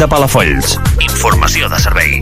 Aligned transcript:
de 0.00 0.08
Palafolls. 0.08 0.78
Informació 1.04 1.68
de 1.68 1.78
servei. 1.84 2.19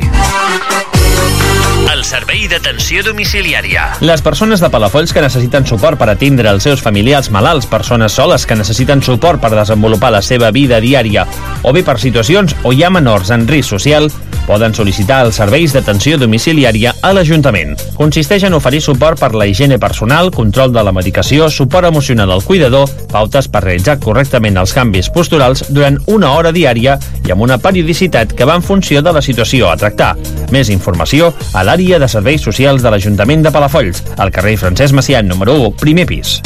Servei 2.09 2.47
d'atenció 2.49 3.03
domiciliària. 3.05 3.83
Les 4.01 4.23
persones 4.25 4.63
de 4.65 4.71
Palafolls 4.73 5.13
que 5.13 5.21
necessiten 5.21 5.67
suport 5.69 6.01
per 6.01 6.07
atendre 6.09 6.49
els 6.49 6.65
seus 6.65 6.81
familiars 6.81 7.29
malalts, 7.35 7.69
persones 7.69 8.17
soles 8.17 8.47
que 8.49 8.57
necessiten 8.57 9.05
suport 9.05 9.43
per 9.43 9.51
desenvolupar 9.53 10.15
la 10.15 10.23
seva 10.25 10.49
vida 10.49 10.81
diària 10.81 11.27
o 11.69 11.75
bé 11.77 11.83
per 11.85 11.99
situacions 12.01 12.57
o 12.65 12.73
hi 12.73 12.81
ha 12.81 12.89
menors 12.89 13.29
en 13.35 13.45
risc 13.51 13.75
social, 13.75 14.09
poden 14.49 14.73
sol·licitar 14.73 15.21
els 15.27 15.37
serveis 15.37 15.75
d'atenció 15.77 16.17
domiciliària 16.17 16.95
a 17.05 17.11
l'Ajuntament. 17.13 17.75
Consisteix 17.99 18.47
en 18.49 18.57
oferir 18.57 18.81
suport 18.81 19.21
per 19.21 19.35
la 19.37 19.45
higiene 19.47 19.77
personal, 19.79 20.31
control 20.33 20.73
de 20.73 20.85
la 20.85 20.95
medicació, 20.97 21.51
suport 21.53 21.91
emocional 21.91 22.33
al 22.33 22.45
cuidador, 22.47 22.89
pautes 23.13 23.51
per 23.53 23.67
realitzar 23.67 23.99
correctament 24.01 24.57
els 24.57 24.73
canvis 24.73 25.13
posturals 25.13 25.67
durant 25.69 26.01
una 26.09 26.33
hora 26.33 26.55
diària 26.57 26.97
i 27.27 27.35
amb 27.35 27.45
una 27.45 27.59
periodicitat 27.61 28.33
que 28.33 28.49
va 28.49 28.57
en 28.57 28.65
funció 28.65 29.05
de 29.05 29.13
la 29.13 29.25
situació 29.25 29.69
a 29.69 29.77
tractar. 29.77 30.15
Més 30.55 30.73
informació 30.73 31.35
a 31.53 31.67
l'àrea 31.67 31.98
de 31.99 32.09
serveis 32.09 32.45
socials 32.45 32.85
de 32.85 32.93
l'Ajuntament 32.93 33.45
de 33.45 33.53
Palafolls, 33.55 34.03
al 34.17 34.33
carrer 34.35 34.57
Francesc 34.61 34.97
Macià, 34.97 35.23
número 35.27 35.57
1, 35.69 35.73
primer 35.81 36.07
pis. 36.09 36.39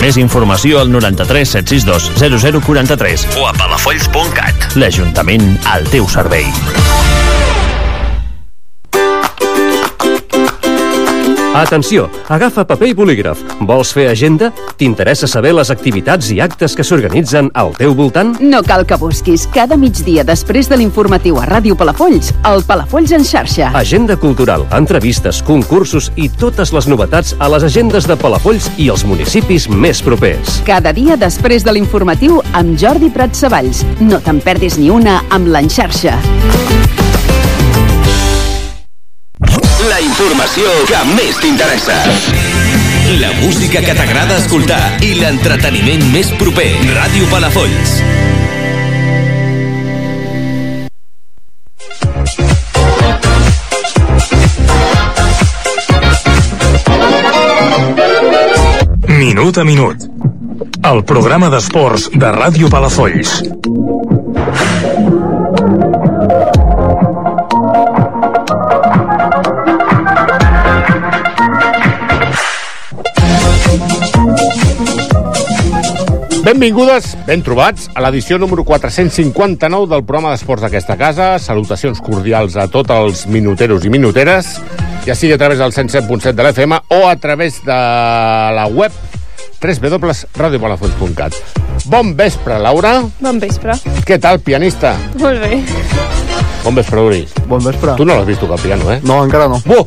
Més 0.00 0.18
informació 0.20 0.82
al 0.82 0.92
93 0.92 1.56
762 1.58 2.60
0043 2.62 3.26
o 3.40 3.48
a 3.48 3.54
palafolls.cat. 3.56 4.70
L'Ajuntament 4.78 5.56
al 5.72 5.88
teu 5.92 6.08
servei. 6.10 6.46
Atenció, 11.56 12.10
agafa 12.28 12.66
paper 12.68 12.90
i 12.90 12.92
bolígraf. 12.92 13.38
Vols 13.64 13.88
fer 13.96 14.10
agenda? 14.10 14.50
T'interessa 14.76 15.24
saber 15.24 15.54
les 15.56 15.70
activitats 15.72 16.28
i 16.34 16.36
actes 16.44 16.74
que 16.76 16.84
s'organitzen 16.84 17.48
al 17.56 17.72
teu 17.78 17.94
voltant? 17.96 18.34
No 18.44 18.60
cal 18.66 18.84
que 18.84 18.98
busquis. 19.00 19.46
Cada 19.54 19.78
migdia 19.80 20.20
després 20.28 20.68
de 20.68 20.76
l'informatiu 20.76 21.40
a 21.40 21.46
Ràdio 21.48 21.72
Palafolls, 21.80 22.34
el 22.44 22.60
Palafolls 22.68 23.14
en 23.16 23.24
xarxa. 23.24 23.70
Agenda 23.72 24.18
cultural, 24.20 24.66
entrevistes, 24.76 25.40
concursos 25.48 26.10
i 26.20 26.28
totes 26.28 26.74
les 26.76 26.90
novetats 26.92 27.32
a 27.40 27.48
les 27.48 27.64
agendes 27.64 28.04
de 28.04 28.18
Palafolls 28.20 28.68
i 28.76 28.90
els 28.92 29.06
municipis 29.08 29.70
més 29.72 30.04
propers. 30.04 30.60
Cada 30.68 30.92
dia 30.92 31.16
després 31.16 31.64
de 31.64 31.72
l'informatiu 31.72 32.42
amb 32.52 32.76
Jordi 32.76 33.08
Prat 33.08 33.32
Savalls. 33.32 33.80
No 34.04 34.20
te'n 34.20 34.44
perdis 34.44 34.76
ni 34.76 34.92
una 34.92 35.22
amb 35.32 35.48
l'enxarxa. 35.48 36.20
Informació 40.16 40.70
que 40.88 40.98
més 41.12 41.36
t'interessa. 41.42 41.94
La 43.20 43.34
música 43.36 43.82
que 43.84 43.92
t'agrada 43.92 44.38
escoltar 44.40 44.80
i 45.04 45.10
l'entreteniment 45.18 46.06
més 46.14 46.30
proper. 46.40 46.70
Ràdio 46.96 47.28
Palafolls. 47.28 47.98
Minut 59.12 59.60
a 59.60 59.68
minut. 59.68 60.08
El 60.80 61.04
programa 61.04 61.52
d'esports 61.52 62.08
de 62.16 62.32
Ràdio 62.40 62.72
Palafolls. 62.72 63.42
Benvingudes, 76.46 77.16
ben 77.26 77.40
trobats, 77.42 77.88
a 77.90 77.98
l'edició 78.04 78.36
número 78.38 78.62
459 78.62 79.88
del 79.90 80.04
programa 80.06 80.30
d'esports 80.30 80.62
d'aquesta 80.62 80.94
casa. 80.94 81.40
Salutacions 81.42 81.98
cordials 81.98 82.54
a 82.54 82.68
tots 82.70 82.92
els 82.94 83.24
minuteros 83.26 83.82
i 83.82 83.90
minuteres, 83.90 84.52
ja 85.02 85.16
sigui 85.18 85.34
a 85.34 85.40
través 85.40 85.58
del 85.58 85.74
107.7 85.74 86.36
de 86.38 86.46
l'FM 86.46 86.78
o 86.94 87.00
a 87.08 87.16
través 87.18 87.58
de 87.66 87.74
la 87.74 88.68
web 88.70 88.94
www.radiopalafolls.cat. 89.58 91.34
Bon 91.90 92.14
vespre, 92.14 92.60
Laura. 92.62 92.94
Bon 93.18 93.42
vespre. 93.42 93.74
Què 94.06 94.20
tal, 94.22 94.38
pianista? 94.38 94.94
Molt 95.18 95.42
bé. 95.42 95.64
Bon 96.62 96.78
vespre, 96.78 97.02
Uri. 97.10 97.24
Bon 97.50 97.58
vespre. 97.58 97.98
Tu 97.98 98.06
no 98.06 98.14
l'has 98.14 98.30
vist 98.30 98.46
tocar 98.46 98.60
el 98.60 98.68
piano, 98.68 98.94
eh? 98.94 99.00
No, 99.02 99.18
encara 99.26 99.50
no. 99.50 99.58
Bu! 99.66 99.82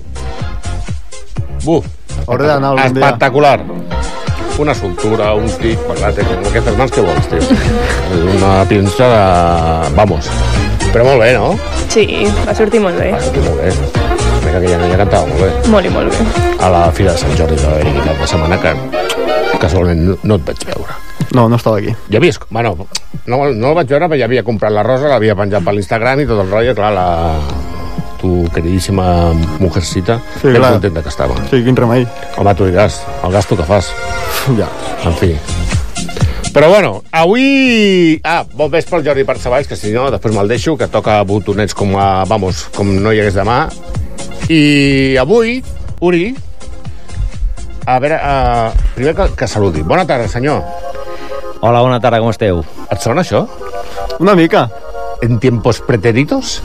Bu! 1.63 1.79
Hauré 2.27 2.51
d'anar 2.51 2.75
algun 2.75 2.99
dia. 2.99 3.05
Espectacular. 3.07 4.18
Una 4.59 4.73
soltura, 4.75 5.31
un 5.39 5.45
tic, 5.61 5.79
parlate, 5.87 6.19
amb 6.19 6.47
aquestes 6.49 6.75
mans 6.75 6.91
que 6.91 7.03
vols, 7.05 7.27
tio. 7.31 7.39
Una 8.35 8.49
pinça 8.67 9.07
de... 9.07 9.21
Vamos. 9.95 10.27
Però 10.91 11.05
molt 11.07 11.23
bé, 11.23 11.29
no? 11.37 11.53
Sí, 11.87 12.03
va 12.43 12.51
sortir 12.57 12.81
molt 12.83 12.99
bé. 12.99 13.13
Va 13.13 13.21
sortir 13.23 13.45
molt 13.45 13.61
bé. 13.63 13.71
Mira 14.43 14.59
que 14.59 14.73
ja, 14.73 14.81
ja 14.83 14.99
cantava 14.99 15.29
molt 15.31 15.45
bé. 15.45 15.49
Molt 15.71 15.87
i 15.87 15.93
molt 15.93 16.11
bé. 16.11 16.27
A 16.59 16.73
la 16.75 16.83
Fira 16.91 17.15
de 17.15 17.23
Sant 17.23 17.39
Jordi 17.39 17.55
de 17.61 17.71
l'Eric 17.71 18.03
cap 18.03 18.19
de 18.19 18.29
setmana 18.33 18.59
que 18.59 18.75
casualment 19.63 20.03
no, 20.09 20.19
no 20.27 20.39
et 20.41 20.51
vaig 20.51 20.67
veure. 20.73 20.99
No, 21.37 21.47
no 21.47 21.55
estava 21.55 21.79
aquí. 21.79 21.95
Ja 22.11 22.19
havies... 22.19 22.41
Bueno, 22.49 22.75
no, 23.31 23.43
no 23.47 23.71
el 23.71 23.79
vaig 23.79 23.95
veure, 23.95 24.11
però 24.11 24.19
ja 24.19 24.27
havia 24.27 24.43
comprat 24.43 24.75
la 24.75 24.83
rosa, 24.83 25.07
l'havia 25.13 25.39
penjat 25.39 25.63
per 25.63 25.77
l'Instagram 25.77 26.25
i 26.25 26.27
tot 26.27 26.43
el 26.43 26.51
rotllo, 26.51 26.75
clar, 26.75 26.91
la, 26.99 27.07
tu 28.19 28.45
queridíssima 28.53 29.31
mujercita, 29.59 30.19
Sí, 30.41 30.47
ben 30.47 30.57
clar. 30.61 30.71
contenta 30.73 31.03
que 31.03 31.09
estava. 31.09 31.35
Sí, 31.49 31.63
quin 31.63 31.75
remei. 31.75 32.05
Home, 32.37 32.53
tu 32.55 32.65
diràs, 32.67 33.01
el 33.23 33.31
gasto 33.31 33.57
que 33.57 33.63
fas. 33.63 33.91
Ja. 34.57 34.67
En 35.05 35.15
fi. 35.15 35.35
Però 36.53 36.67
bueno, 36.67 37.03
avui... 37.11 38.19
Ah, 38.25 38.43
bon 38.53 38.71
vespre 38.73 38.97
al 38.97 39.05
Jordi 39.05 39.23
Parcevalls, 39.23 39.67
que 39.69 39.75
si 39.77 39.91
no, 39.93 40.07
després 40.11 40.33
me'l 40.35 40.47
deixo, 40.49 40.75
que 40.77 40.87
toca 40.89 41.19
botonets 41.23 41.75
com 41.77 41.93
a... 41.99 42.23
Vamos, 42.25 42.63
com 42.75 42.89
no 43.03 43.13
hi 43.13 43.19
hagués 43.21 43.35
demà. 43.37 43.67
I 44.49 45.15
avui, 45.21 45.59
Uri, 46.01 46.31
a 47.85 47.99
veure, 48.01 48.17
uh, 48.17 48.93
primer 48.95 49.13
que, 49.15 49.27
que 49.37 49.47
saludi. 49.47 49.81
Bona 49.85 50.05
tarda, 50.09 50.27
senyor. 50.27 50.63
Hola, 51.61 51.81
bona 51.85 51.99
tarda, 52.01 52.19
com 52.23 52.29
esteu? 52.33 52.63
Et 52.89 53.01
sona 53.03 53.21
això? 53.21 53.43
Una 54.19 54.33
mica. 54.35 54.67
En 55.21 55.37
tiempos 55.39 55.81
pretéritos? 55.85 56.61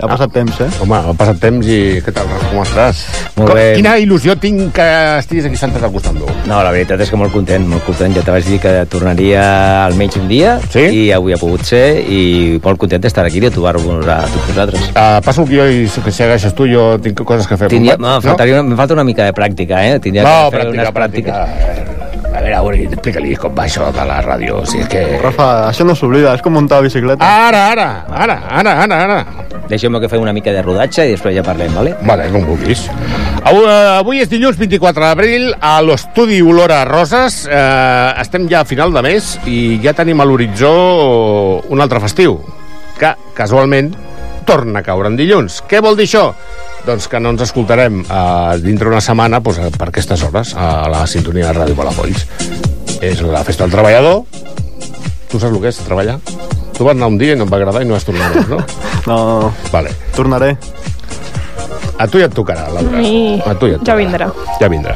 Ha 0.00 0.08
passat 0.08 0.32
temps, 0.32 0.60
eh? 0.64 0.68
Home, 0.80 0.96
ha 0.96 1.12
passat 1.16 1.38
temps 1.42 1.66
i 1.68 1.78
què 2.04 2.12
tal, 2.16 2.28
com 2.50 2.62
estàs? 2.62 3.02
Molt 3.36 3.50
Com- 3.50 3.56
bé. 3.58 3.64
Quina 3.76 3.96
il·lusió 4.00 4.36
tinc 4.40 4.72
que 4.76 4.86
estiguis 5.20 5.44
aquí 5.48 5.56
sentat 5.60 5.82
al 5.84 5.92
costat 5.92 6.14
meu. 6.16 6.28
No, 6.48 6.62
la 6.64 6.70
veritat 6.72 7.00
és 7.04 7.10
que 7.12 7.16
molt 7.20 7.32
content, 7.34 7.66
molt 7.68 7.84
content. 7.84 8.14
Ja 8.16 8.22
te 8.24 8.30
vaig 8.34 8.44
dir 8.48 8.58
que 8.62 8.72
tornaria 8.90 9.42
almenys 9.84 10.16
un 10.16 10.28
dia 10.28 10.58
Sí? 10.72 10.80
i 10.80 11.12
avui 11.12 11.34
ha 11.36 11.38
pogut 11.40 11.62
ser 11.68 12.00
i 12.08 12.58
molt 12.64 12.78
content 12.80 13.02
d'estar 13.02 13.26
aquí 13.28 13.38
i 13.38 13.44
de 13.44 13.50
trobar-vos 13.54 14.06
a 14.08 14.20
tots 14.32 14.46
vosaltres. 14.48 14.88
Uh, 14.94 15.20
passo 15.24 15.42
el 15.44 15.48
guió 15.52 15.68
i 15.70 15.84
que 16.04 16.12
segueixes 16.12 16.54
tu, 16.54 16.66
jo 16.70 16.96
tinc 17.02 17.20
coses 17.24 17.46
que 17.46 17.56
fer. 17.60 17.68
Tindria, 17.68 17.96
No? 18.00 18.14
no, 18.16 18.20
faltaria, 18.24 18.58
em 18.64 18.76
falta 18.76 18.94
una 18.94 19.04
mica 19.04 19.24
de 19.28 19.32
pràctica, 19.36 19.84
eh? 19.84 19.98
Tindria 20.00 20.22
No, 20.24 20.50
que 20.50 20.56
fer 20.56 20.64
pràctica, 20.64 20.80
unes 20.80 20.94
pràctica. 20.96 22.09
A 22.30 22.38
veure, 22.38 22.58
Uri, 22.62 22.84
explica-li 22.86 23.34
com 23.38 23.54
va 23.56 23.64
això 23.66 23.88
de 23.94 24.04
la 24.06 24.20
ràdio. 24.22 24.60
Si 24.68 24.78
és 24.78 24.88
que... 24.90 25.00
Rafa, 25.22 25.46
això 25.68 25.82
no 25.86 25.96
s'oblida, 25.98 26.36
és 26.38 26.42
com 26.44 26.54
muntar 26.54 26.78
bicicleta. 26.84 27.26
Ara, 27.26 27.62
ara, 27.72 27.86
ara, 28.06 28.36
ara, 28.60 28.74
ara, 28.84 28.98
ara. 29.06 29.46
Deixeu-me 29.70 29.98
que 30.02 30.10
fem 30.10 30.22
una 30.22 30.34
mica 30.34 30.54
de 30.54 30.62
rodatge 30.62 31.08
i 31.08 31.16
després 31.16 31.34
ja 31.34 31.42
parlem, 31.46 31.74
vale? 31.74 31.96
Vale, 32.06 32.28
com 32.30 32.46
vulguis. 32.46 32.84
Avui, 33.42 33.64
eh, 33.64 33.98
avui 33.98 34.22
és 34.22 34.30
dilluns 34.30 34.58
24 34.60 35.02
d'abril, 35.08 35.48
a 35.58 35.76
l'estudi 35.82 36.38
Olora 36.42 36.84
Roses. 36.86 37.42
Eh, 37.50 38.22
estem 38.22 38.46
ja 38.50 38.62
a 38.62 38.68
final 38.68 38.94
de 38.94 39.02
mes 39.06 39.32
i 39.50 39.80
ja 39.82 39.94
tenim 39.98 40.22
a 40.22 40.28
l'horitzó 40.28 40.72
un 41.66 41.82
altre 41.82 42.02
festiu, 42.06 42.38
que 42.98 43.14
casualment 43.34 43.90
torna 44.46 44.80
a 44.80 44.86
caure 44.86 45.10
en 45.10 45.18
dilluns. 45.18 45.62
Què 45.66 45.82
vol 45.82 45.98
dir 45.98 46.06
això? 46.06 46.28
Doncs 46.86 47.06
que 47.12 47.20
no 47.20 47.30
ens 47.34 47.42
escoltarem 47.44 48.00
eh, 48.02 48.58
dintre 48.64 48.88
una 48.88 49.00
setmana 49.04 49.40
doncs, 49.44 49.60
per 49.76 49.88
aquestes 49.90 50.22
hores 50.26 50.54
a 50.56 50.88
la 50.90 51.04
sintonia 51.10 51.50
de 51.50 51.58
Ràdio 51.60 51.76
Palafolls. 51.78 52.24
És 53.04 53.20
la 53.24 53.44
festa 53.44 53.64
del 53.66 53.74
treballador. 53.76 54.22
Tu 55.30 55.38
saps 55.38 55.52
el 55.54 55.60
que 55.62 55.70
és 55.70 55.78
treballar? 55.86 56.18
Tu 56.76 56.84
vas 56.86 56.96
anar 56.96 57.10
un 57.12 57.18
dia 57.20 57.36
i 57.36 57.38
no 57.38 57.44
em 57.46 57.52
va 57.52 57.58
agradar 57.60 57.82
i 57.84 57.88
no 57.88 57.94
vas 57.98 58.06
tornar 58.08 58.30
més, 58.34 58.48
no? 58.52 58.58
No. 59.06 59.52
Vale. 59.72 59.92
Tornaré. 60.16 60.54
A 62.00 62.06
tu 62.08 62.16
ja 62.18 62.30
et 62.30 62.34
tocarà, 62.34 62.64
Laura. 62.72 63.00
I 63.04 63.36
A 63.44 63.52
tu 63.60 63.68
ja 63.68 63.76
et 63.76 63.84
ja 63.84 63.92
tocarà. 63.92 63.98
vindrà. 64.00 64.30
Ja 64.60 64.68
vindrà. 64.72 64.94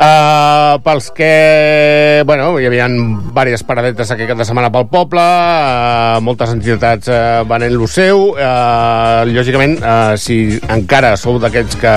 Uh, 0.00 0.80
pels 0.80 1.10
que... 1.12 2.22
Bueno, 2.24 2.54
hi 2.56 2.64
havia 2.64 2.86
diverses 2.88 3.66
paradetes 3.68 4.08
aquest 4.14 4.30
cap 4.30 4.38
de 4.40 4.46
setmana 4.48 4.70
pel 4.72 4.86
poble, 4.88 5.20
uh, 5.20 6.22
moltes 6.24 6.54
entitats 6.54 7.10
uh, 7.12 7.42
venent 7.44 7.76
lo 7.76 7.84
seu. 7.84 8.30
Uh, 8.32 9.28
lògicament, 9.28 9.76
uh, 9.84 10.16
si 10.16 10.56
encara 10.72 11.12
sou 11.20 11.36
d'aquests 11.42 11.76
que 11.82 11.94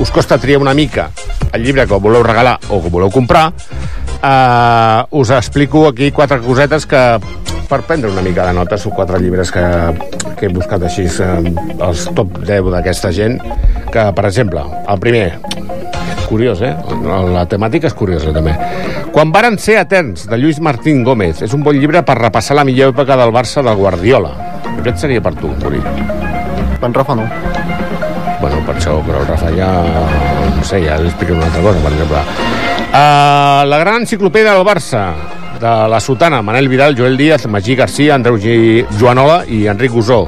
us 0.00 0.14
costa 0.14 0.40
triar 0.40 0.62
una 0.64 0.72
mica 0.72 1.10
el 1.52 1.64
llibre 1.64 1.84
que 1.86 2.00
voleu 2.00 2.24
regalar 2.24 2.56
o 2.72 2.80
que 2.80 2.88
voleu 2.88 3.12
comprar, 3.12 3.52
uh, 3.52 5.04
us 5.20 5.28
explico 5.36 5.84
aquí 5.88 6.10
quatre 6.10 6.40
cosetes 6.40 6.88
que 6.88 7.02
per 7.68 7.82
prendre 7.84 8.08
una 8.10 8.24
mica 8.24 8.46
de 8.48 8.56
nota 8.56 8.78
són 8.80 8.96
quatre 8.96 9.20
llibres 9.20 9.52
que, 9.52 9.64
que 10.40 10.48
he 10.48 10.52
buscat 10.52 10.86
així 10.88 11.04
eh, 11.04 11.52
els 11.84 12.06
top 12.16 12.40
10 12.40 12.70
d'aquesta 12.72 13.12
gent 13.12 13.36
que, 13.92 14.06
per 14.16 14.24
exemple, 14.24 14.64
el 14.88 15.02
primer 15.02 15.26
curiós, 16.26 16.60
eh? 16.64 16.72
La, 17.04 17.44
temàtica 17.50 17.88
és 17.88 17.96
curiosa, 17.96 18.32
també. 18.34 18.54
Quan 19.14 19.32
varen 19.34 19.58
ser 19.62 19.78
eterns, 19.82 20.26
de 20.28 20.38
Lluís 20.40 20.60
Martín 20.64 21.04
Gómez. 21.06 21.42
És 21.46 21.54
un 21.54 21.62
bon 21.66 21.78
llibre 21.78 22.02
per 22.06 22.18
repassar 22.18 22.56
la 22.58 22.66
millor 22.68 22.94
època 22.94 23.16
del 23.20 23.32
Barça 23.34 23.62
del 23.62 23.78
Guardiola. 23.78 24.34
Aquest 24.78 25.04
seria 25.04 25.22
per 25.24 25.34
tu, 25.38 25.50
Uri. 25.68 25.82
Per 26.78 26.92
Rafa 26.94 27.16
no. 27.18 27.26
Bueno, 28.40 28.60
per 28.66 28.76
això, 28.76 28.98
però 29.06 29.22
el 29.22 29.26
Rafa 29.26 29.50
ja... 29.56 29.72
No 30.54 30.64
sé, 30.66 30.82
ja 30.84 30.98
li 30.98 31.10
explico 31.10 31.34
una 31.34 31.46
altra 31.46 31.62
cosa, 31.62 31.82
per 31.82 31.92
exemple. 31.92 32.22
Uh, 32.88 33.66
la 33.68 33.78
gran 33.82 34.02
enciclopèdia 34.02 34.54
del 34.54 34.66
Barça, 34.66 35.02
de 35.58 35.74
la 35.90 36.00
Sotana, 36.00 36.40
Manel 36.42 36.68
Vidal, 36.70 36.96
Joel 36.96 37.18
Díaz, 37.18 37.46
Magí 37.46 37.74
Garcia, 37.76 38.14
Andreu 38.14 38.38
G... 38.38 38.86
Joanola 38.98 39.42
i 39.46 39.66
Enric 39.66 39.92
Gusó. 39.92 40.26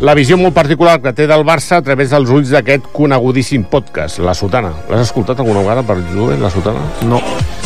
La 0.00 0.14
visió 0.14 0.36
molt 0.38 0.54
particular 0.54 1.00
que 1.02 1.10
té 1.12 1.24
del 1.26 1.42
Barça 1.46 1.80
a 1.80 1.82
través 1.82 2.12
dels 2.14 2.30
ulls 2.30 2.52
d'aquest 2.54 2.84
conegudíssim 2.94 3.64
podcast, 3.66 4.20
La 4.22 4.34
Sotana. 4.36 4.70
L'has 4.88 5.08
escoltat 5.08 5.40
alguna 5.42 5.64
vegada 5.64 5.82
per 5.82 5.96
Joel, 6.12 6.38
La 6.42 6.50
Sotana? 6.54 6.84
No. 7.10 7.18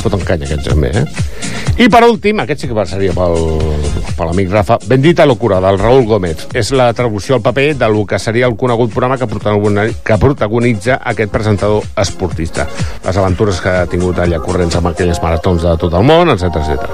Foten 0.02 0.24
canya, 0.26 0.48
aquests 0.48 0.70
també, 0.70 0.88
eh? 0.96 1.04
I 1.84 1.86
per 1.92 2.00
últim, 2.08 2.40
aquest 2.42 2.64
sí 2.64 2.68
que 2.70 2.84
seria 2.88 3.12
pel, 3.16 3.36
per 4.16 4.26
l'amic 4.26 4.48
Rafa, 4.50 4.78
Bendita 4.88 5.26
locura, 5.28 5.60
del 5.62 5.78
Raúl 5.78 6.06
Gómez. 6.08 6.46
És 6.56 6.72
la 6.74 6.88
traducció 6.96 7.36
al 7.36 7.44
paper 7.44 7.76
del 7.80 8.00
que 8.08 8.18
seria 8.18 8.48
el 8.48 8.56
conegut 8.56 8.90
programa 8.92 9.18
que 9.20 9.28
protagoni- 9.28 9.92
que 10.02 10.18
protagonitza 10.18 10.98
aquest 11.04 11.30
presentador 11.32 11.84
esportista. 11.96 12.66
Les 13.04 13.16
aventures 13.16 13.60
que 13.60 13.68
ha 13.82 13.86
tingut 13.86 14.18
allà 14.18 14.40
corrents 14.40 14.76
amb 14.80 14.88
aquelles 14.90 15.20
maratons 15.22 15.62
de 15.68 15.76
tot 15.78 15.94
el 16.00 16.02
món, 16.08 16.32
etc 16.32 16.56
etc. 16.64 16.90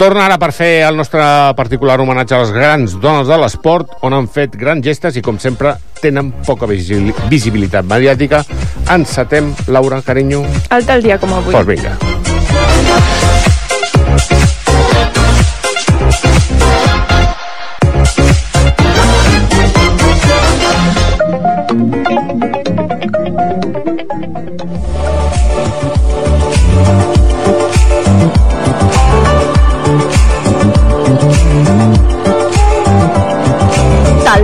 Torna 0.00 0.24
ara 0.30 0.38
per 0.40 0.52
fer 0.56 0.70
el 0.88 0.96
nostre 0.96 1.20
particular 1.58 1.98
homenatge 2.00 2.34
a 2.34 2.38
les 2.40 2.52
grans 2.56 2.94
dones 3.02 3.28
de 3.28 3.36
l'esport, 3.36 3.98
on 4.06 4.14
han 4.16 4.28
fet 4.32 4.49
grans 4.56 4.84
gestes 4.84 5.16
i, 5.16 5.22
com 5.22 5.38
sempre, 5.38 5.74
tenen 6.00 6.32
poca 6.46 6.66
visi- 6.66 7.14
visibilitat 7.28 7.84
mediàtica. 7.84 8.44
Encetem, 8.90 9.54
Laura, 9.68 10.02
carinyo. 10.02 10.44
El 10.70 10.86
tal 10.86 11.02
dia 11.02 11.18
com 11.18 11.34
avui. 11.34 11.52
Doncs 11.54 11.66
vinga. 11.68 11.96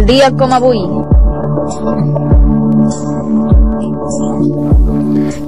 Dia 0.06 0.31
com 0.31 0.53
avui. 0.55 0.79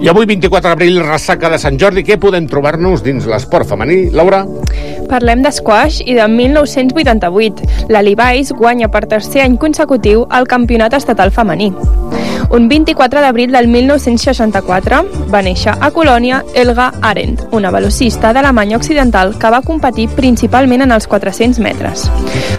I 0.03 0.09
avui, 0.11 0.27
24 0.27 0.69
d'abril, 0.69 0.99
ressaca 1.07 1.51
de 1.53 1.61
Sant 1.63 1.79
Jordi, 1.79 2.03
què 2.03 2.17
podem 2.19 2.49
trobar-nos 2.51 3.05
dins 3.07 3.29
l'esport 3.31 3.69
femení? 3.71 4.09
Laura? 4.11 4.43
Parlem 5.07 5.45
d'esquash 5.47 6.01
i 6.03 6.19
de 6.19 6.27
1988. 6.33 7.87
La 7.95 8.03
Levi's 8.03 8.51
guanya 8.51 8.91
per 8.91 9.07
tercer 9.07 9.45
any 9.47 9.55
consecutiu 9.63 10.27
el 10.35 10.51
campionat 10.51 10.99
estatal 10.99 11.31
femení. 11.31 11.71
Un 12.51 12.69
24 12.69 13.21
d'abril 13.21 13.53
del 13.53 13.69
1964 13.69 15.03
va 15.29 15.43
néixer 15.45 15.75
a 15.77 15.91
Colònia 15.93 16.41
Elga 16.57 16.89
Arendt, 17.05 17.43
una 17.53 17.71
velocista 17.71 18.33
d'Alemanya 18.33 18.79
Occidental 18.79 19.35
que 19.39 19.51
va 19.53 19.61
competir 19.61 20.09
principalment 20.17 20.83
en 20.87 20.95
els 20.97 21.07
400 21.07 21.61
metres. 21.61 22.07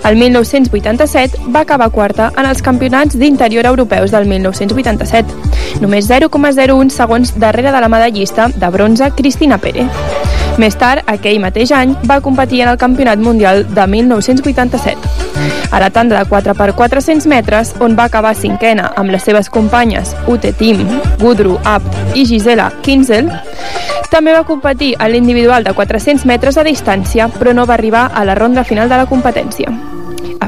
El 0.05 0.15
1987 0.21 1.49
va 1.49 1.63
acabar 1.65 1.89
quarta 1.89 2.29
en 2.37 2.45
els 2.45 2.61
campionats 2.61 3.17
d'interior 3.17 3.65
europeus 3.65 4.13
del 4.13 4.29
1987, 4.29 5.81
només 5.81 6.09
0,01 6.09 6.93
segons 6.93 7.33
darrere 7.39 7.73
de 7.73 7.81
la 7.81 7.89
medallista 7.89 8.47
de 8.53 8.69
bronze 8.69 9.09
Cristina 9.17 9.57
Pérez. 9.57 9.89
Més 10.59 10.75
tard, 10.77 11.01
aquell 11.07 11.41
mateix 11.41 11.71
any, 11.71 11.95
va 12.05 12.21
competir 12.21 12.61
en 12.61 12.69
el 12.69 12.77
Campionat 12.77 13.17
Mundial 13.17 13.65
de 13.73 13.87
1987. 13.87 15.58
A 15.71 15.79
la 15.79 15.89
de 15.89 16.25
4 16.25 16.55
per 16.55 16.73
400 16.73 17.27
metres, 17.27 17.75
on 17.79 17.95
va 17.95 18.05
acabar 18.09 18.33
cinquena 18.35 18.91
amb 18.95 19.11
les 19.11 19.23
seves 19.23 19.49
companyes 19.49 20.15
Ute 20.27 20.53
Tim, 20.53 20.87
Gudru 21.19 21.59
Abt 21.63 22.15
i 22.15 22.25
Gisela 22.25 22.71
Kinzel, 22.81 23.29
també 24.09 24.33
va 24.33 24.43
competir 24.43 24.95
a 24.97 25.07
l'individual 25.07 25.63
de 25.63 25.73
400 25.73 26.25
metres 26.25 26.55
de 26.55 26.65
distància, 26.65 27.29
però 27.29 27.53
no 27.53 27.67
va 27.69 27.77
arribar 27.77 28.09
a 28.13 28.25
la 28.25 28.35
ronda 28.35 28.63
final 28.63 28.89
de 28.89 28.97
la 28.97 29.05
competència. 29.05 29.88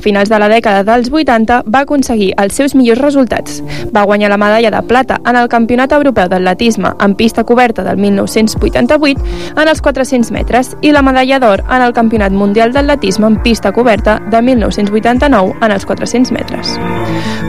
Finals 0.01 0.29
de 0.29 0.39
la 0.41 0.49
dècada 0.49 0.83
dels 0.83 1.11
80 1.11 1.61
va 1.69 1.83
aconseguir 1.85 2.31
els 2.41 2.57
seus 2.57 2.75
millors 2.75 3.01
resultats. 3.01 3.61
Va 3.93 4.03
guanyar 4.09 4.31
la 4.33 4.39
medalla 4.41 4.71
de 4.73 4.81
plata 4.87 5.19
en 5.25 5.37
el 5.37 5.49
Campionat 5.49 5.93
Europeu 5.93 6.27
d'Atletisme 6.29 6.93
en 6.99 7.15
pista 7.15 7.43
coberta 7.43 7.83
del 7.85 7.97
1988 7.97 9.21
en 9.55 9.67
els 9.67 9.81
400 9.81 10.31
metres 10.31 10.75
i 10.81 10.91
la 10.91 11.03
medalla 11.05 11.39
d'or 11.39 11.63
en 11.69 11.85
el 11.85 11.93
Campionat 11.93 12.31
Mundial 12.31 12.73
d'Atletisme 12.73 13.27
en 13.27 13.39
pista 13.43 13.71
coberta 13.71 14.19
de 14.31 14.41
1989 14.41 15.55
en 15.61 15.71
els 15.71 15.85
400 15.85 16.31
metres. 16.31 16.75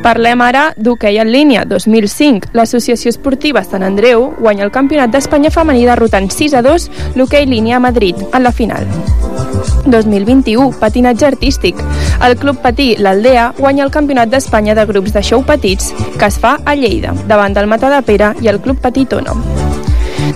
Parlem 0.03 0.41
ara 0.43 0.65
d'hoquei 0.77 1.21
en 1.23 1.31
línia 1.33 1.65
2005. 1.65 2.53
L'Associació 2.53 3.13
Esportiva 3.13 3.63
Sant 3.65 3.87
Andreu 3.87 4.33
guanya 4.39 4.67
el 4.67 4.75
Campionat 4.75 5.13
d'Espanya 5.15 5.53
femení 5.55 5.87
derrotant 5.87 6.29
6 6.31 6.59
a 6.59 6.63
2 6.67 6.91
l'hoquei 7.17 7.47
línia 7.47 7.79
a 7.79 7.85
Madrid 7.85 8.19
en 8.33 8.43
la 8.43 8.53
final. 8.53 8.87
2021, 9.87 10.73
patinatge 10.81 11.27
artístic. 11.27 11.79
El 12.23 12.37
Club 12.43 12.59
Patí 12.59 12.97
L'Aldea 12.99 13.53
guanya 13.55 13.85
el 13.85 13.93
Campionat 13.95 14.31
d'Espanya 14.33 14.75
de 14.75 14.83
grups 14.89 15.13
de 15.15 15.23
show 15.23 15.45
petits 15.47 15.93
que 16.19 16.27
es 16.27 16.39
fa 16.43 16.57
a 16.67 16.75
Lleida, 16.75 17.15
davant 17.31 17.55
del 17.55 17.69
Matadepera 17.71 18.33
i 18.43 18.51
el 18.51 18.59
Club 18.61 18.81
Patí 18.83 19.05
Tona. 19.07 19.37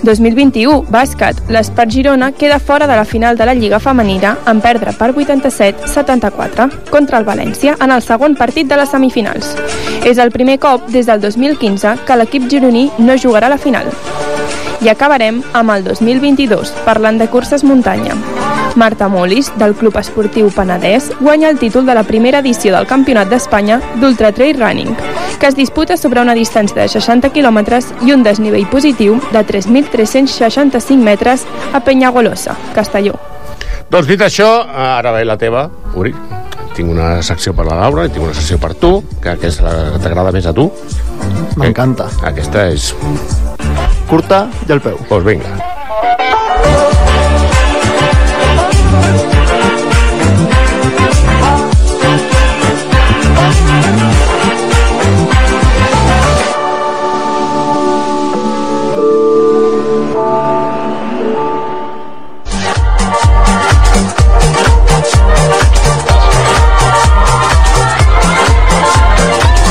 2021, 0.06 0.84
bàsquet. 0.92 1.40
L'Espart 1.50 1.90
Girona 1.90 2.30
queda 2.30 2.60
fora 2.60 2.86
de 2.86 2.94
la 2.94 3.04
final 3.04 3.36
de 3.36 3.46
la 3.46 3.54
Lliga 3.58 3.80
Femenina 3.82 4.36
en 4.46 4.60
perdre 4.62 4.94
per 4.94 5.10
87-74 5.14 6.68
contra 6.90 7.18
el 7.18 7.26
València 7.26 7.74
en 7.80 7.90
el 7.90 8.02
segon 8.06 8.36
partit 8.38 8.70
de 8.70 8.78
les 8.78 8.94
semifinals. 8.94 9.56
És 10.06 10.22
el 10.22 10.30
primer 10.30 10.60
cop 10.62 10.86
des 10.94 11.10
del 11.10 11.20
2015 11.20 11.96
que 12.06 12.18
l'equip 12.20 12.46
gironí 12.50 12.86
no 12.98 13.18
jugarà 13.18 13.50
la 13.50 13.58
final. 13.58 13.90
I 14.78 14.92
acabarem 14.94 15.42
amb 15.58 15.74
el 15.74 15.82
2022, 15.90 16.70
parlant 16.86 17.18
de 17.18 17.26
curses 17.32 17.66
muntanya. 17.66 18.14
Marta 18.76 19.08
Molis, 19.08 19.50
del 19.58 19.74
Club 19.74 19.96
Esportiu 19.98 20.50
Penedès, 20.54 21.10
guanya 21.20 21.48
el 21.50 21.58
títol 21.58 21.86
de 21.86 21.94
la 21.94 22.02
primera 22.04 22.38
edició 22.44 22.74
del 22.76 22.86
Campionat 22.86 23.28
d'Espanya 23.28 23.80
d'Ultra 24.00 24.32
Trail 24.32 24.58
Running, 24.60 24.94
que 25.40 25.46
es 25.48 25.56
disputa 25.56 25.96
sobre 25.96 26.20
una 26.20 26.34
distància 26.34 26.82
de 26.82 26.88
60 26.88 27.30
quilòmetres 27.32 27.90
i 28.06 28.12
un 28.12 28.22
desnivell 28.22 28.66
positiu 28.68 29.18
de 29.32 29.42
3.365 29.46 30.96
metres 31.02 31.46
a 31.72 31.80
Penyagolosa, 31.80 32.56
Castelló. 32.74 33.16
Doncs 33.90 34.08
dit 34.08 34.20
això, 34.20 34.48
ara 34.66 35.12
ve 35.14 35.24
la 35.24 35.36
teva, 35.38 35.68
Uri. 35.94 36.14
Tinc 36.76 36.90
una 36.92 37.22
secció 37.24 37.54
per 37.56 37.64
la 37.64 37.76
Laura 37.80 38.04
i 38.04 38.10
tinc 38.12 38.26
una 38.26 38.34
secció 38.36 38.58
per 38.60 38.74
tu, 38.76 38.98
que 39.22 39.30
aquesta 39.32 39.62
la- 39.64 39.98
t'agrada 40.02 40.32
més 40.34 40.44
a 40.44 40.52
tu. 40.52 40.66
M'encanta. 41.56 42.10
Aquesta 42.22 42.66
és... 42.68 42.90
Curta 44.10 44.44
i 44.68 44.72
al 44.72 44.80
peu. 44.84 44.98
Doncs 45.08 45.24
vinga. 45.24 45.56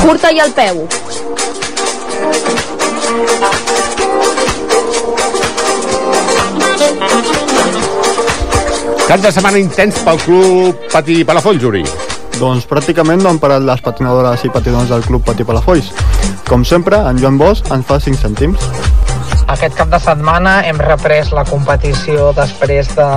Curta 0.06 0.30
i 0.30 0.38
al 0.38 0.52
peu. 0.54 0.84
Cap 9.06 9.24
de 9.24 9.32
setmana 9.34 9.58
intens 9.58 9.98
pel 10.06 10.20
Club 10.22 10.86
Patí 10.92 11.24
Palafolls, 11.26 11.66
Uri. 11.66 11.82
Doncs 12.38 12.68
pràcticament 12.70 13.24
no 13.24 13.32
han 13.32 13.42
parat 13.42 13.66
les 13.66 13.82
patinadores 13.82 14.46
i 14.46 14.52
patinadors 14.54 14.94
del 14.94 15.02
Club 15.08 15.26
Patí 15.26 15.42
Palafolls. 15.48 15.90
Com 16.46 16.62
sempre, 16.62 17.02
en 17.10 17.18
Joan 17.18 17.42
Bosch 17.42 17.66
ens 17.74 17.90
fa 17.90 17.98
5 17.98 18.22
cèntims. 18.22 18.70
Aquest 19.50 19.74
cap 19.78 19.90
de 19.90 19.98
setmana 20.02 20.60
hem 20.70 20.78
reprès 20.82 21.34
la 21.34 21.42
competició 21.50 22.30
després 22.38 22.94
de, 22.94 23.10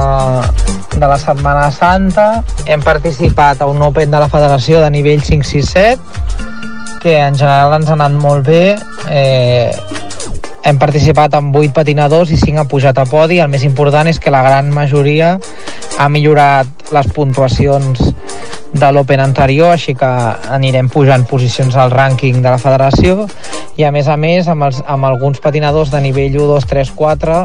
de 0.98 1.06
la 1.06 1.18
Setmana 1.22 1.70
Santa. 1.74 2.44
Hem 2.66 2.82
participat 2.86 3.62
a 3.62 3.70
un 3.70 3.82
Open 3.86 4.10
de 4.14 4.22
la 4.22 4.30
Federació 4.30 4.82
de 4.82 4.90
nivell 4.94 5.22
5-6-7, 5.26 6.39
que 7.00 7.18
en 7.18 7.38
general 7.40 7.78
ens 7.80 7.90
ha 7.90 7.96
anat 7.98 8.16
molt 8.20 8.48
bé. 8.48 8.78
Eh, 9.10 9.72
hem 10.70 10.78
participat 10.78 11.34
amb 11.40 11.56
8 11.56 11.74
patinadors 11.74 12.32
i 12.36 12.38
5 12.38 12.62
ha 12.62 12.68
pujat 12.70 13.00
a 13.00 13.08
podi. 13.10 13.40
El 13.40 13.50
més 13.50 13.64
important 13.64 14.08
és 14.12 14.20
que 14.20 14.34
la 14.34 14.44
gran 14.46 14.70
majoria 14.76 15.38
ha 15.98 16.10
millorat 16.10 16.94
les 16.94 17.08
puntuacions 17.16 18.12
de 18.74 18.92
l'Open 18.94 19.20
anterior, 19.24 19.74
així 19.74 19.96
que 19.98 20.10
anirem 20.54 20.90
pujant 20.94 21.26
posicions 21.26 21.76
al 21.76 21.92
rànquing 21.92 22.44
de 22.44 22.50
la 22.50 22.60
federació 22.62 23.26
i 23.80 23.86
a 23.88 23.92
més 23.96 24.08
a 24.12 24.18
més 24.20 24.48
amb, 24.52 24.68
els, 24.68 24.82
amb 24.86 25.08
alguns 25.08 25.40
patinadors 25.40 25.92
de 25.94 26.02
nivell 26.04 26.36
1, 26.36 26.48
2, 26.52 26.66
3, 26.70 26.92
4 27.00 27.38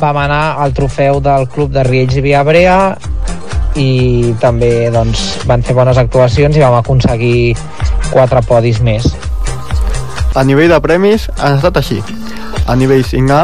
vam 0.00 0.16
anar 0.18 0.56
al 0.64 0.72
trofeu 0.74 1.20
del 1.22 1.46
club 1.52 1.70
de 1.74 1.84
Riells 1.86 2.16
i 2.18 2.24
Viabrea 2.24 2.78
i 3.78 4.34
també 4.40 4.88
doncs, 4.94 5.44
van 5.48 5.62
fer 5.66 5.74
bones 5.76 5.98
actuacions 5.98 6.56
i 6.56 6.62
vam 6.62 6.78
aconseguir 6.78 7.54
quatre 8.14 8.40
podis 8.46 8.78
més. 8.78 9.08
A 10.38 10.44
nivell 10.46 10.70
de 10.70 10.78
premis 10.82 11.26
han 11.40 11.58
estat 11.58 11.80
així. 11.80 11.98
A 12.70 12.76
nivell 12.78 13.02
5A, 13.02 13.42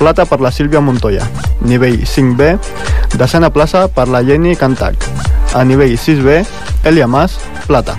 plata 0.00 0.24
per 0.28 0.40
la 0.40 0.52
Sílvia 0.52 0.80
Montoya. 0.80 1.26
Nivell 1.60 2.00
5B, 2.08 2.56
desena 3.16 3.52
plaça 3.52 3.86
per 3.92 4.08
la 4.08 4.22
Jenny 4.24 4.56
Cantac. 4.56 5.04
A 5.54 5.64
nivell 5.64 5.96
6B, 6.00 6.42
Elia 6.88 7.06
Mas, 7.06 7.36
plata. 7.66 7.96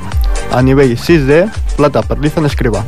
A 0.51 0.61
nivell 0.61 0.97
6D, 0.97 1.45
plata 1.77 2.01
per 2.01 2.17
l'Ethan 2.19 2.49
Escrivà. 2.49 2.81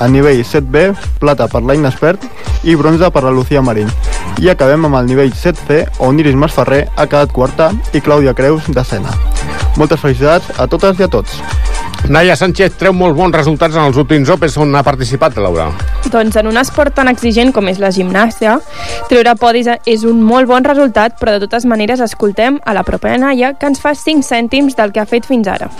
A 0.00 0.08
nivell 0.08 0.40
7B, 0.40 0.90
plata 1.20 1.48
per 1.48 1.62
l'Aina 1.62 1.92
Espert 1.92 2.24
i 2.64 2.76
bronze 2.76 3.10
per 3.10 3.24
la 3.24 3.32
Lucía 3.34 3.60
Marín. 3.62 3.92
I 4.40 4.48
acabem 4.48 4.88
amb 4.88 5.00
el 5.00 5.08
nivell 5.10 5.32
7C, 5.36 5.84
on 6.00 6.20
Iris 6.20 6.36
Masferrer 6.36 6.86
ha 6.96 7.04
quedat 7.06 7.32
quarta 7.36 7.72
i 7.92 8.00
Clàudia 8.00 8.36
Creus 8.36 8.68
desena. 8.72 9.12
Moltes 9.76 10.00
felicitats 10.00 10.48
a 10.58 10.68
totes 10.68 11.00
i 11.00 11.04
a 11.04 11.12
tots. 11.12 11.40
Naya 12.08 12.34
Sánchez 12.36 12.78
treu 12.80 12.94
molt 12.96 13.14
bons 13.18 13.34
resultats 13.36 13.76
en 13.76 13.84
els 13.90 13.98
últims 14.00 14.30
Opens 14.32 14.56
on 14.58 14.74
ha 14.74 14.82
participat, 14.86 15.36
Laura. 15.36 15.68
Doncs 16.10 16.38
en 16.40 16.48
un 16.50 16.58
esport 16.58 16.94
tan 16.96 17.10
exigent 17.12 17.52
com 17.54 17.68
és 17.70 17.78
la 17.82 17.92
gimnàstia, 17.94 18.56
treure 19.12 19.36
podis 19.38 19.68
és 19.84 20.06
un 20.08 20.22
molt 20.24 20.48
bon 20.50 20.64
resultat, 20.66 21.18
però 21.20 21.36
de 21.36 21.44
totes 21.46 21.68
maneres 21.68 22.02
escoltem 22.02 22.58
a 22.64 22.74
la 22.74 22.86
propera 22.88 23.20
Naya 23.20 23.54
que 23.54 23.70
ens 23.70 23.82
fa 23.82 23.94
5 23.94 24.26
cèntims 24.26 24.78
del 24.78 24.94
que 24.96 25.04
ha 25.04 25.08
fet 25.10 25.28
fins 25.28 25.50
ara. 25.50 25.70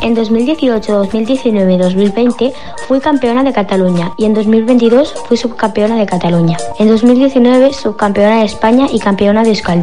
En 0.00 0.14
2018, 0.14 0.92
2019 0.92 1.72
y 1.72 1.78
2020 1.78 2.52
fui 2.86 3.00
campeona 3.00 3.42
de 3.42 3.52
Cataluña 3.52 4.12
y 4.16 4.26
en 4.26 4.34
2022 4.34 5.14
fui 5.26 5.36
subcampeona 5.36 5.96
de 5.96 6.06
Cataluña. 6.06 6.58
En 6.78 6.88
2019 6.88 7.72
subcampeona 7.72 8.40
de 8.40 8.44
España 8.44 8.86
y 8.92 9.00
campeona 9.00 9.42
de 9.42 9.50
Euskal 9.50 9.80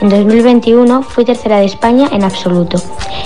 En 0.00 0.08
2021 0.08 1.02
fui 1.02 1.24
tercera 1.24 1.58
de 1.58 1.64
España 1.64 2.08
en 2.12 2.24
absoluto. 2.24 2.78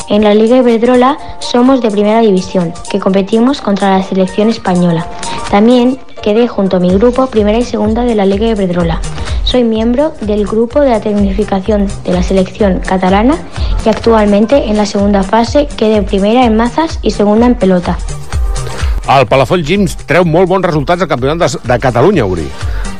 En 0.09 0.23
la 0.23 0.35
Liga 0.35 0.57
Iberdrola 0.59 1.19
somos 1.41 1.81
de 1.81 1.91
primera 1.91 2.21
división, 2.21 2.73
que 2.91 3.01
competimos 3.01 3.61
contra 3.61 3.99
la 3.99 4.05
selección 4.05 4.49
española. 4.49 5.07
También 5.51 5.99
quedé 6.23 6.47
junto 6.49 6.77
a 6.77 6.81
mi 6.81 6.91
grupo 6.91 7.27
primera 7.27 7.59
y 7.59 7.65
segunda 7.65 8.05
de 8.05 8.15
la 8.15 8.25
Liga 8.25 8.47
Iberdrola. 8.47 9.01
Soy 9.53 9.65
miembro 9.65 10.15
del 10.23 10.47
grupo 10.47 10.81
de 10.81 10.89
la 10.89 11.01
tecnificación 11.01 11.87
de 12.05 12.13
la 12.15 12.23
selección 12.23 12.81
catalana 12.81 13.37
y 13.85 13.91
actualmente 13.91 14.71
en 14.71 14.79
la 14.79 14.87
segunda 14.87 15.23
fase 15.23 15.69
quedé 15.77 16.01
primera 16.01 16.47
en 16.47 16.57
mazas 16.57 16.99
y 17.03 17.11
segunda 17.11 17.45
en 17.45 17.57
pelota. 17.57 17.99
El 19.07 19.27
Palafolls 19.27 19.69
Gyms 19.69 19.99
treu 20.09 20.25
molt 20.25 20.49
bons 20.49 20.65
resultats 20.65 21.05
al 21.05 21.11
Campionat 21.11 21.37
de, 21.45 21.69
de 21.69 21.79
Catalunya, 21.85 22.25
Uri. 22.25 22.47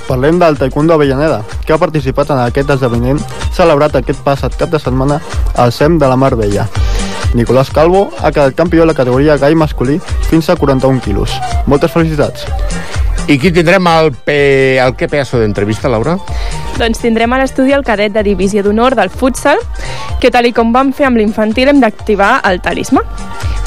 Parlem 0.05 0.37
del 0.43 0.59
Taekwondo 0.61 0.93
Avellaneda, 0.93 1.41
que 1.65 1.73
ha 1.73 1.81
participat 1.81 2.35
en 2.37 2.43
aquest 2.45 2.69
esdeveniment 2.77 3.25
celebrat 3.57 3.97
aquest 3.97 4.21
passat 4.21 4.53
cap 4.61 4.69
de 4.69 4.83
setmana 4.83 5.23
al 5.57 5.73
SEM 5.73 5.97
de 5.97 6.13
la 6.13 6.21
Mar 6.21 6.35
Vella. 6.37 6.69
Nicolás 7.33 7.73
Calvo 7.73 8.11
ha 8.21 8.29
quedat 8.29 8.53
campió 8.53 8.85
de 8.85 8.93
la 8.93 8.99
categoria 9.01 9.41
gai 9.41 9.55
masculí 9.55 10.03
fins 10.29 10.53
a 10.53 10.61
41 10.61 11.01
quilos. 11.01 11.33
Moltes 11.65 11.97
felicitats. 11.97 12.45
I 13.31 13.39
qui 13.39 13.53
tindrem 13.55 13.87
el, 13.87 14.11
pe... 14.27 14.79
el 14.83 14.97
que 14.99 15.07
pedazo 15.09 15.39
d'entrevista, 15.39 15.89
Laura? 15.89 16.17
Doncs 16.79 16.99
tindrem 17.03 17.33
a 17.33 17.39
l'estudi 17.39 17.75
el 17.77 17.85
cadet 17.87 18.13
de 18.15 18.25
Divisió 18.27 18.65
d'Honor 18.65 18.97
del 18.99 19.13
futsal, 19.15 19.61
que 20.21 20.31
tal 20.35 20.49
i 20.49 20.53
com 20.57 20.73
vam 20.75 20.91
fer 20.97 21.07
amb 21.09 21.21
l'infantil 21.21 21.71
hem 21.71 21.81
d'activar 21.83 22.41
el 22.49 22.61
talisma. 22.65 23.05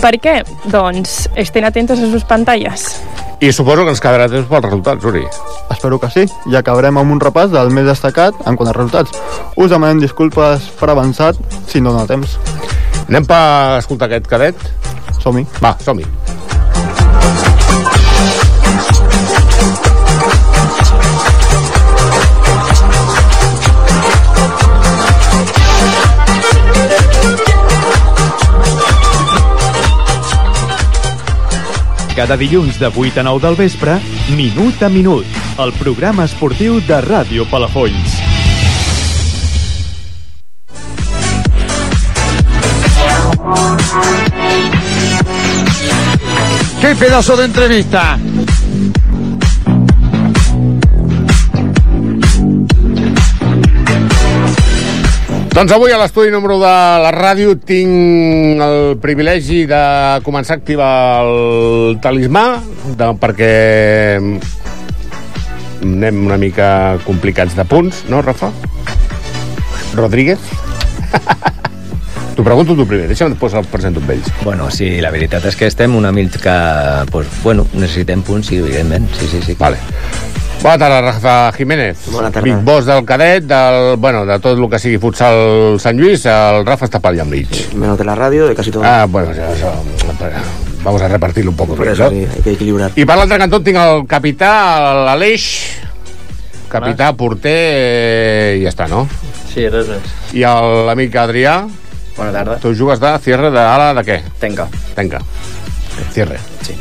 Per 0.01 0.11
què? 0.21 0.41
Doncs 0.69 1.29
estén 1.39 1.65
atentos 1.65 2.01
a 2.03 2.09
sus 2.11 2.27
pantalles. 2.27 2.89
I 3.39 3.51
suposo 3.51 3.83
que 3.83 3.95
ens 3.95 4.03
quedarà 4.03 4.27
temps 4.31 4.47
pels 4.49 4.67
resultats, 4.67 5.07
Uri. 5.07 5.23
Espero 5.71 5.99
que 5.99 6.11
sí. 6.11 6.27
I 6.51 6.59
acabarem 6.59 6.99
amb 6.99 7.15
un 7.15 7.23
repàs 7.23 7.51
del 7.51 7.71
més 7.75 7.87
destacat 7.87 8.37
en 8.47 8.59
quant 8.59 8.71
a 8.71 8.75
resultats. 8.75 9.15
Us 9.55 9.71
demanem 9.71 10.03
disculpes 10.03 10.69
per 10.79 10.91
avançat 10.91 11.39
si 11.71 11.83
no 11.83 11.95
dona 11.95 12.07
temps. 12.11 12.37
Anem 13.07 13.27
per 13.27 13.41
escoltar 13.79 14.11
aquest 14.11 14.31
cadet? 14.31 14.69
Som-hi. 15.21 15.47
Va, 15.61 15.75
som-hi. 15.83 16.24
Cada 32.15 32.37
dilluns 32.37 32.79
de 32.79 32.87
8 32.87 33.19
a 33.19 33.23
9 33.23 33.41
del 33.43 33.57
vespre, 33.59 33.97
Minut 34.37 34.81
a 34.81 34.87
Minut, 34.87 35.25
el 35.59 35.73
programa 35.75 36.23
esportiu 36.23 36.79
de 36.87 37.01
Ràdio 37.03 37.43
Palafolls. 37.51 38.15
¡Qué 46.79 46.95
pedazo 46.95 47.35
de 47.35 47.45
entrevista! 47.51 48.17
Doncs 55.55 55.71
avui 55.71 55.93
a 55.95 55.95
l'estudi 55.95 56.33
número 56.33 56.57
de 56.59 56.71
la 56.99 57.11
ràdio 57.15 57.53
tinc 57.55 58.59
el 58.59 58.97
privilegi 58.99 59.61
de 59.69 59.79
començar 60.25 60.57
a 60.57 60.59
activar 60.59 60.89
el 61.23 61.95
talismà 62.03 62.43
de, 62.99 63.07
perquè 63.23 63.53
anem 65.79 66.21
una 66.27 66.35
mica 66.43 66.99
complicats 67.07 67.55
de 67.55 67.63
punts, 67.71 68.03
no, 68.11 68.19
Rafa? 68.19 68.51
Rodríguez? 69.95 70.43
T'ho 72.35 72.43
pregunto 72.43 72.75
tu 72.75 72.83
primer, 72.83 73.05
deixa'm 73.07 73.31
després 73.31 73.53
el 73.55 73.67
presento 73.71 74.01
amb 74.03 74.09
ells. 74.11 74.27
Bueno, 74.43 74.67
sí, 74.67 74.89
la 74.99 75.11
veritat 75.13 75.45
és 75.47 75.55
que 75.55 75.69
estem 75.71 75.95
una 75.95 76.11
mica... 76.11 77.05
Pues, 77.11 77.29
bueno, 77.45 77.63
necessitem 77.73 78.25
punts, 78.27 78.49
sí, 78.51 78.57
evidentment. 78.59 79.07
Sí, 79.15 79.29
sí, 79.31 79.39
sí. 79.45 79.55
Vale. 79.59 79.79
Bona 80.59 80.77
tarda, 80.81 80.99
Rafa 80.99 81.51
Jiménez. 81.53 82.09
Bona 82.11 82.31
tarda. 82.31 82.43
Big 82.43 82.59
boss 82.65 82.89
del 82.89 83.05
cadet, 83.05 83.45
del, 83.47 83.95
bueno, 83.97 84.25
de 84.25 84.39
tot 84.43 84.57
el 84.57 84.67
que 84.67 84.79
sigui 84.81 84.99
futsal 84.99 85.77
Sant 85.79 85.99
Lluís, 85.99 86.25
el 86.27 86.65
Rafa 86.67 86.89
està 86.89 86.99
pel 86.99 87.21
mig. 87.29 87.55
Menos 87.75 87.97
de 87.97 88.03
la 88.03 88.15
radio, 88.15 88.47
de 88.49 88.55
casi 88.55 88.71
todo. 88.71 88.83
Ah, 88.83 89.05
bueno, 89.07 89.31
ya, 89.31 89.53
eso, 89.53 89.71
vamos 90.83 91.01
a 91.01 91.07
repartirlo 91.07 91.51
un 91.51 91.57
poco. 91.57 91.75
Por 91.75 91.87
eso, 91.87 92.09
sí, 92.09 92.25
hay 92.25 92.41
que 92.41 92.51
equilibrar. 92.57 92.91
I 92.95 93.05
per 93.05 93.15
l'altre 93.15 93.39
cantó 93.39 93.61
tinc 93.63 93.79
el 93.79 94.03
capità, 94.09 94.51
l'Aleix, 95.05 95.47
capità, 96.67 97.13
porter, 97.15 97.55
eh, 97.55 98.59
i 98.59 98.65
ja 98.65 98.73
està, 98.73 98.89
no? 98.91 99.05
Sí, 99.53 99.69
res 99.69 99.87
més. 99.87 100.13
I 100.33 100.43
l'amic 100.43 101.15
Adrià. 101.15 101.59
Bona 102.17 102.31
tarda. 102.31 102.57
Tu 102.63 102.73
jugues 102.75 102.99
de 102.99 103.11
cierre 103.19 103.51
de 103.51 103.59
ala 103.59 103.93
de 103.93 104.03
què? 104.07 104.19
Tenca. 104.39 104.67
Tenca. 104.95 105.19
Cierre. 106.13 106.39
Sí. 106.63 106.75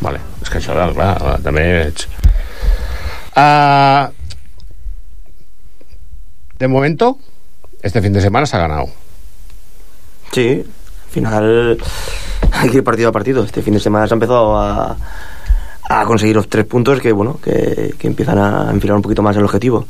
Vale. 0.00 0.20
És 0.42 0.50
que 0.50 0.58
això, 0.58 0.74
clar, 0.94 1.12
també 1.44 1.66
ets... 1.86 2.08
Uh, 3.30 4.10
de 6.58 6.68
momento, 6.68 7.18
este 7.82 8.02
fin 8.02 8.12
de 8.12 8.20
semana 8.20 8.46
se 8.46 8.56
ha 8.56 8.60
ganado. 8.60 8.88
Sí, 10.32 10.64
al 10.64 11.10
final 11.10 11.78
hay 12.52 12.70
que 12.70 12.78
ir 12.78 12.84
partido 12.84 13.08
a 13.08 13.12
partido. 13.12 13.44
Este 13.44 13.62
fin 13.62 13.74
de 13.74 13.80
semana 13.80 14.06
se 14.06 14.14
ha 14.14 14.16
empezado 14.16 14.58
a, 14.58 14.96
a 15.92 16.04
conseguir 16.04 16.36
los 16.36 16.48
tres 16.48 16.64
puntos 16.66 17.00
que, 17.00 17.10
bueno, 17.10 17.40
que, 17.42 17.94
que, 17.98 18.06
empiezan 18.06 18.38
a 18.38 18.70
enfilar 18.70 18.94
un 18.94 19.02
poquito 19.02 19.22
más 19.22 19.36
el 19.36 19.42
objetivo. 19.42 19.86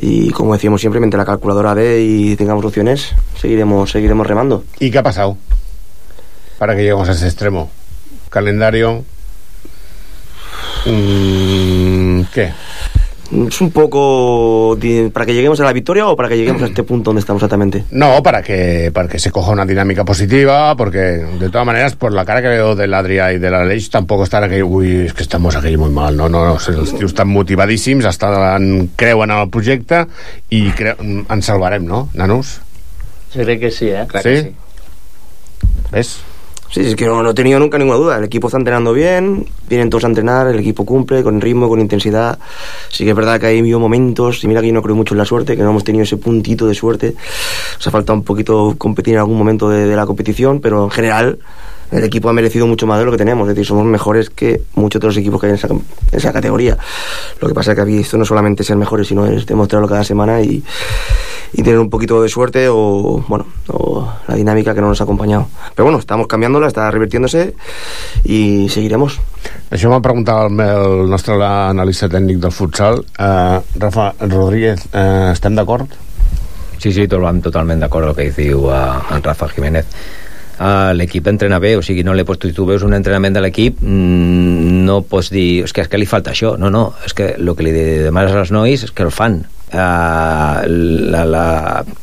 Y 0.00 0.30
como 0.30 0.54
decíamos 0.54 0.80
siempre, 0.80 0.98
mientras 0.98 1.18
la 1.18 1.26
calculadora 1.26 1.74
ve 1.74 2.00
y 2.00 2.36
tengamos 2.36 2.64
opciones, 2.64 3.14
seguiremos, 3.38 3.90
seguiremos 3.90 4.26
remando. 4.26 4.64
¿Y 4.78 4.90
qué 4.90 4.98
ha 4.98 5.02
pasado 5.02 5.36
para 6.58 6.74
que 6.74 6.82
lleguemos 6.82 7.06
a 7.10 7.12
ese 7.12 7.26
extremo? 7.26 7.70
Calendario. 8.30 9.04
Mm, 10.86 12.22
¿Qué? 12.32 12.52
Es 13.30 13.60
un 13.60 13.70
poco 13.70 14.76
para 15.12 15.24
que 15.24 15.34
lleguemos 15.34 15.60
a 15.60 15.64
la 15.64 15.72
victoria 15.72 16.08
o 16.08 16.16
para 16.16 16.28
que 16.28 16.36
lleguemos 16.36 16.62
a 16.62 16.66
este 16.66 16.82
punto 16.82 17.10
donde 17.10 17.20
estamos 17.20 17.40
exactamente. 17.40 17.84
No, 17.92 18.22
para 18.22 18.42
que 18.42 18.90
para 18.92 19.08
que 19.08 19.20
se 19.20 19.30
coja 19.30 19.52
una 19.52 19.64
dinámica 19.64 20.04
positiva, 20.04 20.76
porque 20.76 20.98
de 20.98 21.48
todas 21.48 21.64
maneras, 21.64 21.94
por 21.94 22.12
la 22.12 22.24
cara 22.24 22.42
que 22.42 22.48
veo 22.48 22.74
del 22.74 22.92
Adrià 22.92 23.30
i 23.32 23.38
de 23.38 23.50
la 23.50 23.62
Leix, 23.64 23.86
tampoc 23.90 24.24
estan 24.26 24.48
aquell, 24.48 24.66
ui, 24.66 25.06
és 25.06 25.14
que 25.14 25.22
estamos 25.22 25.54
aquell 25.54 25.78
muy 25.78 25.94
mal, 25.94 26.16
no, 26.18 26.28
no, 26.28 26.42
no, 26.48 26.56
els 26.58 26.96
tios 26.96 27.12
estan 27.12 27.30
motivadíssims, 27.30 28.08
estan, 28.10 28.90
creuen 28.98 29.30
en 29.30 29.44
el 29.44 29.50
projecte 29.54 30.04
i 30.50 30.66
cre 30.74 30.96
ens 30.98 31.46
salvarem, 31.46 31.86
no, 31.86 32.08
nanos? 32.18 32.58
Jo 33.30 33.46
crec 33.46 33.62
que 33.62 33.70
sí, 33.70 33.92
eh? 33.94 34.06
Clar 34.10 34.26
¿Sí? 34.26 34.36
sí. 34.42 34.54
¿Ves? 35.92 36.18
Sí, 36.70 36.82
es 36.82 36.94
que 36.94 37.06
no, 37.06 37.20
no, 37.20 37.30
he 37.30 37.34
tenido 37.34 37.58
nunca 37.58 37.78
ninguna 37.78 37.98
duda. 37.98 38.18
El 38.18 38.24
equipo 38.24 38.46
está 38.46 38.56
entrenando 38.56 38.92
bien, 38.92 39.46
vienen 39.68 39.90
todos 39.90 40.04
a 40.04 40.06
entrenar, 40.06 40.46
el 40.46 40.60
equipo 40.60 40.84
cumple 40.84 41.24
con 41.24 41.40
ritmo, 41.40 41.68
con 41.68 41.80
intensidad. 41.80 42.38
Sí 42.88 43.04
que 43.04 43.10
es 43.10 43.16
verdad 43.16 43.40
que 43.40 43.46
hay 43.46 43.62
momentos, 43.62 44.44
y 44.44 44.46
mira 44.46 44.60
que 44.60 44.68
yo 44.68 44.72
no 44.72 44.82
creo 44.82 44.94
mucho 44.94 45.14
en 45.14 45.18
la 45.18 45.24
suerte, 45.24 45.56
que 45.56 45.62
no 45.64 45.70
hemos 45.70 45.82
tenido 45.82 46.04
ese 46.04 46.16
puntito 46.16 46.68
de 46.68 46.74
suerte. 46.74 47.14
Nos 47.76 47.86
ha 47.86 47.90
faltado 47.90 48.16
un 48.18 48.24
poquito 48.24 48.76
competir 48.78 49.14
en 49.14 49.20
algún 49.20 49.36
momento 49.36 49.68
de, 49.68 49.86
de 49.86 49.96
la 49.96 50.06
competición, 50.06 50.60
pero 50.60 50.84
en 50.84 50.90
general 50.90 51.38
el 51.90 52.04
equipo 52.04 52.28
ha 52.28 52.32
merecido 52.32 52.68
mucho 52.68 52.86
más 52.86 53.00
de 53.00 53.04
lo 53.04 53.10
que 53.10 53.18
tenemos, 53.18 53.48
es 53.48 53.54
decir, 53.54 53.66
somos 53.66 53.84
mejores 53.84 54.30
que 54.30 54.62
muchos 54.74 55.00
de 55.00 55.08
los 55.08 55.16
equipos 55.16 55.40
que 55.40 55.46
hay 55.46 55.50
en 55.50 55.58
esa, 55.58 55.66
en 55.68 55.82
esa 56.12 56.32
categoría. 56.32 56.78
Lo 57.40 57.48
que 57.48 57.54
pasa 57.54 57.72
es 57.72 57.76
que 57.76 57.82
aquí 57.82 57.98
esto 57.98 58.16
no 58.16 58.24
solamente 58.24 58.62
ser 58.62 58.76
mejores, 58.76 59.08
sino 59.08 59.26
es 59.26 59.44
demostrarlo 59.44 59.88
cada 59.88 60.04
semana 60.04 60.40
y, 60.40 60.62
y 61.52 61.62
tener 61.62 61.78
un 61.78 61.90
poquito 61.90 62.22
de 62.22 62.28
suerte 62.28 62.68
o, 62.68 63.24
bueno, 63.28 63.46
o 63.68 64.08
la 64.28 64.34
dinámica 64.34 64.74
que 64.74 64.80
no 64.80 64.88
nos 64.88 65.00
ha 65.00 65.04
acompañado. 65.04 65.48
Pero 65.74 65.84
bueno, 65.84 65.98
estamos 65.98 66.26
cambiándola, 66.26 66.68
está 66.68 66.90
revirtiéndose 66.90 67.54
y 68.24 68.68
seguiremos. 68.68 69.20
Això 69.70 69.88
m'ha 69.88 70.02
preguntat 70.04 70.50
el, 70.50 70.60
el 70.60 71.10
nostre 71.10 71.36
analista 71.40 72.08
tècnic 72.10 72.40
del 72.42 72.52
futsal. 72.52 73.04
Uh, 73.16 73.62
Rafa 73.80 74.10
Rodríguez, 74.20 74.84
uh, 74.92 75.30
estem 75.32 75.54
d'acord? 75.56 75.88
Sí, 76.80 76.92
sí, 76.92 77.06
totalment, 77.06 77.42
totalment 77.44 77.80
d'acord 77.80 78.08
amb 78.08 78.18
el 78.18 78.18
que 78.18 78.34
diu 78.34 78.66
uh, 78.68 78.98
en 79.14 79.22
Rafa 79.24 79.48
Jiménez. 79.54 79.86
Uh, 80.60 80.90
l'equip 80.92 81.30
entrena 81.30 81.56
bé, 81.62 81.72
o 81.78 81.84
sigui, 81.84 82.02
no 82.04 82.12
li 82.12 82.26
pots, 82.28 82.50
tu 82.52 82.66
veus 82.68 82.82
un 82.84 82.92
entrenament 82.92 83.38
de 83.38 83.40
l'equip, 83.40 83.78
mm, 83.80 84.82
no 84.84 85.00
pots 85.08 85.30
dir, 85.32 85.62
és 85.64 85.72
que, 85.72 85.86
és 85.86 85.88
que 85.88 86.00
li 86.00 86.08
falta 86.08 86.34
això, 86.34 86.52
no, 86.60 86.68
no, 86.68 86.90
és 87.06 87.16
que 87.16 87.30
el 87.38 87.54
que 87.56 87.64
li 87.64 87.72
demanes 87.72 88.36
als 88.36 88.52
nois 88.52 88.84
és 88.84 88.92
que 88.92 89.06
el 89.06 89.14
fan, 89.14 89.38
uh, 89.72 90.60
la, 90.66 91.24
la 91.24 91.46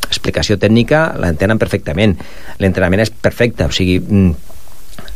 explicació 0.07 0.57
tècnica 0.61 1.11
l'entenen 1.21 1.59
perfectament, 1.61 2.17
l'entrenament 2.59 3.05
és 3.05 3.11
perfecte, 3.11 3.67
o 3.67 3.75
sigui, 3.75 3.99
mm, 3.99 4.53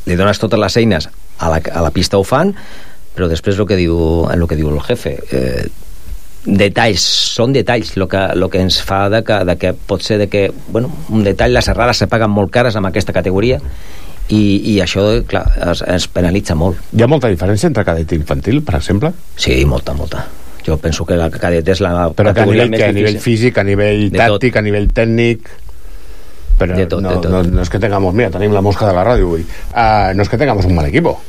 li 0.08 0.18
dones 0.20 0.40
totes 0.42 0.60
les 0.62 0.80
eines 0.82 1.10
a 1.42 1.50
la, 1.50 1.62
a 1.62 1.86
la 1.86 1.94
pista 1.94 2.20
ho 2.20 2.26
fan, 2.28 2.54
però 3.16 3.28
després 3.28 3.60
el 3.60 3.68
que 3.68 3.80
diu, 3.80 3.96
el 4.32 4.48
que 4.48 4.58
diu 4.60 4.70
el 4.72 4.82
jefe, 4.86 5.18
eh, 5.32 5.66
detalls, 6.46 7.04
són 7.36 7.54
detalls 7.54 7.96
el 7.98 8.08
que, 8.10 8.22
lo 8.36 8.50
que 8.50 8.62
ens 8.62 8.80
fa 8.82 9.08
de 9.14 9.22
que, 9.26 9.42
de 9.46 9.58
que 9.62 9.74
pot 9.74 10.02
ser 10.02 10.18
de 10.22 10.30
que, 10.30 10.48
bueno, 10.70 10.92
un 11.10 11.26
detall, 11.26 11.54
les 11.54 11.68
errades 11.70 12.02
se 12.02 12.10
paguen 12.10 12.32
molt 12.34 12.54
cares 12.54 12.78
amb 12.78 12.90
aquesta 12.90 13.14
categoria 13.14 13.60
i, 14.30 14.42
i 14.74 14.78
això, 14.82 15.04
clar, 15.28 15.44
es, 15.72 15.84
ens 15.86 16.08
penalitza 16.14 16.56
molt. 16.56 16.80
Hi 16.96 17.04
ha 17.04 17.10
molta 17.12 17.30
diferència 17.32 17.70
entre 17.70 17.86
cadet 17.88 18.14
i 18.14 18.22
infantil, 18.22 18.62
per 18.66 18.80
exemple? 18.80 19.14
Sí, 19.36 19.60
molta, 19.70 19.94
molta. 19.98 20.26
Jo 20.66 20.78
penso 20.78 21.06
que 21.06 21.16
la 21.18 21.30
cadet 21.34 21.68
és 21.74 21.82
la 21.82 22.10
Però 22.14 22.30
que 22.30 22.30
a 22.30 22.34
categoria 22.34 22.66
nivell, 22.66 22.70
més 22.72 22.80
que 22.80 22.86
a 22.90 22.94
nivell 22.94 23.20
físic, 23.20 23.58
a 23.58 23.64
nivell 23.64 24.10
De 24.12 24.20
tàctic, 24.20 24.58
a 24.58 24.62
nivell 24.62 24.88
tècnic... 24.94 25.50
Però 26.62 26.76
De 26.78 26.86
tot, 26.86 27.02
no, 27.02 27.10
de 27.10 27.16
tot. 27.18 27.32
No, 27.32 27.42
no 27.44 27.62
es 27.64 27.70
que 27.74 27.80
tengamos... 27.80 28.14
Mira, 28.14 28.30
tenim 28.30 28.54
la 28.54 28.62
mosca 28.62 28.86
de 28.86 28.94
la 28.94 29.04
ràdio 29.04 29.26
avui. 29.26 29.42
Uh, 29.74 30.14
no 30.14 30.22
es 30.22 30.30
que 30.30 30.38
tengamos 30.38 30.66
un 30.66 30.76
mal 30.76 30.86
equipo. 30.86 31.20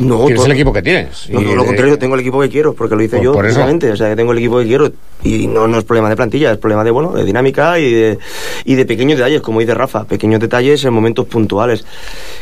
No, 0.00 0.16
Tienes 0.24 0.36
todo- 0.36 0.46
el 0.46 0.52
equipo 0.52 0.72
que 0.72 0.82
tienes. 0.82 1.28
No, 1.30 1.40
lo 1.40 1.64
contrario, 1.64 1.96
tengo 1.98 2.14
el 2.14 2.20
equipo 2.22 2.40
que 2.40 2.48
quiero, 2.48 2.74
porque 2.74 2.96
lo 2.96 3.02
hice 3.02 3.16
Por- 3.16 3.24
yo, 3.24 3.32
por 3.32 3.42
precisamente. 3.44 3.92
O 3.92 3.96
sea, 3.96 4.08
que 4.08 4.16
tengo 4.16 4.32
el 4.32 4.38
equipo 4.38 4.58
que 4.58 4.64
quiero 4.66 4.90
y 5.22 5.46
no, 5.46 5.68
no 5.68 5.78
es 5.78 5.84
problema 5.84 6.08
de 6.08 6.16
plantilla, 6.16 6.50
es 6.50 6.58
problema 6.58 6.82
de, 6.82 6.90
bueno, 6.90 7.12
de 7.12 7.22
dinámica 7.24 7.78
y 7.78 7.92
de, 7.92 8.18
y 8.64 8.74
de 8.74 8.86
pequeños 8.86 9.18
detalles, 9.18 9.40
como 9.40 9.60
dice 9.60 9.72
Rafa, 9.74 10.04
pequeños 10.04 10.40
detalles 10.40 10.84
en 10.84 10.92
momentos 10.92 11.26
puntuales, 11.26 11.84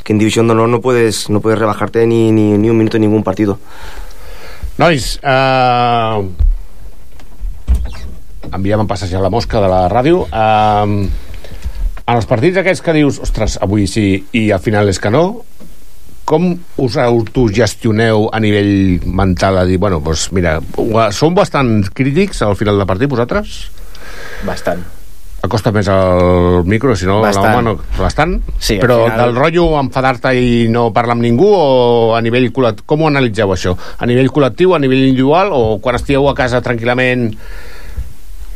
que 0.03 0.13
en 0.15 0.19
División 0.19 0.47
de 0.47 0.53
Honor 0.53 0.69
no 0.71 0.81
puedes, 0.81 1.29
no 1.29 1.41
puedes 1.41 1.59
rebajarte 1.59 2.07
ni, 2.07 2.31
ni, 2.33 2.57
ni 2.57 2.71
un 2.71 2.79
minuto 2.79 2.97
en 2.97 3.03
ningún 3.03 3.23
partido. 3.23 3.59
Nois, 4.81 5.19
uh, 5.21 6.25
enviem 8.53 8.81
a 8.81 8.89
passejar 8.89 9.21
la 9.21 9.31
mosca 9.33 9.61
de 9.61 9.69
la 9.69 9.83
ràdio. 9.93 10.25
Uh, 10.29 11.09
en 12.03 12.17
els 12.17 12.29
partits 12.29 12.61
aquests 12.61 12.85
que 12.85 12.95
dius, 12.97 13.21
ostres, 13.23 13.59
avui 13.63 13.87
sí 13.91 14.07
i 14.33 14.49
al 14.53 14.63
final 14.65 14.89
és 14.89 15.01
que 15.03 15.13
no, 15.13 15.43
com 16.25 16.49
us 16.81 16.97
autogestioneu 16.97 18.29
a 18.33 18.41
nivell 18.41 19.05
mental 19.05 19.61
a 19.61 19.67
dir, 19.69 19.79
bueno, 19.83 20.01
doncs 20.01 20.31
mira, 20.33 20.57
som 21.13 21.37
bastant 21.37 21.83
crítics 21.93 22.43
al 22.47 22.57
final 22.57 22.81
del 22.81 22.89
partit, 22.89 23.11
vosaltres? 23.13 23.61
Bastant. 24.49 25.02
Acosta 25.43 25.73
més 25.75 25.89
al 25.91 26.63
micro, 26.71 26.95
si 26.95 27.07
no 27.09 27.17
l'home 27.19 27.63
no... 27.67 27.73
Bastant? 27.99 28.37
Sí, 28.63 28.77
Però 28.79 29.01
final- 29.09 29.25
del 29.25 29.35
rotllo 29.35 29.65
enfadar-te 29.81 30.31
i 30.39 30.69
no 30.71 30.93
parlar 30.95 31.17
amb 31.17 31.25
ningú 31.27 31.49
o 31.51 31.65
a 32.15 32.21
nivell 32.23 32.47
col·lectiu? 32.55 32.87
Com 32.87 33.03
ho 33.03 33.09
analitzeu, 33.11 33.51
això? 33.51 33.75
A 33.99 34.07
nivell 34.07 34.31
col·lectiu, 34.31 34.77
a 34.77 34.79
nivell 34.79 35.03
individual 35.03 35.51
o 35.57 35.81
quan 35.83 35.99
estigueu 35.99 36.29
a 36.31 36.37
casa 36.39 36.63
tranquil·lament 36.63 37.33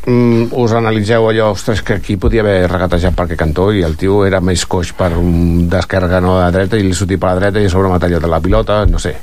mm, 0.06 0.54
us 0.54 0.76
analitzeu 0.78 1.26
allò, 1.26 1.50
ostres, 1.56 1.82
que 1.82 1.98
aquí 1.98 2.16
podia 2.22 2.46
haver 2.46 2.70
regatejat 2.70 3.18
per 3.18 3.26
aquest 3.26 3.42
cantó 3.42 3.72
i 3.74 3.82
el 3.82 3.98
tio 3.98 4.22
era 4.28 4.38
més 4.38 4.62
coix 4.70 4.94
per 4.94 5.10
un 5.18 5.66
descarga 5.72 6.22
no 6.22 6.38
de 6.38 6.52
dreta 6.54 6.78
i 6.78 6.86
li 6.86 6.94
sortia 6.94 7.18
per 7.18 7.32
la 7.34 7.40
dreta 7.40 7.64
i 7.64 7.66
a 7.66 7.74
sobre 7.74 7.90
m'ha 7.90 7.98
tallat 7.98 8.30
la 8.30 8.40
pilota, 8.40 8.84
no 8.86 9.02
sé. 9.02 9.16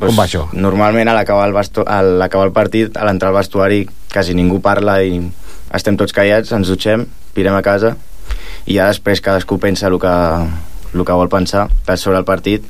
Com 0.00 0.16
va 0.16 0.24
això? 0.24 0.46
Normalment 0.56 1.12
a 1.12 1.18
l'acabar 1.20 1.50
el, 1.52 1.56
a 1.84 2.00
el 2.00 2.52
partit, 2.56 2.96
a 2.96 3.04
l'entrar 3.04 3.34
al 3.34 3.36
vestuari, 3.42 3.84
quasi 4.08 4.32
ningú 4.32 4.64
parla 4.64 5.02
i 5.04 5.20
estem 5.74 5.96
tots 5.96 6.12
callats, 6.12 6.52
ens 6.52 6.68
dutxem, 6.68 7.06
pirem 7.34 7.54
a 7.56 7.62
casa 7.64 7.96
i 8.66 8.76
ja 8.76 8.86
després 8.90 9.20
cadascú 9.24 9.58
pensa 9.58 9.88
el 9.88 9.98
que, 9.98 10.12
el 10.94 11.04
que 11.04 11.12
vol 11.18 11.28
pensar 11.32 11.68
sobre 11.96 12.18
el 12.20 12.24
partit 12.28 12.64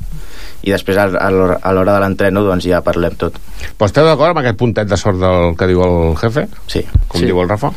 i 0.63 0.71
després 0.71 0.97
a 0.97 1.05
a 1.11 1.29
l'hora 1.29 1.57
a 1.61 1.73
l'hora 1.75 1.93
de 1.97 1.99
l'entreno 2.05 2.41
doncs 2.45 2.63
ja 2.65 2.79
parlem 2.81 3.15
tot. 3.19 3.35
Però 3.77 3.85
esteu 3.89 4.05
d'acord 4.07 4.31
amb 4.31 4.39
aquest 4.41 4.57
puntet 4.57 4.87
de 4.87 4.97
sort 4.97 5.19
del 5.19 5.55
que 5.59 5.67
diu 5.67 5.83
el 5.83 6.15
jefe? 6.17 6.47
Sí. 6.67 6.85
Com 7.07 7.19
Sí. 7.19 7.25
diu 7.27 7.41
el 7.41 7.49
Rafa? 7.49 7.71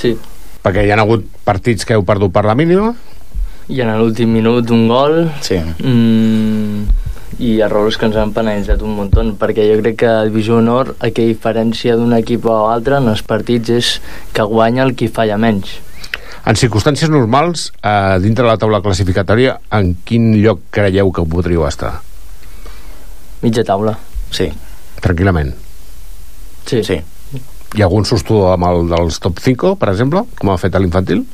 Sí. 0.00 0.16
Perquè 0.64 0.86
hi 0.86 0.90
ha 0.90 0.96
hagut 1.00 1.26
partits 1.44 1.84
que 1.84 1.94
heu 1.94 2.04
perdut 2.04 2.32
per 2.32 2.44
la 2.44 2.54
mínima 2.58 2.94
I 3.68 3.82
en 3.84 3.92
l'últim 3.98 4.32
minut 4.32 4.70
un 4.70 4.88
gol 4.88 5.30
sí. 5.44 5.58
mm, 5.60 6.97
i 7.38 7.58
errors 7.64 7.98
que 7.98 8.08
ens 8.08 8.16
han 8.16 8.32
penalitzat 8.36 8.82
un 8.82 8.96
munt 8.96 9.34
perquè 9.38 9.66
jo 9.68 9.76
crec 9.82 9.98
que 10.02 10.08
a 10.08 10.24
Divisió 10.26 10.56
Honor 10.58 10.94
el 10.98 11.12
que 11.12 11.28
diferència 11.28 11.96
d'un 11.96 12.16
equip 12.16 12.46
o 12.48 12.56
altre 12.70 12.98
en 12.98 13.12
els 13.12 13.22
partits 13.22 13.70
és 13.70 13.92
que 14.32 14.48
guanya 14.48 14.84
el 14.86 14.96
qui 14.96 15.08
falla 15.08 15.38
menys 15.38 15.78
En 16.48 16.56
circumstàncies 16.56 17.10
normals, 17.12 17.72
eh, 17.84 18.16
dintre 18.24 18.44
de 18.44 18.48
la 18.48 18.56
taula 18.56 18.78
classificatòria, 18.80 19.58
en 19.70 19.90
quin 20.06 20.30
lloc 20.40 20.62
creieu 20.72 21.10
que 21.12 21.24
podríeu 21.28 21.66
estar? 21.68 21.98
mitja 23.42 23.64
taula 23.64 23.98
sí. 24.30 24.48
Tranquil·lament. 25.02 25.54
sí. 26.66 26.82
sí. 26.82 27.00
Hi 27.76 27.82
ha 27.82 27.84
algun 27.84 28.06
susto 28.08 28.46
amb 28.48 28.64
el 28.64 28.86
dels 28.88 29.18
top 29.20 29.42
5, 29.44 29.74
per 29.76 29.90
exemple, 29.92 30.22
com 30.38 30.50
ha 30.50 30.56
fet 30.56 30.74
a 30.74 30.80
l'infantil? 30.80 31.26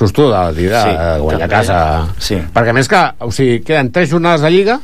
Susto 0.00 0.30
de 0.32 0.40
dir, 0.56 0.70
Sí, 0.72 0.88
sí, 0.88 1.20
guanyar 1.20 1.44
a 1.44 1.48
també. 1.48 1.54
casa... 1.58 1.78
Sí. 2.16 2.38
Perquè 2.54 2.72
a 2.72 2.76
més 2.78 2.88
que, 2.88 3.00
o 3.20 3.28
sigui, 3.36 3.58
queden 3.60 3.90
3 3.92 4.08
jornades 4.08 4.40
de 4.40 4.50
Lliga, 4.50 4.78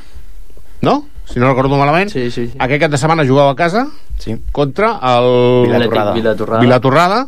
no? 0.84 1.06
Si 1.24 1.40
no 1.40 1.48
recordo 1.48 1.78
malament. 1.80 2.10
Sí, 2.12 2.26
sí, 2.30 2.50
sí. 2.50 2.58
Aquest 2.60 2.82
cap 2.82 2.92
de 2.92 2.98
setmana 3.00 3.24
jugava 3.24 3.54
a 3.54 3.56
casa 3.56 3.86
sí. 4.20 4.36
contra 4.52 4.98
el... 5.16 5.30
Vilatorrada. 5.70 6.12
Vilatorrada. 6.12 6.60
Vilatorrada. 6.60 7.20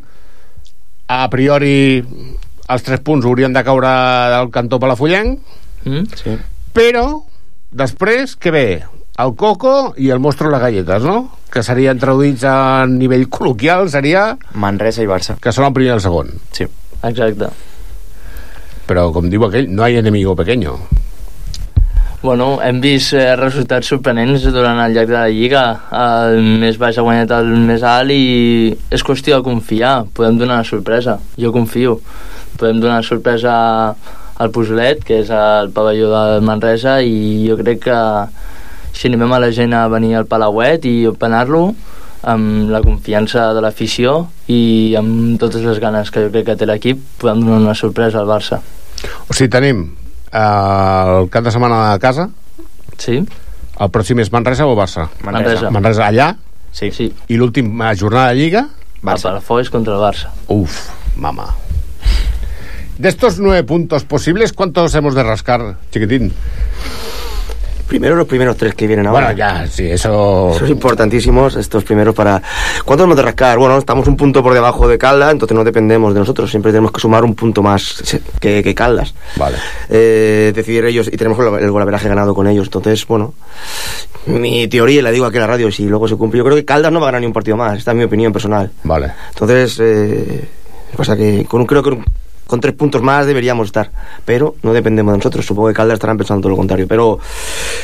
A 1.08 1.30
priori, 1.32 2.04
els 2.68 2.84
3 2.84 3.00
punts 3.00 3.24
haurien 3.24 3.56
de 3.56 3.62
caure 3.64 3.92
del 4.34 4.50
cantó 4.52 4.76
palafullenc, 4.78 5.38
mm? 5.88 6.02
sí. 6.20 6.34
però 6.76 7.06
després, 7.72 8.36
què 8.36 8.52
ve? 8.52 8.66
El 9.18 9.32
coco 9.34 9.94
i 9.96 10.10
el 10.14 10.20
mostro 10.22 10.50
les 10.52 10.60
galletes, 10.60 11.02
no? 11.08 11.38
Que 11.50 11.64
serien 11.64 11.98
traduïts 11.98 12.44
a 12.46 12.84
nivell 12.86 13.24
col·loquial, 13.32 13.88
seria 13.88 14.36
Manresa 14.52 15.02
i 15.02 15.08
Barça. 15.08 15.38
que 15.40 15.50
són 15.56 15.64
el 15.70 15.74
primer 15.74 15.94
i 15.94 15.96
el 15.96 16.04
segon. 16.04 16.30
Sí. 16.52 16.68
exacte 17.02 17.48
Però, 18.88 19.10
com 19.12 19.28
diu 19.28 19.44
aquell, 19.44 19.68
no 19.68 19.84
hay 19.84 20.00
enemigo 20.00 20.34
pequeño. 20.36 20.78
Bueno, 22.20 22.58
hem 22.64 22.80
vist 22.82 23.12
eh, 23.14 23.36
resultats 23.38 23.86
sorprenents 23.92 24.42
durant 24.50 24.80
el 24.82 24.96
llarg 24.96 25.12
de 25.12 25.14
la 25.14 25.28
Lliga. 25.30 25.64
El 25.94 26.40
més 26.58 26.78
baix 26.80 26.96
ha 26.98 27.04
guanyat 27.06 27.30
el 27.36 27.52
més 27.68 27.84
alt 27.86 28.10
i 28.10 28.72
és 28.90 29.04
qüestió 29.06 29.38
de 29.38 29.46
confiar. 29.46 29.92
Podem 30.16 30.40
donar 30.40 30.56
una 30.58 30.66
sorpresa. 30.66 31.18
Jo 31.38 31.52
confio. 31.54 32.00
Podem 32.58 32.80
donar 32.82 33.04
sorpresa 33.06 33.54
al 34.38 34.50
Pujolet, 34.50 35.04
que 35.06 35.20
és 35.22 35.30
el 35.30 35.70
pavelló 35.76 36.10
del 36.10 36.42
Manresa, 36.48 36.98
i 37.06 37.46
jo 37.46 37.58
crec 37.60 37.84
que 37.86 38.00
si 38.98 39.06
animem 39.06 39.36
a 39.36 39.40
la 39.44 39.52
gent 39.54 39.76
a 39.78 39.86
venir 39.92 40.16
al 40.18 40.26
Palauet 40.26 40.90
i 40.90 40.96
openar-lo 41.06 41.68
amb 42.22 42.70
la 42.72 42.80
confiança 42.82 43.52
de 43.54 43.62
l'afició 43.62 44.28
i 44.50 44.94
amb 44.98 45.38
totes 45.40 45.62
les 45.62 45.78
ganes 45.82 46.10
que 46.10 46.24
jo 46.24 46.32
crec 46.32 46.48
que 46.48 46.56
té 46.58 46.66
l'equip 46.66 47.04
podem 47.20 47.44
donar 47.44 47.60
una 47.62 47.76
sorpresa 47.78 48.22
al 48.22 48.30
Barça. 48.30 48.60
O 49.28 49.34
sigui, 49.34 49.50
tenim 49.52 49.84
eh, 50.32 50.40
el 50.40 51.30
cap 51.30 51.46
de 51.46 51.54
setmana 51.54 51.92
a 51.92 51.98
casa. 52.02 52.28
Sí. 52.98 53.20
El 53.78 53.92
pròxim 53.94 54.18
és 54.24 54.32
Manresa 54.34 54.66
o 54.66 54.74
Barça? 54.78 55.06
Manresa. 55.22 55.70
Manresa 55.70 56.08
allà. 56.08 56.32
Sí. 56.72 56.90
sí. 56.90 57.12
I 57.28 57.38
l'última 57.38 57.94
jornada 57.94 58.34
de 58.34 58.42
Lliga? 58.42 58.66
Barça. 59.00 59.30
El 59.30 59.38
Palafolls 59.38 59.70
contra 59.70 59.94
el 59.94 60.02
Barça. 60.02 60.34
Uf, 60.50 60.88
mama. 61.16 61.52
De 62.98 63.08
estos 63.08 63.38
nueve 63.38 63.62
puntos 63.62 64.02
posibles, 64.02 64.52
¿cuántos 64.52 64.92
hemos 64.96 65.14
de 65.14 65.22
rascar, 65.22 65.76
chiquitín? 65.92 66.32
Primero 67.88 68.16
los 68.16 68.26
primeros 68.26 68.54
tres 68.56 68.74
que 68.74 68.86
vienen 68.86 69.06
ahora. 69.06 69.26
Bueno, 69.26 69.38
ya, 69.38 69.66
sí, 69.66 69.90
eso... 69.90 70.54
Son 70.58 70.68
importantísimos 70.68 71.56
estos 71.56 71.84
primeros 71.84 72.14
para... 72.14 72.42
¿Cuántos 72.84 73.06
hemos 73.06 73.16
de 73.16 73.22
rascar? 73.22 73.56
Bueno, 73.56 73.78
estamos 73.78 74.06
un 74.08 74.16
punto 74.16 74.42
por 74.42 74.52
debajo 74.52 74.86
de 74.86 74.98
Caldas, 74.98 75.32
entonces 75.32 75.56
no 75.56 75.64
dependemos 75.64 76.12
de 76.12 76.20
nosotros. 76.20 76.50
Siempre 76.50 76.70
tenemos 76.70 76.92
que 76.92 77.00
sumar 77.00 77.24
un 77.24 77.34
punto 77.34 77.62
más 77.62 78.20
que, 78.40 78.62
que 78.62 78.74
Caldas. 78.74 79.14
Vale. 79.36 79.56
Eh, 79.88 80.52
decidir 80.54 80.84
ellos, 80.84 81.08
y 81.10 81.16
tenemos 81.16 81.38
el, 81.38 81.70
golaveraje 81.70 82.08
ganado 82.08 82.34
con 82.34 82.46
ellos. 82.46 82.66
Entonces, 82.66 83.06
bueno, 83.06 83.32
mi 84.26 84.68
teoría, 84.68 85.00
la 85.00 85.10
digo 85.10 85.24
aquí 85.24 85.36
en 85.36 85.42
la 85.42 85.46
radio, 85.46 85.72
si 85.72 85.86
luego 85.86 86.06
se 86.06 86.16
cumple, 86.16 86.38
yo 86.38 86.44
creo 86.44 86.56
que 86.56 86.66
Caldas 86.66 86.92
no 86.92 87.00
va 87.00 87.06
a 87.06 87.08
ganar 87.08 87.22
ni 87.22 87.26
un 87.26 87.32
partido 87.32 87.56
más. 87.56 87.78
Esta 87.78 87.92
es 87.92 87.96
mi 87.96 88.04
opinión 88.04 88.34
personal. 88.34 88.70
Vale. 88.84 89.12
Entonces, 89.30 89.78
eh, 89.80 90.46
pasa 90.94 91.16
que 91.16 91.46
con 91.46 91.64
creo 91.64 91.82
que 91.82 91.98
con 92.48 92.60
tres 92.60 92.72
puntos 92.74 93.02
más 93.02 93.26
deberíamos 93.26 93.66
estar, 93.68 93.90
pero 94.24 94.56
no 94.62 94.72
dependemos 94.72 95.12
de 95.12 95.18
nosotros. 95.18 95.44
Supongo 95.46 95.68
que 95.68 95.74
Caldas 95.74 95.94
estarán 96.00 96.16
pensando 96.16 96.40
todo 96.40 96.50
lo 96.50 96.56
contrario. 96.56 96.88
Pero 96.88 97.20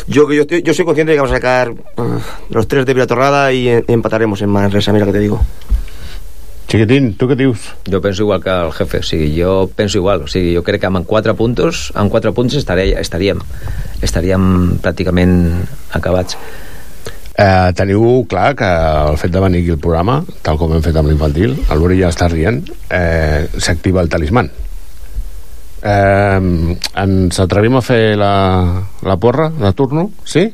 yo, 0.09 0.33
yo, 0.33 0.43
estoy- 0.43 0.63
yo 0.63 0.73
soy 0.73 0.85
consciente 0.87 1.13
de 1.13 1.17
que 1.17 1.21
vamos 1.21 1.33
a 1.33 1.37
sacar 1.37 1.71
uh, 1.71 2.19
los 2.49 2.67
tres 2.67 2.87
de 2.87 2.95
Vilatorrada 2.95 3.53
y 3.53 3.69
empataremos 3.69 4.41
en 4.41 4.49
Manresa, 4.49 4.91
mira 4.93 5.05
que 5.07 5.13
te 5.13 5.19
digo. 5.21 5.39
Chiquitín, 6.67 7.13
tu 7.21 7.29
què 7.29 7.37
dius? 7.37 7.61
Jo 7.87 8.01
penso 8.01 8.25
igual 8.25 8.41
que 8.43 8.49
el 8.51 8.73
jefe, 8.73 8.99
o 8.99 9.03
sigui, 9.05 9.29
jo 9.37 9.69
penso 9.77 9.99
igual, 10.01 10.23
o 10.25 10.27
sigui, 10.33 10.55
jo 10.57 10.63
crec 10.65 10.81
que 10.81 10.89
amb 10.89 11.05
quatre 11.07 11.35
puntos, 11.37 11.93
amb 11.95 12.11
quatre 12.11 12.33
punts 12.33 12.57
estaré, 12.57 12.87
estaríem, 12.99 13.39
estaríem 14.03 14.79
pràcticament 14.83 15.35
acabats. 15.93 16.39
Eh, 17.35 17.71
teniu 17.75 18.23
clar 18.31 18.53
que 18.55 18.67
el 19.11 19.17
fet 19.19 19.33
de 19.35 19.41
venir 19.43 19.65
aquí 19.65 19.73
al 19.75 19.81
programa, 19.83 20.21
tal 20.47 20.59
com 20.59 20.71
hem 20.75 20.83
fet 20.85 20.95
amb 20.95 21.11
l'infantil, 21.11 21.57
el 21.67 21.81
Luri 21.83 21.99
ja 21.99 22.13
està 22.13 22.29
rient, 22.31 22.61
eh, 22.95 23.49
s'activa 23.59 24.05
el 24.05 24.11
talisman. 24.13 24.51
Eh, 25.83 26.77
ens 27.03 27.41
atrevim 27.43 27.75
a 27.77 27.83
fer 27.83 28.15
la, 28.17 28.35
la 29.03 29.17
porra 29.19 29.49
de 29.51 29.73
turno? 29.75 30.07
Sí? 30.25 30.47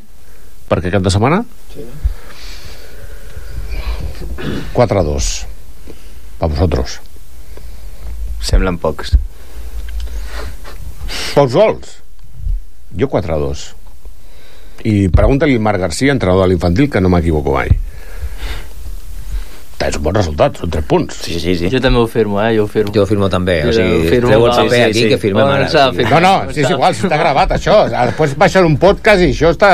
Perquè 0.70 0.92
cap 0.94 1.04
de 1.04 1.12
setmana? 1.12 1.42
Sí. 1.74 1.84
4-2. 4.72 5.28
Pa 6.40 6.48
vosaltres. 6.48 6.96
Semblen 8.40 8.78
pocs. 8.80 9.12
Pocs 11.36 11.52
gols? 11.52 11.92
Jo 12.96 13.10
4-2. 13.12 13.66
I 14.84 15.08
pregunta-li 15.12 15.54
al 15.58 15.60
Marc 15.64 15.80
Garcia, 15.82 16.12
entrenador 16.12 16.46
de 16.46 16.54
l'infantil, 16.54 16.88
que 16.90 17.00
no 17.00 17.08
m'equivoco 17.12 17.52
mai. 17.58 17.68
És 19.80 19.96
un 19.96 20.02
bon 20.04 20.12
resultat, 20.14 20.58
són 20.60 20.70
3 20.72 20.84
punts. 20.84 21.20
Sí, 21.24 21.38
sí, 21.40 21.54
sí. 21.56 21.70
Jo 21.72 21.80
també 21.80 21.98
ho 22.02 22.06
firmo, 22.10 22.36
eh? 22.44 22.50
Jo 22.56 22.66
ho 22.66 22.68
firmo. 22.68 22.92
Jo 22.92 23.06
ho 23.06 23.08
firmo 23.08 23.30
també, 23.32 23.62
o 23.64 23.70
Jo 23.70 23.78
sigui, 23.78 23.94
ho 23.96 24.10
firmo, 24.12 24.28
treu 24.28 24.42
el 24.44 24.52
paper 24.58 24.80
aquí 24.90 25.04
que 25.08 25.18
firmem 25.18 25.46
Bueno, 25.46 25.54
ara. 25.56 25.86
o 25.88 25.94
sigui. 25.94 26.04
No, 26.10 26.20
no, 26.20 26.32
sí, 26.52 26.60
és 26.60 26.70
igual, 26.74 26.92
està 26.98 27.16
gravat 27.16 27.54
això. 27.56 27.78
Després 27.88 28.36
baixar 28.36 28.64
un 28.68 28.76
podcast 28.82 29.24
i 29.24 29.30
això 29.32 29.54
està... 29.56 29.70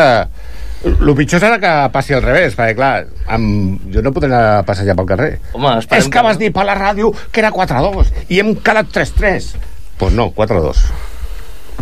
El 0.86 1.10
pitjor 1.18 1.40
serà 1.42 1.56
que 1.58 1.72
passi 1.90 2.14
al 2.14 2.22
revés, 2.22 2.54
perquè 2.54 2.76
clar, 2.78 2.92
amb... 3.34 3.80
jo 3.90 4.02
no 4.04 4.12
podré 4.14 4.30
anar 4.30 4.60
a 4.60 4.62
passejar 4.68 4.94
pel 4.94 5.08
carrer. 5.10 5.30
Home, 5.58 5.72
És 5.98 6.06
que 6.12 6.22
vas 6.22 6.38
dir 6.38 6.52
per 6.54 6.66
la 6.68 6.76
ràdio 6.78 7.10
que 7.32 7.42
era 7.42 7.50
4-2 7.50 8.12
i 8.30 8.38
hem 8.38 8.54
calat 8.62 8.92
3-3. 8.94 9.50
Doncs 9.56 9.98
pues 9.98 10.12
no, 10.14 10.28
4-2. 10.36 10.84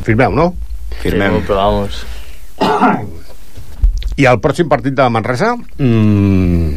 Firmeu, 0.06 0.32
no? 0.32 0.54
Firmem. 1.02 1.42
Però 1.44 1.60
vamos. 1.60 2.04
I 4.16 4.26
el 4.30 4.38
pròxim 4.42 4.68
partit 4.70 4.94
de 4.94 5.08
Manresa... 5.10 5.54
Mm, 5.78 6.76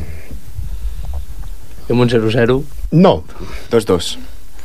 Amb 1.87 2.01
un 2.03 2.09
0-0. 2.09 2.55
no, 2.99 3.23
2-2. 3.71 4.17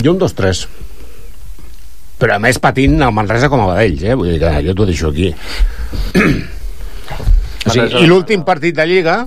jo 0.02 0.10
un 0.12 0.18
2-3. 0.18 0.64
Però 2.18 2.34
a 2.34 2.38
més 2.42 2.58
patint 2.62 2.96
el 3.02 3.12
Manresa 3.14 3.48
com 3.50 3.60
a 3.62 3.68
vedells, 3.74 4.02
eh? 4.02 4.14
Vull 4.18 4.32
dir 4.32 4.40
que 4.42 4.50
jo 4.66 4.74
t'ho 4.78 4.86
deixo 4.88 5.08
aquí. 5.12 5.32
O 7.62 7.70
sigui, 7.70 8.00
I 8.02 8.08
l'últim 8.10 8.40
partit 8.42 8.74
de 8.74 8.82
Lliga 8.90 9.20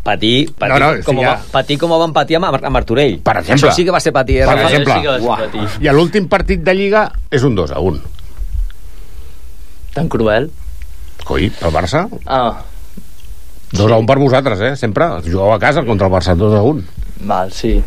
Patir, 0.00 0.48
patir, 0.56 0.70
No, 0.72 0.78
no, 0.80 1.02
com, 1.04 1.18
sí, 1.18 1.24
va, 1.26 1.34
ja. 1.34 1.50
patir 1.52 1.76
com 1.76 1.90
ho 1.92 1.98
van 2.00 2.14
patir 2.16 2.38
amb, 2.38 2.46
amb 2.48 2.70
Martorell. 2.72 3.18
Per 3.20 3.34
exemple. 3.42 3.68
Això 3.68 3.72
sí 3.76 3.84
que 3.84 3.92
va 3.92 4.00
ser 4.00 4.14
patir. 4.16 4.38
Eh, 4.40 4.46
Per 4.48 4.54
Rafa? 4.56 4.68
exemple. 4.70 4.94
sí 4.94 5.02
que 5.02 5.08
va 5.10 5.18
ser 5.18 5.26
Uah. 5.28 5.36
patir. 5.42 5.66
I 5.84 5.92
l'últim 5.92 6.28
partit 6.32 6.62
de 6.64 6.72
Lliga 6.72 7.02
és 7.30 7.44
un 7.44 7.52
2 7.58 7.74
a 7.76 7.82
1. 7.84 8.00
Tan 9.92 10.08
cruel. 10.08 10.48
Coi, 11.24 11.50
pel 11.50 11.72
Barça, 11.74 12.06
Ah, 12.26 12.62
2 13.72 13.92
a 13.92 13.96
1 13.98 14.06
per 14.06 14.18
vosaltres, 14.18 14.60
eh? 14.60 14.76
Sempre. 14.76 15.04
Jugueu 15.26 15.52
a 15.52 15.58
casa 15.58 15.82
contra 15.84 16.06
el 16.06 16.12
Barça 16.12 16.34
2 16.36 16.54
a 16.54 16.62
1. 16.62 16.82
val, 17.20 17.52
sí. 17.52 17.82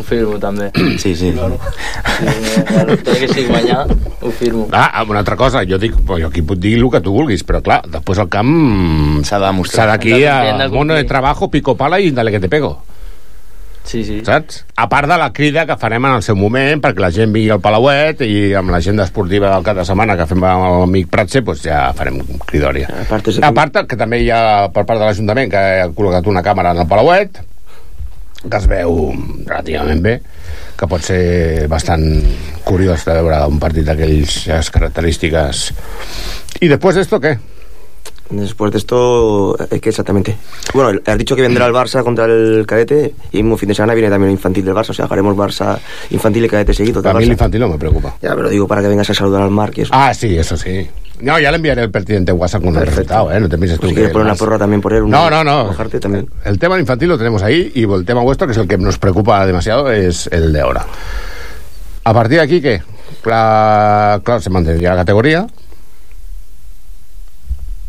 Ho 0.00 0.02
firmo 0.02 0.38
també. 0.40 0.70
Sí, 0.98 1.14
sí. 1.14 1.30
Sí, 1.30 1.36
bueno, 1.36 2.96
tot 3.04 3.16
que 3.20 3.28
sigui 3.28 3.46
guanyar, 3.48 3.84
ho 4.22 4.30
firmo. 4.32 4.66
Ah, 4.72 5.04
una 5.08 5.20
altra 5.20 5.36
cosa, 5.36 5.62
jo 5.68 5.78
dic, 5.78 5.94
jo 6.08 6.26
aquí 6.26 6.42
puc 6.42 6.58
dir 6.58 6.78
el 6.78 6.88
que 6.90 7.00
tu 7.04 7.12
vulguis, 7.12 7.44
però 7.46 7.60
clar, 7.62 7.82
després 7.86 8.18
al 8.18 8.28
camp 8.32 9.22
S'ha 9.24 9.38
de 9.38 9.46
demostrar. 9.46 9.84
s'ha 9.84 9.90
d'aquí 9.92 10.24
a 10.24 10.68
mono 10.72 10.94
de 10.94 11.04
trabajo, 11.04 11.50
pico 11.50 11.76
pala 11.76 12.00
i 12.00 12.10
dale 12.10 12.30
que 12.32 12.40
te 12.40 12.48
pego. 12.48 12.78
Sí, 13.90 14.04
sí. 14.06 14.20
saps? 14.22 14.60
A 14.78 14.86
part 14.88 15.10
de 15.10 15.16
la 15.18 15.32
crida 15.34 15.64
que 15.66 15.74
farem 15.80 16.04
en 16.06 16.14
el 16.20 16.22
seu 16.22 16.36
moment 16.38 16.78
perquè 16.82 17.02
la 17.02 17.10
gent 17.14 17.32
vingui 17.34 17.50
al 17.50 17.62
Palauet 17.64 18.22
i 18.22 18.52
amb 18.54 18.70
l'agenda 18.70 19.02
esportiva 19.08 19.50
del 19.50 19.66
cap 19.66 19.80
de 19.80 19.86
setmana 19.88 20.14
que 20.18 20.28
fem 20.30 20.44
amb 20.46 20.66
l'amic 20.84 21.10
Pratse, 21.10 21.42
doncs 21.42 21.64
ja 21.66 21.88
farem 21.98 22.20
cridòria. 22.46 22.86
A 23.02 23.08
part, 23.10 23.32
és 23.32 23.40
A 23.42 23.50
part 23.56 23.80
que 23.90 23.98
també 23.98 24.22
hi 24.22 24.30
ha 24.30 24.70
per 24.70 24.86
part 24.86 25.00
de 25.00 25.08
l'Ajuntament 25.08 25.50
que 25.50 25.64
ha 25.82 25.88
col·locat 25.90 26.30
una 26.30 26.44
càmera 26.46 26.76
en 26.76 26.84
el 26.84 26.90
Palauet 26.90 27.42
que 28.40 28.56
es 28.56 28.66
veu 28.70 29.10
relativament 29.44 30.00
bé 30.00 30.14
que 30.80 30.88
pot 30.88 31.02
ser 31.04 31.66
bastant 31.68 32.06
curiós 32.64 33.04
de 33.04 33.16
veure 33.18 33.42
un 33.50 33.58
partit 33.60 33.84
d'aquelles 33.84 34.70
característiques 34.72 35.66
i 36.62 36.70
després 36.70 36.96
d'esto 36.96 37.20
què? 37.20 37.34
Después 38.30 38.70
de 38.72 38.78
esto, 38.78 39.56
es 39.70 39.80
que 39.80 39.88
exactamente. 39.88 40.36
Bueno, 40.72 41.00
has 41.04 41.18
dicho 41.18 41.34
que 41.34 41.42
vendrá 41.42 41.66
el 41.66 41.72
Barça 41.72 42.04
contra 42.04 42.26
el 42.26 42.64
cadete 42.66 43.12
y 43.32 43.38
el 43.38 43.44
mismo 43.44 43.56
fin 43.56 43.68
de 43.68 43.74
semana 43.74 43.92
viene 43.94 44.08
también 44.08 44.28
el 44.30 44.34
infantil 44.36 44.64
del 44.64 44.74
Barça. 44.74 44.90
O 44.90 44.94
sea, 44.94 45.06
haremos 45.10 45.36
Barça 45.36 45.78
infantil 46.10 46.44
y 46.44 46.48
cadete 46.48 46.72
seguido. 46.72 47.00
a 47.00 47.12
mi 47.12 47.20
Barça. 47.24 47.28
l'infantil 47.28 47.60
no 47.60 47.68
me 47.68 47.78
preocupa 47.78 48.14
Ya, 48.22 48.34
pero 48.36 48.48
digo 48.48 48.66
para 48.68 48.82
que 48.82 48.88
vengas 48.88 49.10
a 49.10 49.14
saludar 49.14 49.42
al 49.42 49.70
eso. 49.76 49.90
ah, 49.92 50.14
sí, 50.14 50.36
eso 50.36 50.56
sí 50.56 50.88
no, 51.22 51.38
ya 51.38 51.50
le 51.50 51.56
enviaré 51.56 51.82
el 51.82 51.90
pertinente 51.90 52.32
WhatsApp 52.32 52.62
con 52.64 52.74
el 52.76 52.86
resultado, 52.86 53.30
¿eh? 53.30 53.38
No 53.38 53.46
te 53.48 53.58
pienses 53.58 53.76
tú 53.78 53.82
Pues 53.82 53.90
si 53.90 53.94
que 53.94 54.00
quieres 54.00 54.12
poner 54.14 54.26
una 54.28 54.34
porra 54.36 54.56
también 54.58 54.80
por 54.80 54.94
él. 54.94 55.02
un- 55.02 55.10
No, 55.10 55.28
no, 55.28 55.44
no. 55.44 55.66
Bajarte 55.66 56.00
también. 56.00 56.30
El 56.46 56.58
tema 56.58 56.78
infantil 56.80 57.10
lo 57.10 57.18
tenemos 57.18 57.42
ahí 57.42 57.70
y 57.74 57.82
el 57.84 58.06
tema 58.06 58.22
vuestro, 58.22 58.46
que 58.46 58.52
es 58.52 58.58
el 58.58 58.66
que 58.66 58.78
nos 58.78 58.96
preocupa 58.98 59.44
demasiado, 59.44 59.92
es 59.92 60.28
el 60.32 60.50
de 60.50 60.60
ahora. 60.62 60.86
A 62.04 62.14
partir 62.14 62.38
de 62.38 62.44
aquí, 62.44 62.62
¿qué? 62.62 62.82
Clar, 63.20 64.22
clar 64.22 64.40
se 64.40 64.48
mantendría 64.48 64.90
la 64.90 64.96
categoria, 64.96 65.46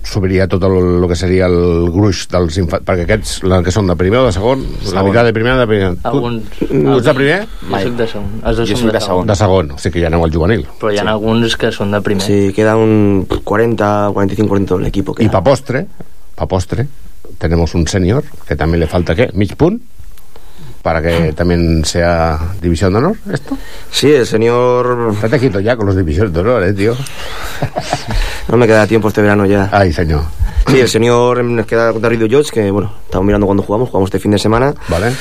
subiria 0.04 0.48
tot 0.50 0.64
el, 0.66 0.76
el 1.02 1.08
que 1.08 1.16
seria 1.16 1.46
el 1.46 1.90
gruix 1.94 2.24
dels 2.32 2.58
infants, 2.58 2.84
perquè 2.88 3.04
aquests, 3.06 3.44
la 3.48 3.62
que 3.64 3.72
són 3.74 3.88
de 3.88 3.96
primer 4.00 4.20
o 4.22 4.26
de 4.26 4.32
segon, 4.36 4.64
la 4.66 4.90
Segon. 4.90 5.06
meitat 5.10 5.28
de 5.30 5.34
primer 5.36 5.54
o 5.54 5.60
de 5.60 5.68
primer. 5.70 5.92
Alguns... 6.10 6.50
Tu, 6.58 6.68
tu 6.72 6.96
ets 6.98 7.06
de 7.06 7.14
primer? 7.20 7.38
Jo 7.70 7.82
soc 7.86 7.96
de 8.00 8.08
segon. 8.14 8.32
Els 8.42 8.58
dos 8.62 8.70
Jo 8.72 8.80
soc 8.82 8.92
de 8.98 9.02
segon. 9.06 9.28
De 9.30 9.36
segon, 9.38 9.72
o 9.72 9.78
sigui 9.78 9.94
que 10.00 10.04
ja 10.06 10.10
aneu 10.12 10.26
al 10.26 10.34
juvenil. 10.34 10.66
Però 10.82 10.92
hi 10.94 10.98
ha 11.02 11.06
alguns 11.12 11.56
que 11.62 11.72
són 11.76 11.92
de 11.94 12.02
primer. 12.06 12.26
Sí, 12.26 12.40
queda 12.58 12.76
un 12.80 13.28
40, 13.30 13.92
45, 14.18 14.50
40 14.50 14.76
del 14.82 14.90
equipo. 14.90 15.16
Y 15.20 15.30
pa 15.30 15.44
postre, 15.46 15.86
pa 16.36 16.48
postre, 16.48 16.88
tenemos 17.38 17.76
un 17.76 17.88
senior 17.88 18.24
que 18.48 18.56
también 18.56 18.80
le 18.82 18.88
falta, 18.88 19.16
¿qué? 19.16 19.30
Mig 19.34 19.56
punt, 19.56 19.82
para 20.82 21.02
que 21.02 21.34
también 21.34 21.86
sea 21.86 22.40
división 22.62 22.94
de 22.94 23.00
honor, 23.00 23.18
esto. 23.32 23.58
Sí, 23.92 24.12
el 24.12 24.26
señor... 24.26 25.12
Estate 25.14 25.40
quieto 25.40 25.60
ya 25.60 25.76
con 25.76 25.86
los 25.86 25.96
divisiones 25.96 26.34
de 26.34 26.40
honor, 26.40 26.64
eh, 26.64 26.74
tío. 26.74 26.96
No 28.48 28.58
me 28.58 28.68
queda 28.68 28.88
tiempo 28.88 29.08
este 29.08 29.22
verano 29.22 29.46
ya. 29.46 29.70
Ay, 29.72 29.94
señor. 29.94 30.24
Sí, 30.68 30.80
el 30.80 30.90
señor 30.90 31.44
nos 31.44 31.66
queda 31.66 31.92
contra 31.92 32.10
Rio 32.10 32.28
George, 32.30 32.52
que 32.52 32.72
bueno, 32.72 32.92
estamos 33.06 33.26
mirando 33.26 33.46
cuando 33.46 33.64
jugamos, 33.64 33.90
jugamos 33.90 34.08
este 34.08 34.20
fin 34.20 34.32
de 34.32 34.40
semana. 34.40 34.74
Vale. 34.88 35.14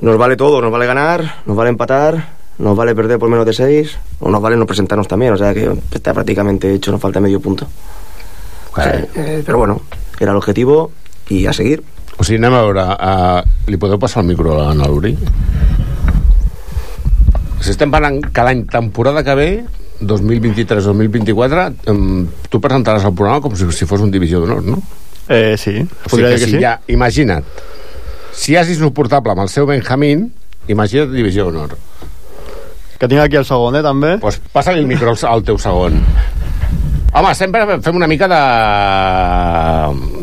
Nos 0.00 0.16
vale 0.16 0.36
todo, 0.36 0.60
nos 0.60 0.70
vale 0.70 0.86
ganar, 0.86 1.42
nos 1.46 1.56
vale 1.56 1.70
empatar, 1.70 2.28
nos 2.58 2.76
vale 2.76 2.94
perder 2.94 3.18
por 3.18 3.28
menos 3.28 3.46
de 3.46 3.52
6, 3.52 3.98
o 4.20 4.30
nos 4.30 4.40
vale 4.40 4.56
no 4.56 4.66
presentarnos 4.66 5.08
también, 5.08 5.32
o 5.32 5.36
sea 5.36 5.54
que 5.54 5.70
está 5.92 6.12
prácticamente 6.12 6.72
hecho, 6.72 6.90
nos 6.90 7.00
falta 7.00 7.20
medio 7.20 7.40
punto. 7.40 7.66
O 8.72 8.74
sea, 8.80 9.06
eh, 9.14 9.42
pero 9.44 9.58
bueno, 9.58 9.80
era 10.18 10.32
el 10.32 10.36
objetivo 10.36 10.90
y 11.28 11.46
a 11.46 11.52
seguir. 11.52 11.82
O 12.18 12.24
sigui, 12.26 12.38
anem 12.42 12.54
a 12.58 12.62
veure... 12.66 12.84
Uh, 12.98 13.70
li 13.70 13.78
podeu 13.80 13.98
passar 14.00 14.22
el 14.24 14.30
micro 14.30 14.56
a 14.58 14.72
l'Uri? 14.74 15.14
Si 17.60 17.72
estem 17.74 17.90
parlant 17.92 18.20
que 18.32 18.44
l'any 18.46 18.64
temporada 18.70 19.22
que 19.26 19.34
ve 19.38 19.50
2023-2024 20.00 21.90
um, 21.90 22.26
tu 22.50 22.60
presentaràs 22.62 23.06
el 23.08 23.14
programa 23.18 23.42
com 23.42 23.56
si, 23.58 23.66
si 23.74 23.88
fos 23.88 24.04
un 24.04 24.12
divisió 24.14 24.40
d'honor, 24.40 24.62
no? 24.62 24.78
Eh, 25.28 25.56
sí, 25.60 25.74
O 26.06 26.08
sigui 26.14 26.22
que 26.22 26.30
que 26.36 26.44
si 26.44 26.52
sí. 26.54 26.60
ja, 26.62 26.78
imagina't 26.88 27.44
si 28.38 28.54
és 28.56 28.70
insuportable 28.70 29.34
amb 29.34 29.42
el 29.42 29.50
seu 29.52 29.66
Benjamín 29.68 30.28
imagina't 30.70 31.12
divisió 31.12 31.48
d'honor 31.48 31.74
Que 32.98 33.06
tinc 33.06 33.20
aquí 33.22 33.36
el 33.38 33.44
segon, 33.46 33.76
eh, 33.78 33.82
també. 33.82 34.16
pues 34.18 34.40
passa-li 34.52 34.80
el 34.80 34.86
micro 34.86 35.10
al, 35.12 35.18
al 35.28 35.44
teu 35.46 35.58
segon 35.58 35.98
home, 37.12 37.34
sempre 37.34 37.80
fem 37.82 37.96
una 37.96 38.06
mica 38.06 38.28
de 38.28 38.40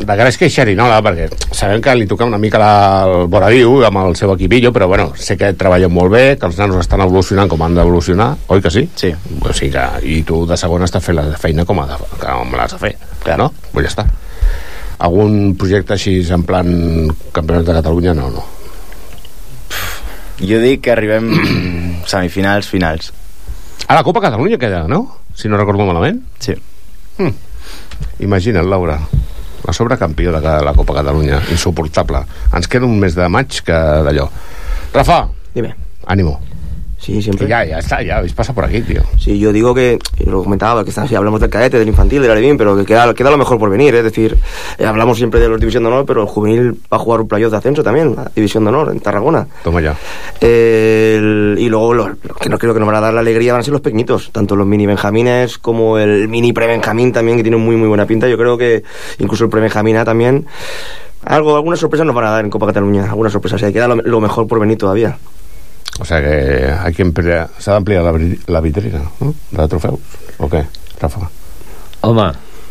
de 0.05 0.15
gresca 0.19 0.45
i 0.45 0.53
xerinola 0.53 0.99
perquè 1.03 1.27
sabem 1.55 1.81
que 1.81 1.95
li 1.97 2.05
toca 2.07 2.27
una 2.29 2.37
mica 2.41 2.59
la, 2.61 2.71
el 3.09 3.25
voradiu 3.31 3.79
amb 3.87 3.97
el 4.03 4.15
seu 4.19 4.31
equipillo 4.35 4.71
però 4.73 4.87
bueno, 4.87 5.11
sé 5.17 5.37
que 5.37 5.53
treballen 5.57 5.91
molt 5.93 6.11
bé 6.13 6.23
que 6.39 6.45
els 6.45 6.59
nanos 6.61 6.77
estan 6.83 7.01
evolucionant 7.01 7.49
com 7.49 7.63
han 7.65 7.75
d'evolucionar 7.77 8.29
oi 8.53 8.61
que 8.61 8.71
sí? 8.71 8.85
Sí. 8.95 9.11
O 9.41 9.53
sigui 9.53 9.71
que, 9.73 9.85
i 10.05 10.19
tu 10.27 10.43
de 10.47 10.57
segon 10.57 10.85
estàs 10.85 11.03
fent 11.03 11.17
la 11.17 11.25
feina 11.41 11.65
com, 11.65 11.81
ha 11.81 11.87
de, 11.89 11.97
com 12.21 12.53
l'has 12.55 12.75
de 12.77 12.81
fer 12.81 12.93
clar. 13.23 13.39
no? 13.41 13.49
Pues 13.71 13.87
ja 13.87 13.93
està 13.95 14.05
algun 15.05 15.55
projecte 15.59 15.97
així 15.97 16.19
en 16.31 16.45
plan 16.47 16.69
campionat 17.35 17.65
de 17.67 17.73
Catalunya 17.81 18.13
no, 18.15 18.29
no 18.31 18.45
Jo 20.39 20.59
dic 20.59 20.81
que 20.85 20.91
arribem 20.91 21.31
semifinals, 22.11 22.67
finals. 22.69 23.11
a 23.87 23.95
la 23.95 24.03
Copa 24.03 24.21
Catalunya 24.21 24.57
queda, 24.61 24.85
no? 24.87 25.17
si 25.33 25.49
no 25.49 25.57
recordo 25.57 25.85
malament 25.87 26.21
Sí. 26.39 26.53
Hmm. 27.17 27.32
Imagina't, 28.19 28.67
Laura, 28.67 28.99
la 29.65 29.73
sobrecampió 29.73 30.32
de 30.32 30.41
la 30.41 30.73
Copa 30.73 30.93
Catalunya, 30.93 31.41
insuportable. 31.51 32.23
Ens 32.54 32.67
queda 32.67 32.86
un 32.86 32.99
mes 32.99 33.15
de 33.15 33.28
maig 33.30 33.62
que 33.65 33.71
d'allò. 34.06 34.30
Rafa, 34.93 35.28
Dime. 35.54 35.75
ànimo. 36.06 36.39
Sí, 37.05 37.21
siempre. 37.21 37.45
Que 37.45 37.49
ya, 37.51 37.63
ya 37.63 37.77
está, 37.77 38.01
ya 38.01 38.17
habéis 38.17 38.33
pasado 38.33 38.55
por 38.55 38.65
aquí, 38.65 38.81
tío. 38.81 39.03
Sí, 39.19 39.37
yo 39.37 39.53
digo 39.53 39.75
que, 39.75 39.99
lo 40.25 40.41
comentaba, 40.43 40.83
que 40.83 40.89
está, 40.89 41.07
si 41.07 41.13
hablamos 41.13 41.39
del 41.39 41.51
cadete, 41.51 41.77
del 41.77 41.87
infantil, 41.87 42.19
del 42.23 42.31
alevín, 42.31 42.57
pero 42.57 42.75
que 42.75 42.83
queda, 42.83 43.13
queda 43.13 43.29
lo 43.29 43.37
mejor 43.37 43.59
por 43.59 43.69
venir. 43.69 43.93
Es 43.93 44.03
decir, 44.03 44.35
eh, 44.79 44.85
hablamos 44.85 45.17
siempre 45.17 45.39
de 45.39 45.47
los 45.47 45.59
División 45.59 45.83
de 45.83 45.89
Honor, 45.89 46.05
pero 46.07 46.23
el 46.23 46.27
juvenil 46.27 46.71
va 46.91 46.97
a 46.97 46.99
jugar 46.99 47.21
un 47.21 47.27
playoff 47.27 47.51
de 47.51 47.57
ascenso 47.57 47.83
también, 47.83 48.15
la 48.15 48.31
División 48.35 48.63
de 48.63 48.69
Honor, 48.69 48.89
en 48.91 48.99
Tarragona. 49.01 49.45
Toma 49.63 49.81
ya. 49.81 49.95
Eh, 50.41 51.17
el- 51.19 51.57
y 51.59 51.69
luego, 51.69 51.93
los, 51.93 52.07
los 52.23 52.37
que 52.37 52.49
no 52.49 52.57
creo 52.57 52.73
que 52.73 52.79
nos 52.79 52.87
van 52.87 52.95
a 52.95 53.01
dar 53.01 53.13
la 53.13 53.19
alegría 53.19 53.53
van 53.53 53.59
a 53.61 53.63
ser 53.63 53.71
los 53.73 53.81
pequeñitos, 53.81 54.31
tanto 54.31 54.55
los 54.55 54.65
mini 54.65 54.87
Benjamines 54.87 55.59
como 55.59 55.99
el 55.99 56.27
mini 56.27 56.53
pre-Benjamín 56.53 57.11
también, 57.11 57.37
que 57.37 57.43
tiene 57.43 57.57
muy, 57.57 57.75
muy 57.75 57.87
buena 57.87 58.07
pinta. 58.07 58.27
Yo 58.27 58.37
creo 58.37 58.57
que 58.57 58.83
incluso 59.19 59.43
el 59.43 59.49
pre-Benjamín 59.51 59.97
A 59.97 60.05
también. 60.05 60.47
Algo, 61.23 61.55
algunas 61.55 61.79
sorpresas 61.79 62.05
nos 62.05 62.15
van 62.15 62.25
a 62.25 62.29
dar 62.31 62.43
en 62.45 62.49
Copa 62.51 62.67
Cataluña, 62.67 63.05
algunas 63.09 63.31
sorpresas. 63.31 63.61
Y 63.63 63.73
queda 63.73 63.87
lo, 63.87 63.95
lo 63.97 64.21
mejor 64.21 64.47
por 64.47 64.59
venir 64.59 64.77
todavía. 64.77 65.17
O 65.99 66.05
sea 66.05 66.19
que 66.21 66.71
hay 66.84 66.93
que 66.93 67.03
ampliar, 67.03 67.47
s'ha 67.58 67.71
d'ampliar 67.77 68.03
la, 68.03 68.12
la 68.47 68.62
vitrina, 68.62 68.99
no? 69.21 69.34
de 69.51 69.67
trofeus. 69.71 69.99
O 70.43 70.49
què, 70.51 70.65
Rafa? 70.99 71.29
Home, 72.03 72.25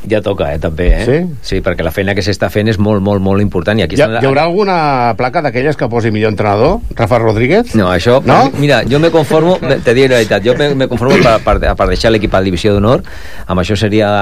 ja 0.07 0.21
toca, 0.21 0.51
eh, 0.53 0.59
també, 0.61 0.91
eh? 0.93 1.05
Sí? 1.09 1.17
Sí, 1.41 1.61
perquè 1.65 1.83
la 1.83 1.91
feina 1.91 2.13
que 2.15 2.21
s'està 2.23 2.51
fent 2.53 2.69
és 2.69 2.77
molt, 2.79 3.01
molt, 3.03 3.23
molt 3.25 3.41
important. 3.41 3.81
I 3.81 3.87
aquí 3.87 3.97
ha, 3.97 4.05
estan- 4.05 4.21
hi 4.23 4.29
haurà 4.29 4.45
alguna 4.45 5.15
placa 5.17 5.41
d'aquelles 5.41 5.79
que 5.81 5.89
posi 5.89 6.13
millor 6.13 6.35
entrenador? 6.35 6.83
Rafa 6.95 7.19
Rodríguez? 7.23 7.73
No, 7.81 7.89
això... 7.91 8.21
No? 8.29 8.51
Mira, 8.61 8.83
jo 8.85 9.01
me 9.01 9.09
conformo, 9.11 9.57
te 9.59 9.95
diré 9.97 10.11
la 10.13 10.21
veritat, 10.21 10.45
jo 10.45 10.53
me, 10.61 10.75
me 10.77 10.87
conformo 10.93 11.17
per, 11.25 11.39
per, 11.43 11.57
per 11.81 11.89
deixar 11.95 12.13
l'equip 12.13 12.35
a 12.37 12.43
la 12.45 12.51
divisió 12.53 12.77
d'honor, 12.77 13.03
amb 13.49 13.65
això 13.65 13.75
seria... 13.81 14.13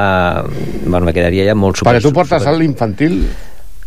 Bueno, 0.86 1.02
me 1.10 1.12
quedaria 1.12 1.50
ja 1.50 1.58
molt 1.58 1.76
super... 1.82 1.96
Perquè 1.96 2.06
tu 2.06 2.14
portes 2.14 2.46
a 2.46 2.54
l'infantil... 2.54 3.24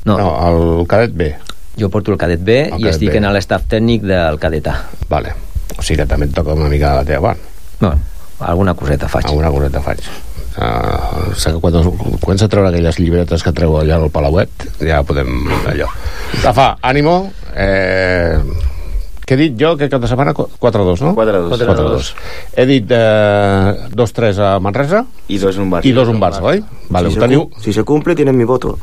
No. 0.06 0.19
no, 0.19 0.28
el 0.51 0.86
cadet 0.91 1.15
B. 1.17 1.32
Jo 1.79 1.89
porto 1.91 2.13
el 2.13 2.17
cadet 2.17 2.43
B 2.43 2.57
El 2.65 2.67
i 2.67 2.83
cadet 2.85 2.93
estic 2.93 3.11
B. 3.11 3.17
en 3.19 3.27
l'estaf 3.35 3.65
tècnic 3.71 4.05
del 4.07 4.39
cadet 4.39 4.67
A. 4.71 4.75
Vale. 5.09 5.33
O 5.77 5.83
sigui 5.83 6.01
que 6.01 6.07
també 6.09 6.29
et 6.29 6.35
toca 6.35 6.55
una 6.55 6.69
mica 6.71 6.93
la 6.95 7.03
teva 7.07 7.31
part. 7.31 7.39
No, 7.81 7.91
alguna 8.39 8.73
coseta 8.75 9.09
faig. 9.11 9.27
Alguna 9.27 9.51
coseta 9.51 9.81
faig. 9.83 10.05
Uh, 10.55 11.57
quan, 11.59 11.73
quan 12.23 12.39
a 12.39 12.47
treure 12.47 12.69
aquelles 12.69 12.99
llibretes 13.01 13.43
que 13.43 13.51
treu 13.51 13.75
allà 13.75 13.97
al 13.99 14.07
Palauet, 14.13 14.69
ja 14.79 15.01
podem 15.03 15.49
allò. 15.67 15.89
Rafa, 16.45 16.77
ànimo. 16.79 17.17
Eh, 17.51 18.39
què 19.25 19.33
he 19.33 19.39
dit 19.39 19.57
jo? 19.57 19.73
Que 19.75 19.89
cap 19.89 20.03
de 20.03 20.07
setmana 20.07 20.35
4-2, 20.38 21.01
no? 21.01 21.11
4-2. 21.17 21.65
4-2. 21.65 22.09
He 22.55 22.65
dit 22.69 22.91
eh, 22.93 23.89
2-3 23.97 24.41
a 24.45 24.51
Manresa 24.61 25.01
I 25.27 25.39
dos 25.41 25.57
un 25.57 25.71
Barça. 25.73 25.89
i 25.89 25.93
2 25.97 26.11
un 26.13 26.19
Barça, 26.21 26.43
oi? 26.45 26.61
Vale, 26.93 27.09
si, 27.09 27.17
se, 27.17 27.23
teniu... 27.23 27.49
si 27.59 27.73
se 27.73 27.83
cumple, 27.83 28.15
tienen 28.15 28.38
mi 28.38 28.45
voto. 28.45 28.77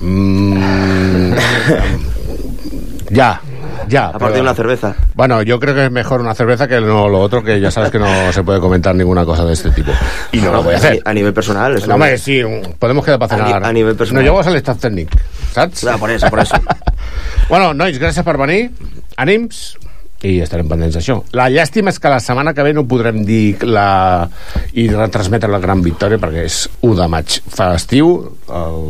Mm, 0.00 1.32
ya, 3.10 3.40
ya. 3.88 4.06
Aparte 4.06 4.24
pero- 4.26 4.34
de 4.36 4.40
una 4.42 4.54
cerveza. 4.54 4.94
Bueno, 5.14 5.42
yo 5.42 5.58
creo 5.60 5.74
que 5.74 5.84
es 5.86 5.90
mejor 5.90 6.20
una 6.20 6.34
cerveza 6.34 6.66
que 6.68 6.80
no 6.80 7.08
lo 7.08 7.20
otro, 7.20 7.42
que 7.42 7.60
ya 7.60 7.70
sabes 7.70 7.90
que 7.90 7.98
no 7.98 8.32
se 8.32 8.42
puede 8.42 8.60
comentar 8.60 8.94
ninguna 8.94 9.24
cosa 9.24 9.44
de 9.44 9.52
este 9.52 9.70
tipo. 9.70 9.92
Y 10.32 10.38
no 10.38 10.52
lo 10.52 10.62
voy 10.62 10.74
a 10.74 10.76
hacer. 10.78 11.02
A 11.04 11.12
nivel 11.12 11.32
personal. 11.32 11.76
eso 11.76 11.86
No, 11.86 11.94
hombre, 11.94 12.18
sí, 12.18 12.40
podemos 12.78 13.04
quedar 13.04 13.18
para 13.18 13.34
A 13.34 13.38
ni- 13.38 13.44
cenar. 13.52 13.64
a 13.64 13.72
nivel 13.72 13.96
personal. 13.96 14.24
No 14.24 14.30
llevas 14.30 14.46
al 14.46 14.56
staff 14.56 14.78
técnic, 14.78 15.10
saps? 15.52 15.84
Ah, 15.86 15.96
por 15.98 16.10
eso, 16.10 16.28
por 16.30 16.40
eso. 16.40 16.54
bueno, 17.48 17.74
nois, 17.74 17.98
gràcies 18.00 18.24
per 18.24 18.36
venir. 18.38 18.70
Ànims 19.16 19.76
i 20.24 20.38
estarem 20.40 20.64
pendents 20.66 20.96
d'això. 20.96 21.18
La 21.36 21.50
llàstima 21.52 21.92
és 21.92 21.98
que 22.00 22.08
la 22.08 22.16
setmana 22.18 22.54
que 22.56 22.64
ve 22.64 22.72
no 22.72 22.86
podrem 22.88 23.18
dir 23.28 23.58
la... 23.68 24.24
i 24.72 24.86
retransmetre 24.88 25.50
la 25.52 25.58
gran 25.60 25.82
victòria 25.84 26.16
perquè 26.18 26.46
és 26.48 26.62
1 26.80 26.94
de 26.96 27.08
maig 27.12 27.34
festiu, 27.52 28.08
el, 28.48 28.80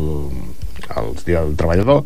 el 1.01 1.11
dia 1.25 1.41
del 1.43 1.55
treballador, 1.59 2.03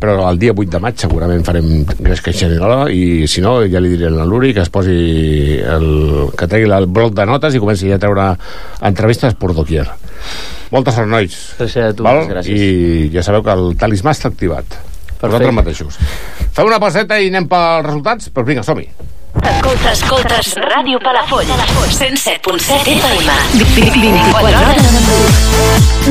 però 0.00 0.28
el 0.28 0.38
dia 0.40 0.54
8 0.56 0.70
de 0.76 0.82
maig 0.82 1.00
segurament 1.00 1.44
farem 1.46 1.84
Gresca 1.98 2.32
i 2.32 2.38
Xerinola 2.40 2.80
i 2.92 3.26
si 3.30 3.42
no 3.44 3.58
ja 3.70 3.82
li 3.82 3.92
diré 3.94 4.10
a 4.10 4.14
la 4.14 4.28
Luri 4.28 4.52
que 4.56 4.64
es 4.64 4.72
posi 4.72 5.58
el, 5.60 5.88
que 6.36 6.48
tregui 6.50 6.70
el 6.70 6.86
bloc 6.86 7.14
de 7.16 7.26
notes 7.28 7.54
i 7.54 7.62
comenci 7.62 7.90
ja 7.90 7.98
a 7.98 8.02
treure 8.02 8.30
entrevistes 8.90 9.36
per 9.40 9.52
doquier. 9.56 9.88
Molta 10.70 10.94
sort, 10.94 11.10
nois. 11.10 11.34
Gràcies 11.58 11.90
a 11.90 11.94
tu. 11.96 12.06
Val? 12.06 12.22
Gràcies. 12.30 12.54
I 12.54 13.10
ja 13.14 13.24
sabeu 13.26 13.42
que 13.46 13.54
el 13.56 13.72
talismà 13.78 14.14
està 14.14 14.30
activat. 14.30 14.78
Per 15.20 15.28
vosaltres 15.28 15.56
mateixos. 15.56 15.98
Fem 16.54 16.68
una 16.68 16.78
pauseta 16.80 17.18
i 17.20 17.28
anem 17.28 17.48
pels 17.50 17.88
resultats? 17.88 18.30
Doncs 18.30 18.48
vinga, 18.48 18.64
som-hi. 18.66 18.86
Escoltes, 19.34 20.02
escoltes, 20.02 20.54
Ràdio 20.56 20.98
Palafolls, 20.98 21.48
107.7 21.94 22.96
FM. 22.98 23.30
24 23.76 24.48
hores. 24.48 24.82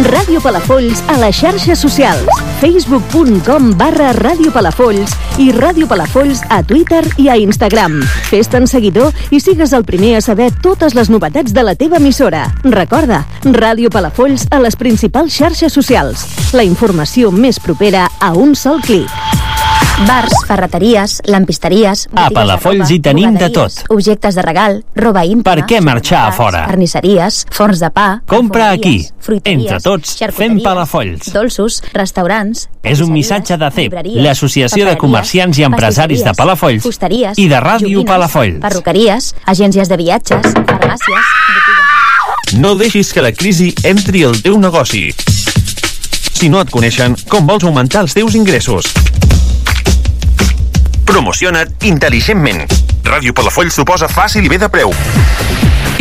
Ràdio 0.07 0.39
Palafolls 0.41 1.03
a 1.09 1.17
les 1.19 1.35
xarxes 1.35 1.79
socials. 1.79 2.29
facebook.com 2.61 3.73
barra 3.77 4.13
Ràdio 4.15 4.53
Palafolls 4.55 5.15
i 5.37 5.51
Ràdio 5.51 5.87
Palafolls 5.87 6.41
a 6.49 6.61
Twitter 6.63 7.03
i 7.17 7.27
a 7.29 7.35
Instagram. 7.37 7.99
Fes-te'n 8.29 8.67
seguidor 8.67 9.13
i 9.31 9.39
sigues 9.43 9.73
el 9.73 9.83
primer 9.83 10.15
a 10.17 10.21
saber 10.23 10.51
totes 10.63 10.95
les 10.95 11.09
novetats 11.09 11.53
de 11.53 11.63
la 11.63 11.75
teva 11.75 11.97
emissora. 11.97 12.47
Recorda, 12.63 13.25
Ràdio 13.43 13.91
Palafolls 13.91 14.47
a 14.51 14.59
les 14.63 14.75
principals 14.79 15.35
xarxes 15.35 15.73
socials. 15.73 16.25
La 16.53 16.63
informació 16.63 17.31
més 17.31 17.59
propera 17.59 18.09
a 18.19 18.33
un 18.33 18.55
sol 18.55 18.81
clic. 18.81 19.48
Bars, 20.07 20.31
ferreteries, 20.47 21.21
lampisteries... 21.25 22.05
A 22.13 22.29
botigues 22.29 22.35
Palafolls 22.37 22.91
hi 22.93 22.99
tenim 23.03 23.35
de 23.35 23.49
tot. 23.51 23.81
Objectes 23.91 24.37
de 24.37 24.43
regal, 24.45 24.77
roba 24.95 25.25
íntima... 25.27 25.43
Per 25.49 25.65
què 25.67 25.81
marxar 25.83 26.21
a 26.29 26.31
fora? 26.31 26.61
Carnisseries, 26.69 27.41
forns 27.51 27.81
de 27.83 27.89
pa... 27.91 28.05
Compra 28.29 28.69
aquí. 28.71 29.01
Entre 29.43 29.79
tots, 29.83 30.15
fem 30.37 30.61
Palafolls. 30.63 31.33
Dolços, 31.35 31.81
restaurants... 31.91 32.69
És 32.87 33.03
un 33.03 33.11
missatge 33.11 33.57
de 33.59 33.69
CEP, 33.75 33.97
l'Associació 34.23 34.87
de 34.87 34.95
Comerciants 35.01 35.59
i 35.59 35.67
Empresaris 35.67 36.23
de 36.23 36.31
Palafolls 36.37 36.85
fusteries, 36.85 37.35
i 37.35 37.49
de 37.51 37.59
Ràdio 37.59 37.89
joguines, 37.89 38.07
Palafolls. 38.07 38.61
Perruqueries, 38.63 39.33
agències 39.51 39.91
de 39.91 39.99
viatges, 39.99 40.55
farmàcies... 40.63 41.35
No 42.55 42.73
deixis 42.79 43.11
que 43.13 43.21
la 43.21 43.33
crisi 43.35 43.73
entri 43.83 44.23
al 44.25 44.39
teu 44.41 44.55
negoci. 44.63 45.09
Si 46.39 46.47
no 46.47 46.63
et 46.63 46.71
coneixen, 46.71 47.19
com 47.27 47.45
vols 47.45 47.67
augmentar 47.67 48.07
els 48.07 48.15
teus 48.15 48.39
ingressos? 48.39 48.87
Promociona't 51.09 51.87
intel·ligentment. 51.89 52.67
Ràdio 53.01 53.33
Palafolls 53.33 53.73
t'ho 53.73 53.81
posa 53.87 54.05
fàcil 54.05 54.45
i 54.45 54.51
bé 54.51 54.59
de 54.61 54.67
preu. 54.69 54.91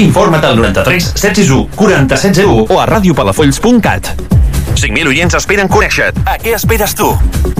Informa't 0.03 0.45
al 0.45 0.59
93 0.61 1.07
761 1.15 1.71
4701 1.79 2.67
o 2.69 2.77
a 2.77 2.85
radiopalafolls.cat. 2.91 4.11
5.000 4.77 5.09
oients 5.09 5.39
esperen 5.41 5.73
conèixer-te. 5.73 6.27
A 6.29 6.37
què 6.43 6.53
esperes 6.59 6.93
tu? 6.99 7.09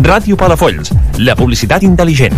Ràdio 0.05 0.37
Palafolls, 0.37 0.93
la 1.25 1.39
publicitat 1.41 1.89
intel·ligent. 1.89 2.37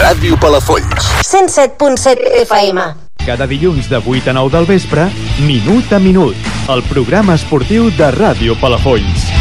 Ràdio 0.00 0.40
Palafolls. 0.40 1.12
107.7 1.20 2.40
FM. 2.46 2.88
Cada 3.26 3.44
dilluns 3.50 3.90
de 3.92 4.00
8 4.00 4.32
a 4.32 4.38
9 4.40 4.56
del 4.56 4.70
vespre, 4.72 5.10
Minut 5.44 5.92
a 5.92 6.00
Minut, 6.00 6.52
el 6.72 6.86
programa 6.88 7.36
esportiu 7.36 7.92
de 8.00 8.14
Ràdio 8.16 8.56
Palafolls. 8.64 9.35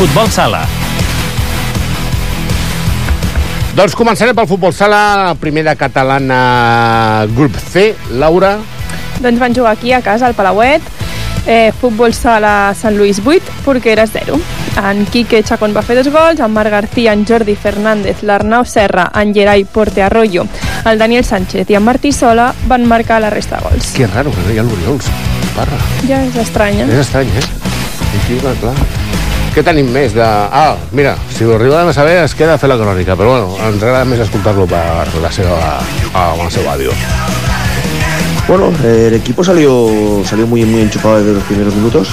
Futbol 0.00 0.30
sala. 0.32 0.62
Doncs 3.76 3.94
començarem 3.96 4.34
pel 4.36 4.48
futbol 4.50 4.72
sala, 4.74 5.34
primera 5.40 5.74
catalana 5.78 7.26
grup 7.36 7.56
C. 7.70 7.92
Laura, 8.18 8.56
Doncs 9.20 9.36
van 9.38 9.52
jugar 9.54 9.74
aquí 9.76 9.92
a 9.92 10.00
casa, 10.00 10.26
al 10.26 10.34
Palauet, 10.34 10.80
eh, 11.44 11.72
futbol 11.76 12.14
sala 12.16 12.72
Sant 12.74 12.96
Lluís 12.96 13.20
8, 13.20 13.42
Porqueres 13.66 14.10
0. 14.14 14.38
En 14.80 15.04
Quique 15.12 15.42
Chacón 15.44 15.74
va 15.76 15.82
fer 15.84 15.98
dos 15.98 16.08
gols, 16.08 16.40
en 16.40 16.50
Marc 16.54 16.70
García, 16.72 17.12
en 17.12 17.26
Jordi 17.28 17.54
Fernández, 17.54 18.22
l'Arnau 18.22 18.64
Serra, 18.64 19.10
en 19.20 19.34
Gerai 19.34 19.64
Porte 19.64 20.02
Arroyo, 20.02 20.46
el 20.86 20.98
Daniel 20.98 21.24
Sánchez 21.24 21.68
i 21.68 21.76
en 21.76 21.84
Martí 21.84 22.12
Sola 22.16 22.54
van 22.66 22.86
marcar 22.88 23.20
la 23.20 23.28
resta 23.28 23.58
de 23.60 23.68
gols. 23.68 23.92
que 23.92 24.06
raro 24.06 24.30
que 24.30 24.40
no 24.46 24.54
hi 24.54 24.58
ha 24.58 24.62
l'Oriols. 24.64 25.04
Parra. 25.54 25.76
Ja 26.08 26.24
és 26.24 26.36
estrany, 26.36 26.80
És 26.80 26.88
eh? 26.88 27.00
estrany, 27.00 27.28
eh? 27.36 27.44
Aquí, 28.22 28.40
clar, 28.40 28.54
clar. 28.64 28.74
Què 29.54 29.64
tenim 29.66 29.88
més. 29.90 30.12
Ah, 30.16 30.76
mira, 30.94 31.16
si 31.34 31.44
ho 31.44 31.56
arribem 31.56 31.88
a 31.90 31.92
saber 31.92 32.20
es 32.22 32.34
queda 32.38 32.54
a 32.54 32.66
la 32.70 32.76
crònica, 32.78 33.16
però 33.18 33.32
bueno, 33.34 33.56
ens 33.66 33.82
agrada 33.82 34.04
més 34.06 34.20
escoltar-lo 34.22 34.66
per 34.70 35.08
la 35.20 35.32
seva, 35.34 35.56
ah, 36.14 36.30
amb 36.36 36.44
el 36.46 36.50
seu. 36.54 36.62
Bueno, 38.46 38.72
eh, 38.84 39.06
el 39.08 39.14
equipo 39.14 39.44
salió, 39.44 40.22
salió 40.24 40.46
muy, 40.46 40.64
muy 40.64 40.80
enchufado 40.82 41.18
desde 41.18 41.34
los 41.34 41.42
primeros 41.44 41.74
minutos, 41.74 42.08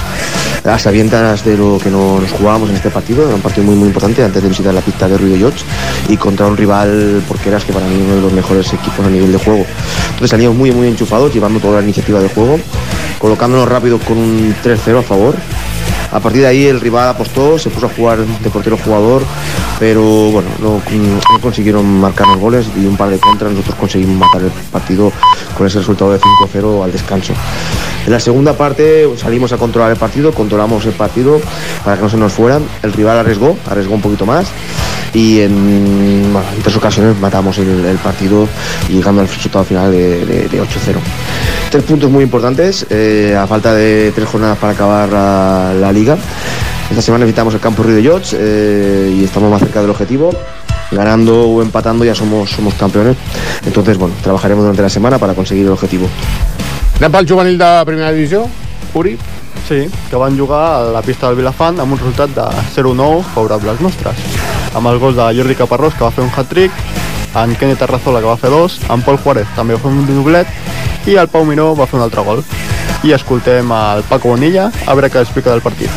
a 0.64 0.78
sabiendas 0.78 1.44
de 1.44 1.56
lo 1.56 1.78
que 1.82 1.90
no- 1.90 2.20
nos 2.20 2.30
jugábamos 2.32 2.70
en 2.70 2.76
este 2.76 2.90
partido, 2.90 3.24
era 3.26 3.34
un 3.34 3.40
partido 3.40 3.64
muy 3.66 3.74
muy 3.76 3.88
importante 3.88 4.22
antes 4.22 4.42
de 4.42 4.48
visitar 4.48 4.74
la 4.74 4.80
pista 4.80 5.08
de 5.08 5.16
Río 5.18 5.36
Yachts 5.36 5.64
y 6.08 6.16
contra 6.16 6.46
un 6.46 6.56
rival 6.56 7.22
porqueras 7.26 7.64
que 7.64 7.72
para 7.72 7.86
mí 7.86 8.00
uno 8.04 8.16
de 8.16 8.20
los 8.22 8.32
mejores 8.32 8.72
equipos 8.72 9.04
a 9.06 9.10
nivel 9.10 9.32
de 9.32 9.38
juego. 9.38 9.64
Entonces 10.10 10.30
salíamos 10.30 10.56
muy 10.58 10.70
muy 10.72 10.88
enchufados, 10.88 11.32
llevando 11.32 11.58
toda 11.60 11.76
la 11.78 11.82
iniciativa 11.82 12.20
de 12.20 12.28
juego, 12.28 12.58
colocándonos 13.18 13.68
rápido 13.68 13.98
con 13.98 14.18
un 14.18 14.54
3-0 14.62 14.98
a 14.98 15.02
favor. 15.02 15.34
A 16.10 16.20
partir 16.20 16.42
de 16.42 16.48
ahí 16.48 16.66
el 16.66 16.80
rival 16.80 17.08
apostó, 17.08 17.58
se 17.58 17.68
puso 17.70 17.86
a 17.86 17.88
jugar 17.90 18.18
de 18.18 18.50
portero 18.50 18.78
jugador, 18.78 19.22
pero 19.78 20.02
bueno, 20.02 20.48
no, 20.60 20.80
no 21.32 21.40
consiguieron 21.40 22.00
marcar 22.00 22.26
los 22.28 22.38
goles 22.38 22.66
y 22.76 22.86
un 22.86 22.96
par 22.96 23.10
de 23.10 23.18
contras. 23.18 23.52
Nosotros 23.52 23.76
conseguimos 23.76 24.16
matar 24.16 24.42
el 24.42 24.50
partido 24.72 25.12
con 25.56 25.66
ese 25.66 25.78
resultado 25.78 26.12
de 26.12 26.20
5-0 26.20 26.84
al 26.84 26.92
descanso. 26.92 27.34
En 28.06 28.12
la 28.12 28.20
segunda 28.20 28.54
parte 28.54 29.06
salimos 29.18 29.52
a 29.52 29.58
controlar 29.58 29.90
el 29.90 29.98
partido, 29.98 30.32
controlamos 30.32 30.86
el 30.86 30.92
partido 30.92 31.40
para 31.84 31.96
que 31.96 32.02
no 32.02 32.08
se 32.08 32.16
nos 32.16 32.32
fueran. 32.32 32.62
El 32.82 32.94
rival 32.94 33.18
arriesgó, 33.18 33.58
arriesgó 33.68 33.94
un 33.94 34.00
poquito 34.00 34.24
más 34.24 34.46
y 35.14 35.40
en, 35.40 36.32
bueno, 36.32 36.46
en 36.56 36.62
tres 36.62 36.76
ocasiones 36.76 37.18
matamos 37.18 37.58
el, 37.58 37.84
el 37.84 37.96
partido 37.98 38.48
llegando 38.88 39.22
al 39.22 39.28
resultado 39.28 39.64
final 39.64 39.90
de, 39.90 40.24
de- 40.26 40.48
de 40.48 40.62
8-0. 40.62 40.66
Tres 41.70 41.84
puntos 41.84 42.10
muy 42.10 42.24
importantes, 42.24 42.86
eh, 42.90 43.36
a 43.38 43.46
falta 43.46 43.74
de 43.74 44.12
tres 44.14 44.28
jornadas 44.28 44.58
para 44.58 44.72
acabar 44.72 45.08
la, 45.08 45.74
la 45.78 45.92
liga. 45.92 46.16
Esta 46.90 47.02
semana 47.02 47.24
visitamos 47.26 47.52
el 47.54 47.60
campo 47.60 47.82
Río 47.82 47.96
de 47.96 48.02
Llots 48.02 48.34
eh, 48.38 49.14
y 49.18 49.24
estamos 49.24 49.50
más 49.50 49.60
cerca 49.60 49.80
del 49.82 49.90
objetivo. 49.90 50.30
Ganando 50.90 51.42
o 51.48 51.60
empatando 51.60 52.02
ya 52.02 52.14
somos, 52.14 52.48
somos 52.50 52.72
campeones. 52.74 53.14
Entonces, 53.66 53.98
bueno, 53.98 54.14
trabajaremos 54.22 54.62
durante 54.64 54.80
la 54.80 54.88
semana 54.88 55.18
para 55.18 55.34
conseguir 55.34 55.66
el 55.66 55.72
objetivo. 55.72 56.08
Anem 56.98 57.12
pel 57.12 57.28
juvenil 57.28 57.58
de 57.60 57.68
primera 57.86 58.10
divisió? 58.10 58.46
Uri? 58.94 59.18
Sí, 59.68 59.84
que 60.08 60.16
van 60.16 60.38
jugar 60.38 60.80
a 60.80 60.90
la 60.90 61.02
pista 61.02 61.28
del 61.28 61.36
Vilafant 61.36 61.78
amb 61.78 61.92
un 61.92 61.98
resultat 62.00 62.32
de 62.34 62.46
0-9 62.74 63.20
favorable 63.34 63.70
als 63.70 63.80
nostres. 63.84 64.16
Amb 64.74 64.90
els 64.90 65.00
gols 65.00 65.16
de 65.16 65.28
Jordi 65.38 65.56
Caparrós, 65.56 65.94
que 65.94 66.04
va 66.04 66.12
fer 66.12 66.24
un 66.24 66.32
hat-trick, 66.34 66.72
en 67.38 67.54
Kenneth 67.56 67.82
Arrazola, 67.86 68.20
que 68.20 68.28
va 68.28 68.36
fer 68.40 68.50
dos, 68.50 68.78
en 68.90 69.02
Pol 69.02 69.18
Juárez 69.22 69.48
també 69.56 69.76
va 69.76 69.82
fer 69.82 69.92
un 69.92 70.06
doblet, 70.06 70.48
i 71.06 71.16
el 71.16 71.28
Pau 71.32 71.44
Miró 71.48 71.74
va 71.76 71.86
fer 71.86 71.98
un 71.98 72.04
altre 72.04 72.24
gol. 72.24 72.44
I 73.06 73.14
escoltem 73.14 73.70
el 73.72 74.02
Paco 74.08 74.32
Bonilla 74.34 74.70
a 74.86 74.94
veure 74.94 75.10
què 75.12 75.22
explica 75.22 75.52
del 75.52 75.62
partit. 75.62 75.90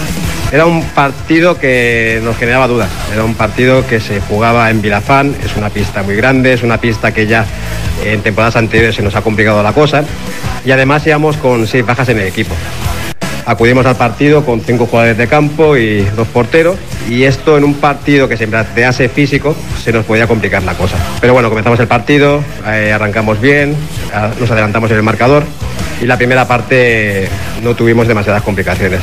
Era 0.51 0.65
un 0.65 0.83
partido 0.83 1.57
que 1.57 2.19
nos 2.23 2.35
generaba 2.35 2.67
dudas. 2.67 2.89
Era 3.13 3.23
un 3.23 3.35
partido 3.35 3.87
que 3.87 4.01
se 4.01 4.19
jugaba 4.19 4.69
en 4.69 4.81
Vilafán, 4.81 5.33
es 5.43 5.55
una 5.55 5.69
pista 5.69 6.03
muy 6.03 6.15
grande, 6.15 6.53
es 6.53 6.61
una 6.61 6.77
pista 6.77 7.13
que 7.13 7.25
ya 7.25 7.45
en 8.03 8.21
temporadas 8.21 8.57
anteriores 8.57 8.95
se 8.95 9.01
nos 9.01 9.15
ha 9.15 9.21
complicado 9.21 9.63
la 9.63 9.73
cosa 9.73 10.03
y 10.65 10.71
además 10.71 11.07
íbamos 11.07 11.37
con 11.37 11.65
seis 11.67 11.85
bajas 11.85 12.09
en 12.09 12.19
el 12.19 12.27
equipo. 12.27 12.53
Acudimos 13.45 13.85
al 13.85 13.95
partido 13.95 14.45
con 14.45 14.61
cinco 14.61 14.85
jugadores 14.85 15.17
de 15.17 15.27
campo 15.27 15.75
y 15.75 16.01
dos 16.15 16.27
porteros 16.27 16.77
y 17.09 17.23
esto 17.23 17.57
en 17.57 17.63
un 17.63 17.73
partido 17.75 18.27
que 18.29 18.37
se 18.37 18.47
plantease 18.47 19.09
físico 19.09 19.55
se 19.83 19.91
nos 19.91 20.05
podía 20.05 20.27
complicar 20.27 20.63
la 20.63 20.73
cosa. 20.73 20.95
Pero 21.19 21.33
bueno, 21.33 21.49
comenzamos 21.49 21.79
el 21.79 21.87
partido, 21.87 22.43
eh, 22.67 22.91
arrancamos 22.93 23.41
bien, 23.41 23.75
nos 24.39 24.51
adelantamos 24.51 24.91
en 24.91 24.97
el 24.97 25.03
marcador 25.03 25.43
y 26.01 26.05
la 26.05 26.17
primera 26.17 26.47
parte 26.47 27.27
no 27.63 27.75
tuvimos 27.75 28.07
demasiadas 28.07 28.43
complicaciones. 28.43 29.01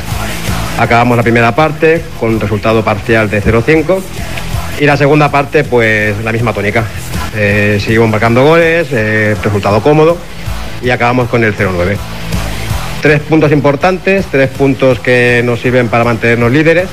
Acabamos 0.77 1.17
la 1.17 1.23
primera 1.23 1.53
parte 1.53 2.01
con 2.19 2.39
resultado 2.39 2.83
parcial 2.83 3.29
de 3.29 3.43
0-5 3.43 3.99
y 4.79 4.85
la 4.85 4.95
segunda 4.95 5.29
parte 5.29 5.65
pues 5.65 6.15
la 6.23 6.31
misma 6.31 6.53
tónica. 6.53 6.85
Eh, 7.35 7.79
seguimos 7.83 8.09
marcando 8.09 8.43
goles, 8.43 8.87
eh, 8.91 9.35
resultado 9.43 9.81
cómodo 9.81 10.17
y 10.81 10.89
acabamos 10.89 11.27
con 11.27 11.43
el 11.43 11.53
0-9. 11.55 11.97
Tres 13.01 13.21
puntos 13.21 13.51
importantes, 13.51 14.25
tres 14.25 14.49
puntos 14.49 14.99
que 14.99 15.41
nos 15.43 15.61
sirven 15.61 15.87
para 15.87 16.03
mantenernos 16.03 16.51
líderes. 16.51 16.89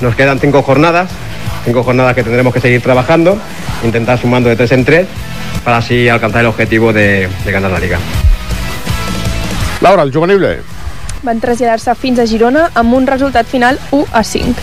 Nos 0.00 0.14
quedan 0.14 0.38
cinco 0.38 0.62
jornadas, 0.62 1.10
cinco 1.64 1.82
jornadas 1.82 2.14
que 2.14 2.22
tendremos 2.22 2.54
que 2.54 2.60
seguir 2.60 2.80
trabajando, 2.80 3.36
intentar 3.84 4.18
sumando 4.18 4.48
de 4.48 4.56
tres 4.56 4.72
en 4.72 4.84
tres 4.84 5.06
para 5.64 5.78
así 5.78 6.08
alcanzar 6.08 6.42
el 6.42 6.46
objetivo 6.46 6.92
de, 6.92 7.28
de 7.44 7.52
ganar 7.52 7.70
la 7.70 7.78
liga. 7.78 7.98
Laura, 9.80 10.02
el 10.02 10.12
juvenil. 10.12 10.62
van 11.22 11.40
traslladar-se 11.40 11.94
fins 12.00 12.20
a 12.20 12.26
Girona 12.26 12.68
amb 12.80 12.94
un 12.96 13.06
resultat 13.08 13.48
final 13.48 13.78
1 13.92 14.06
a 14.12 14.22
5. 14.24 14.54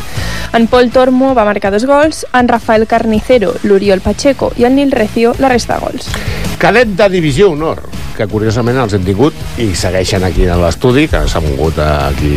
En 0.58 0.68
Pol 0.72 0.90
Tormo 0.92 1.34
va 1.36 1.46
marcar 1.46 1.72
dos 1.72 1.86
gols, 1.86 2.26
en 2.34 2.48
Rafael 2.48 2.88
Carnicero, 2.88 3.54
l'Oriol 3.64 4.02
Pacheco 4.02 4.52
i 4.58 4.66
el 4.66 4.76
Nil 4.76 4.92
Recio 4.92 5.36
la 5.40 5.52
resta 5.54 5.78
de 5.78 5.86
gols. 5.86 6.10
Cadet 6.58 6.96
de 6.98 7.10
Divisió 7.14 7.52
Honor, 7.52 7.84
que 8.17 8.25
curiosament 8.27 8.77
els 8.82 8.93
hem 8.97 9.03
tingut 9.06 9.36
i 9.62 9.69
segueixen 9.77 10.23
aquí 10.25 10.47
a 10.49 10.56
l'estudi, 10.58 11.06
que 11.12 11.21
s'ha 11.30 11.41
mogut 11.43 11.77
aquí... 11.84 12.34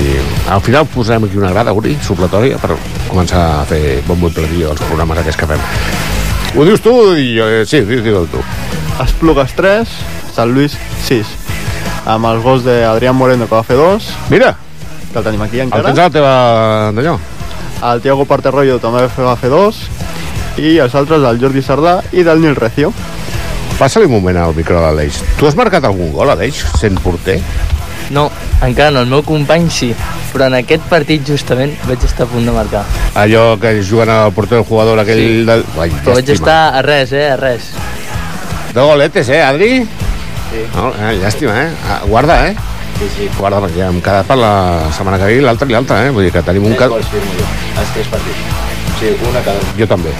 Al 0.52 0.60
final 0.60 0.86
posarem 0.92 1.24
aquí 1.26 1.38
una 1.40 1.50
grada, 1.54 1.72
Uri, 1.72 1.96
supletòria, 2.04 2.58
per 2.60 2.76
començar 3.08 3.42
a 3.62 3.64
fer 3.68 4.02
bon 4.06 4.20
botleria 4.20 4.68
als 4.74 4.82
programes 4.84 5.18
aquests 5.22 5.40
que 5.40 5.48
fem. 5.54 5.64
Ho 6.58 6.64
dius 6.66 6.82
tu 6.84 6.92
i 7.16 7.30
jo... 7.38 7.46
eh, 7.48 7.64
Sí, 7.66 7.80
digue-ho 7.88 8.26
tu. 8.30 8.42
Esplugues 9.02 9.52
3, 9.56 9.88
Sant 10.36 10.52
Lluís 10.52 10.74
6. 11.08 11.26
Amb 12.10 12.26
els 12.30 12.42
gols 12.44 12.64
d'Adrián 12.64 13.16
Moreno, 13.16 13.46
que 13.48 13.54
va 13.54 13.62
fer 13.64 13.76
dos. 13.80 14.08
Mira! 14.32 14.54
Que 15.12 15.18
el 15.18 15.24
tenim 15.26 15.42
aquí 15.42 15.58
El 15.60 15.68
encara. 15.68 15.88
tens 15.90 15.98
a 15.98 16.08
la 16.08 16.10
teva... 16.14 16.32
d'allò? 16.96 17.16
El 17.90 18.02
Tiago 18.04 18.26
Parterroyo 18.28 18.76
també 18.82 19.06
va 19.16 19.36
fer 19.40 19.48
dos. 19.52 19.78
I 20.60 20.76
els 20.82 20.94
altres 20.98 21.22
del 21.22 21.38
Jordi 21.40 21.62
Sardà 21.64 22.00
i 22.12 22.22
del 22.26 22.42
Nil 22.42 22.56
Recio. 22.58 22.90
Passa-li 23.80 24.04
un 24.06 24.12
moment 24.12 24.36
al 24.36 24.52
micro 24.54 24.76
de 24.76 24.82
l'Aleix. 24.84 25.22
Tu 25.38 25.46
has 25.48 25.56
marcat 25.56 25.84
algun 25.88 26.10
gol, 26.12 26.28
Aleix, 26.30 26.58
sent 26.80 26.98
porter? 27.00 27.38
No, 28.10 28.24
encara 28.66 28.90
no, 28.90 29.04
el 29.04 29.08
meu 29.08 29.22
company 29.22 29.68
sí, 29.70 29.92
però 30.32 30.48
en 30.50 30.56
aquest 30.58 30.82
partit 30.90 31.22
justament 31.28 31.72
vaig 31.86 32.02
estar 32.04 32.26
a 32.26 32.30
punt 32.32 32.44
de 32.48 32.52
marcar. 32.52 32.82
Allò 33.14 33.54
que 33.62 33.76
juguen 33.86 34.10
al 34.10 34.32
porter 34.36 34.58
el 34.58 34.64
jugador 34.66 34.98
aquell 34.98 35.20
Sí. 35.22 35.44
del... 35.46 35.64
Ai, 35.78 35.90
Però 36.04 36.16
vaig 36.18 36.32
estar 36.34 36.58
a 36.74 36.82
res, 36.82 37.12
eh, 37.12 37.28
a 37.30 37.36
res. 37.38 37.70
De 38.74 38.80
goletes, 38.82 39.28
eh, 39.30 39.40
Adri? 39.42 39.70
Sí. 40.50 40.66
No, 40.74 40.90
eh, 40.98 41.14
llàstima, 41.22 41.54
eh? 41.62 41.70
Ah, 41.88 42.00
Guarda, 42.04 42.40
eh? 42.48 42.56
Sí, 42.98 43.06
sí. 43.16 43.30
Guarda, 43.38 43.62
perquè 43.62 43.86
hem 43.86 44.02
quedat 44.02 44.26
per 44.26 44.36
la 44.36 44.52
setmana 44.92 45.16
que 45.22 45.30
ve 45.30 45.40
l'altra 45.40 45.70
i 45.70 45.72
l'altra, 45.72 46.02
eh? 46.04 46.10
Vull 46.10 46.26
dir 46.26 46.32
que 46.34 46.42
tenim 46.42 46.66
un... 46.66 46.74
Ca... 46.76 46.90
Els 46.90 47.94
tres 47.94 48.10
partits. 48.12 48.44
Sí, 48.98 49.14
una 49.30 49.40
cada 49.40 49.56
un. 49.62 49.72
Jo 49.78 49.86
també. 49.88 50.12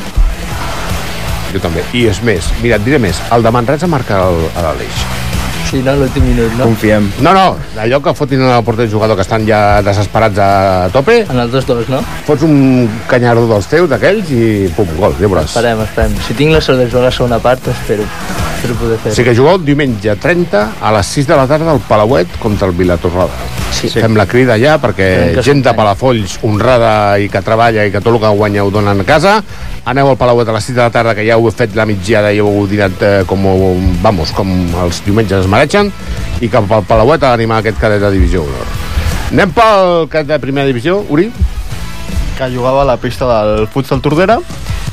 Jo 1.52 1.62
també. 1.62 1.84
I 1.92 2.06
és 2.10 2.22
més, 2.26 2.52
mira, 2.62 2.76
et 2.76 2.86
diré 2.86 3.00
més. 3.02 3.20
El 3.34 3.42
de 3.46 3.54
Manresa 3.54 3.90
marca 3.90 4.22
l'Aleix. 4.60 5.19
Sí, 5.70 5.78
no, 5.86 5.92
l'últim 5.94 6.24
minut, 6.26 6.50
no? 6.58 6.66
Confiem. 6.66 7.04
No, 7.22 7.30
no, 7.30 7.44
allò 7.78 8.00
que 8.02 8.10
fotin 8.18 8.42
al 8.42 8.64
porter 8.66 8.88
del 8.88 8.90
jugador 8.90 9.14
que 9.14 9.22
estan 9.22 9.44
ja 9.46 9.78
desesperats 9.86 10.40
a 10.42 10.50
tope... 10.90 11.20
En 11.30 11.38
els 11.38 11.52
dos 11.52 11.68
dos, 11.68 11.86
no? 11.92 12.00
Fots 12.26 12.42
un 12.42 12.88
canyardo 13.06 13.46
dels 13.46 13.70
teus, 13.70 13.86
d'aquells, 13.92 14.32
i 14.34 14.66
pum, 14.74 14.90
gol, 14.98 15.14
ja 15.20 15.30
veuràs. 15.30 15.52
Esperem, 15.52 15.84
esperem. 15.86 16.18
Si 16.26 16.34
tinc 16.34 16.56
la 16.56 16.64
sort 16.64 16.82
de 16.82 16.88
jugar 16.90 17.06
la 17.06 17.14
segona 17.14 17.38
part, 17.44 17.70
espero, 17.70 18.08
espero 18.56 18.80
poder 18.82 18.98
fer. 19.04 19.14
Sigui 19.14 19.30
que 19.30 19.36
jugueu 19.38 19.60
el 19.60 19.64
diumenge 19.70 20.18
30 20.26 20.66
a 20.82 20.92
les 20.98 21.14
6 21.20 21.30
de 21.30 21.38
la 21.38 21.46
tarda 21.54 21.70
al 21.70 21.82
Palauet 21.86 22.34
contra 22.42 22.66
el 22.66 22.74
Vilatorrada. 22.74 23.46
Sí. 23.70 23.88
Fem 23.94 24.16
la 24.18 24.26
crida 24.26 24.56
ja 24.58 24.74
perquè 24.82 25.38
gent 25.46 25.62
de 25.64 25.72
Palafolls 25.78 26.40
honrada 26.44 26.92
i 27.22 27.30
que 27.30 27.40
treballa 27.46 27.86
i 27.86 27.92
que 27.94 28.02
tot 28.02 28.16
el 28.16 28.20
que 28.20 28.32
guanya 28.34 28.64
ho 28.66 28.72
donen 28.74 29.00
a 29.00 29.06
casa. 29.06 29.38
Aneu 29.88 30.10
al 30.10 30.18
Palauet 30.20 30.50
a 30.50 30.56
les 30.58 30.66
6 30.66 30.76
de 30.76 30.82
la 30.82 30.90
tarda 30.92 31.14
que 31.16 31.24
ja 31.24 31.38
heu 31.38 31.46
fet 31.54 31.78
la 31.78 31.86
migdiada 31.88 32.34
i 32.34 32.42
heu 32.42 32.66
dinat 32.68 33.02
eh, 33.06 33.14
com, 33.30 33.46
vamos, 34.02 34.34
com 34.36 34.50
els 34.84 35.00
diumenges 35.06 35.46
es 35.46 35.50
mereixen 35.60 35.92
i 36.40 36.48
cap 36.48 36.70
al 36.72 36.86
Palauet 36.88 37.22
a 37.22 37.34
animar 37.36 37.60
aquest 37.60 37.78
cadet 37.80 38.00
de 38.00 38.10
divisió 38.14 38.42
honor. 38.46 38.68
Anem 39.30 39.50
pel 39.52 40.06
cadet 40.10 40.32
de 40.32 40.38
primera 40.40 40.66
divisió, 40.66 41.02
Uri? 41.08 41.30
que 42.40 42.46
jugava 42.48 42.80
a 42.82 42.86
la 42.88 42.96
pista 42.96 43.26
del 43.28 43.66
futsal 43.68 44.00
Tordera 44.00 44.38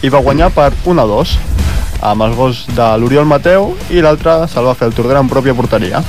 i 0.04 0.10
va 0.12 0.20
guanyar 0.20 0.50
per 0.52 0.74
1 0.84 1.00
a 1.00 1.06
2 1.08 1.36
amb 2.10 2.26
els 2.26 2.36
gols 2.36 2.58
de 2.76 2.88
l'Oriol 3.00 3.26
Mateu 3.26 3.70
i 3.90 4.02
l'altre 4.04 4.34
se'l 4.52 4.68
va 4.68 4.74
fer 4.76 4.90
el 4.90 4.94
Tordera 4.98 5.22
en 5.24 5.30
pròpia 5.32 5.56
porteria. 5.56 6.02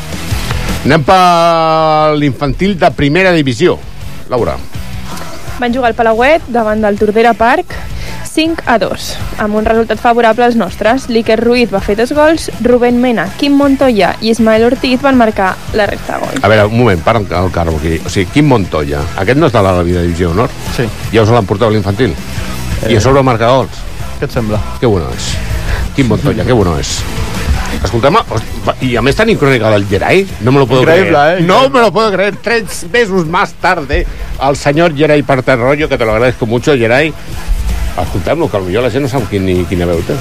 Anem 0.85 1.05
per 1.07 2.17
l'infantil 2.19 2.75
de 2.81 2.91
primera 2.91 3.31
divisió. 3.37 3.79
Laura. 4.29 4.57
Van 5.61 5.73
jugar 5.75 5.93
al 5.93 5.97
Palauet 5.99 6.51
davant 6.51 6.83
del 6.83 6.99
Tordera 6.99 7.37
Park 7.39 7.71
5 8.39 8.63
a 8.71 8.79
2, 8.79 9.07
amb 9.43 9.57
un 9.59 9.65
resultat 9.67 9.99
favorable 9.99 10.45
als 10.47 10.55
nostres. 10.55 11.09
L'Iker 11.11 11.41
Ruiz 11.41 11.73
va 11.75 11.81
fer 11.83 11.97
dos 11.99 12.13
gols, 12.15 12.45
Rubén 12.63 13.01
Mena, 13.03 13.25
Quim 13.35 13.57
Montoya 13.59 14.13
i 14.23 14.31
Ismael 14.31 14.63
Ortiz 14.69 15.03
van 15.03 15.19
marcar 15.19 15.57
la 15.75 15.89
resta 15.91 16.15
de 16.15 16.21
gols. 16.23 16.45
A 16.47 16.51
veure, 16.53 16.69
un 16.71 16.79
moment, 16.79 17.03
para 17.03 17.19
el 17.19 17.27
carro 17.27 17.75
aquí. 17.81 17.97
O 17.99 18.09
sigui, 18.09 18.31
Quim 18.31 18.47
Montoya, 18.47 19.03
aquest 19.19 19.43
no 19.43 19.51
és 19.51 19.57
de 19.57 19.63
la 19.67 19.83
vida 19.83 20.05
divisió 20.07 20.31
honor? 20.31 20.55
Sí. 20.77 20.87
Ja 21.11 21.27
us 21.27 21.35
l'han 21.35 21.51
portat 21.51 21.67
a 21.67 21.75
l'infantil? 21.75 22.15
I 22.87 22.95
a 22.95 23.03
sobre 23.03 23.27
marca 23.27 23.51
gols? 23.51 23.83
Què 24.21 24.31
et 24.31 24.39
sembla? 24.39 24.63
Que 24.79 24.87
bueno 24.87 25.11
és. 25.19 25.33
Quim 25.99 26.07
Montoya, 26.15 26.47
que 26.47 26.55
bueno 26.55 26.79
és. 26.79 27.01
Escolta'm, 27.83 28.23
y 28.81 28.95
a 28.95 29.03
mí 29.03 29.11
está 29.11 29.25
en 29.25 29.37
crónica 29.37 29.69
del 29.71 29.85
Geray, 29.87 30.27
no 30.41 30.53
me 30.53 30.61
lo 30.61 30.67
puedo 30.67 30.83
Increíble, 30.83 31.11
creer. 31.11 31.39
¿eh? 31.41 31.43
No 31.43 31.69
me 31.69 31.81
lo 31.81 31.93
puedo 31.93 32.13
creer. 32.13 32.37
Tres 32.41 32.87
meses 32.91 33.27
más 33.27 33.53
tarde, 33.55 34.07
al 34.39 34.57
señor 34.57 34.97
Geray 34.97 35.23
Parterrollo, 35.25 35.89
que 35.89 35.99
te 35.99 36.05
lo 36.05 36.13
agradezco 36.13 36.47
mucho, 36.47 36.77
Geray. 36.77 37.13
Escoltem-lo, 38.03 38.49
que 38.51 38.59
potser 38.59 38.83
la 38.83 38.91
gent 38.91 39.03
no 39.03 39.09
sap 39.09 39.29
quin, 39.31 39.67
quina 39.67 39.87
veu 39.87 40.03
té. 40.07 40.17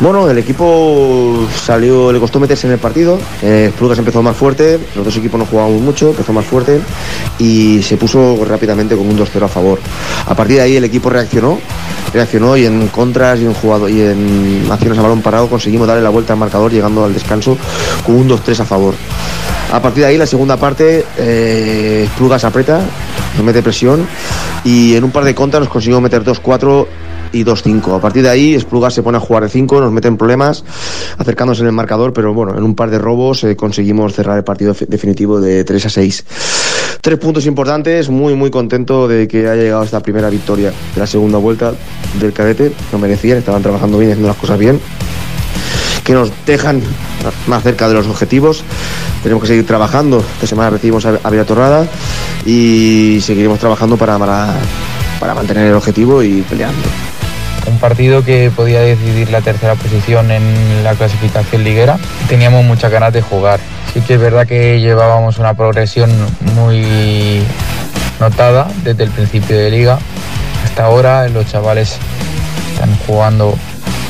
Bueno, 0.00 0.30
el 0.30 0.38
equipo 0.38 1.46
salió, 1.54 2.10
le 2.10 2.18
costó 2.18 2.40
meterse 2.40 2.66
en 2.66 2.72
el 2.72 2.78
partido. 2.78 3.18
Eh, 3.42 3.70
Plugas 3.76 3.98
empezó 3.98 4.22
más 4.22 4.34
fuerte, 4.34 4.80
los 4.94 5.04
dos 5.04 5.16
equipos 5.18 5.38
no 5.38 5.44
jugábamos 5.44 5.82
mucho, 5.82 6.08
empezó 6.08 6.32
más 6.32 6.46
fuerte 6.46 6.80
y 7.38 7.82
se 7.82 7.98
puso 7.98 8.42
rápidamente 8.46 8.96
con 8.96 9.06
un 9.06 9.18
2-0 9.18 9.44
a 9.44 9.48
favor. 9.48 9.78
A 10.26 10.34
partir 10.34 10.56
de 10.56 10.62
ahí 10.62 10.76
el 10.76 10.84
equipo 10.84 11.10
reaccionó, 11.10 11.58
reaccionó 12.14 12.56
y 12.56 12.64
en 12.64 12.88
contras 12.88 13.40
y 13.40 13.44
en 13.44 13.52
jugado 13.52 13.90
y 13.90 14.00
en 14.00 14.66
acciones 14.70 14.98
a 14.98 15.02
balón 15.02 15.20
parado 15.20 15.50
conseguimos 15.50 15.86
darle 15.86 16.02
la 16.02 16.08
vuelta 16.08 16.32
al 16.32 16.38
marcador 16.38 16.72
llegando 16.72 17.04
al 17.04 17.12
descanso 17.12 17.58
con 18.06 18.14
un 18.14 18.26
2-3 18.30 18.60
a 18.60 18.64
favor. 18.64 18.94
A 19.72 19.80
partir 19.80 20.02
de 20.02 20.08
ahí, 20.08 20.18
la 20.18 20.26
segunda 20.26 20.56
parte, 20.56 21.04
eh, 21.16 22.08
Plugas 22.18 22.42
aprieta, 22.42 22.80
nos 23.36 23.44
mete 23.44 23.62
presión 23.62 24.04
y 24.64 24.96
en 24.96 25.04
un 25.04 25.12
par 25.12 25.22
de 25.22 25.32
contras 25.32 25.60
nos 25.60 25.68
conseguimos 25.68 26.02
meter 26.02 26.24
2-4 26.24 26.86
y 27.32 27.44
2-5. 27.44 27.96
A 27.96 28.00
partir 28.00 28.24
de 28.24 28.30
ahí, 28.30 28.54
Espluga 28.54 28.90
se 28.90 29.04
pone 29.04 29.18
a 29.18 29.20
jugar 29.20 29.44
de 29.44 29.48
5, 29.48 29.80
nos 29.80 29.92
mete 29.92 30.08
en 30.08 30.16
problemas, 30.16 30.64
acercándose 31.18 31.60
en 31.60 31.68
el 31.68 31.72
marcador, 31.72 32.12
pero 32.12 32.34
bueno, 32.34 32.58
en 32.58 32.64
un 32.64 32.74
par 32.74 32.90
de 32.90 32.98
robos 32.98 33.44
eh, 33.44 33.54
conseguimos 33.54 34.12
cerrar 34.12 34.36
el 34.38 34.44
partido 34.44 34.74
definitivo 34.88 35.40
de 35.40 35.62
3 35.62 35.86
a 35.86 35.90
6. 35.90 36.24
Tres 37.00 37.18
puntos 37.18 37.46
importantes, 37.46 38.10
muy 38.10 38.34
muy 38.34 38.50
contento 38.50 39.06
de 39.06 39.28
que 39.28 39.48
haya 39.48 39.62
llegado 39.62 39.84
esta 39.84 40.00
primera 40.00 40.30
victoria 40.30 40.72
de 40.94 41.00
la 41.00 41.06
segunda 41.06 41.38
vuelta 41.38 41.72
del 42.18 42.32
cadete, 42.32 42.72
lo 42.90 42.98
merecían, 42.98 43.38
estaban 43.38 43.62
trabajando 43.62 43.98
bien, 43.98 44.10
haciendo 44.10 44.28
las 44.28 44.36
cosas 44.36 44.58
bien 44.58 44.80
que 46.04 46.12
nos 46.14 46.30
dejan 46.46 46.82
más 47.46 47.62
cerca 47.62 47.88
de 47.88 47.94
los 47.94 48.06
objetivos. 48.06 48.64
Tenemos 49.22 49.42
que 49.42 49.48
seguir 49.48 49.66
trabajando. 49.66 50.24
Esta 50.34 50.46
semana 50.46 50.70
recibimos 50.70 51.04
a 51.06 51.18
a 51.22 51.30
Villatorrada 51.30 51.86
y 52.46 53.20
seguiremos 53.22 53.58
trabajando 53.58 53.96
para, 53.96 54.18
para, 54.18 54.54
para 55.18 55.34
mantener 55.34 55.66
el 55.66 55.74
objetivo 55.74 56.22
y 56.22 56.42
peleando. 56.42 56.88
un 57.66 57.78
partido 57.78 58.24
que 58.24 58.50
podía 58.54 58.80
decidir 58.80 59.30
la 59.30 59.42
tercera 59.42 59.74
posición 59.74 60.30
en 60.30 60.82
la 60.82 60.94
clasificación 60.94 61.62
liguera. 61.62 61.98
Teníamos 62.28 62.64
muchas 62.64 62.90
ganas 62.90 63.12
de 63.12 63.22
jugar. 63.22 63.60
Sí 63.92 64.00
que 64.00 64.14
es 64.14 64.20
verdad 64.20 64.46
que 64.46 64.80
llevábamos 64.80 65.38
una 65.38 65.54
progresión 65.54 66.10
muy 66.54 67.42
notada 68.18 68.68
desde 68.84 69.04
el 69.04 69.10
principio 69.10 69.56
de 69.58 69.70
liga 69.70 69.98
hasta 70.64 70.84
ahora. 70.84 71.28
Los 71.28 71.46
chavales 71.46 71.98
están 72.72 72.96
jugando 73.06 73.54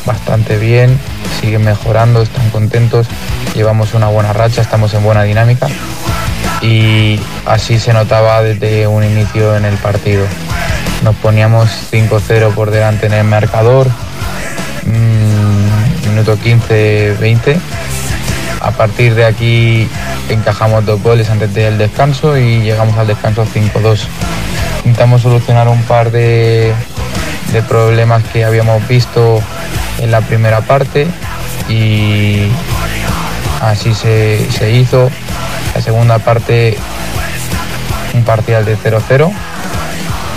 bastante 0.07 0.59
bien, 0.59 0.99
siguen 1.41 1.65
mejorando, 1.65 2.23
están 2.23 2.49
contentos. 2.51 3.07
Llevamos 3.55 3.95
una 3.95 4.09
buena 4.09 4.33
racha, 4.33 4.63
estamos 4.63 4.95
en 4.95 5.03
buena 5.03 5.23
dinámica 5.23 5.69
y 6.63 7.19
así 7.47 7.79
se 7.79 7.93
notaba 7.93 8.43
desde 8.43 8.87
un 8.87 9.05
inicio 9.05 9.57
en 9.57 9.65
el 9.65 9.77
partido. 9.77 10.25
Nos 11.03 11.15
poníamos 11.17 11.71
5-0 11.91 12.53
por 12.55 12.71
delante 12.71 13.07
en 13.07 13.15
el 13.15 13.25
marcador, 13.25 13.89
mm, 14.85 16.09
minuto 16.09 16.37
15-20. 16.37 17.59
A 18.61 18.73
partir 18.73 19.15
de 19.15 19.25
aquí 19.25 19.89
encajamos 20.29 20.85
dos 20.85 21.03
goles 21.03 21.31
antes 21.31 21.55
del 21.55 21.79
descanso 21.79 22.37
y 22.37 22.61
llegamos 22.61 22.97
al 22.99 23.07
descanso 23.07 23.47
5-2. 23.47 24.07
Intentamos 24.85 25.23
solucionar 25.23 25.69
un 25.69 25.83
par 25.85 26.11
de, 26.11 26.75
de 27.53 27.63
problemas 27.63 28.23
que 28.33 28.45
habíamos 28.45 28.87
visto 28.87 29.43
en 30.01 30.11
la 30.11 30.21
primera 30.21 30.61
parte 30.61 31.07
y 31.69 32.49
así 33.61 33.95
se, 33.95 34.51
se 34.51 34.73
hizo. 34.73 35.11
La 35.75 35.81
segunda 35.81 36.19
parte, 36.19 36.77
un 38.15 38.25
parcial 38.25 38.65
de 38.65 38.77
0-0, 38.77 39.33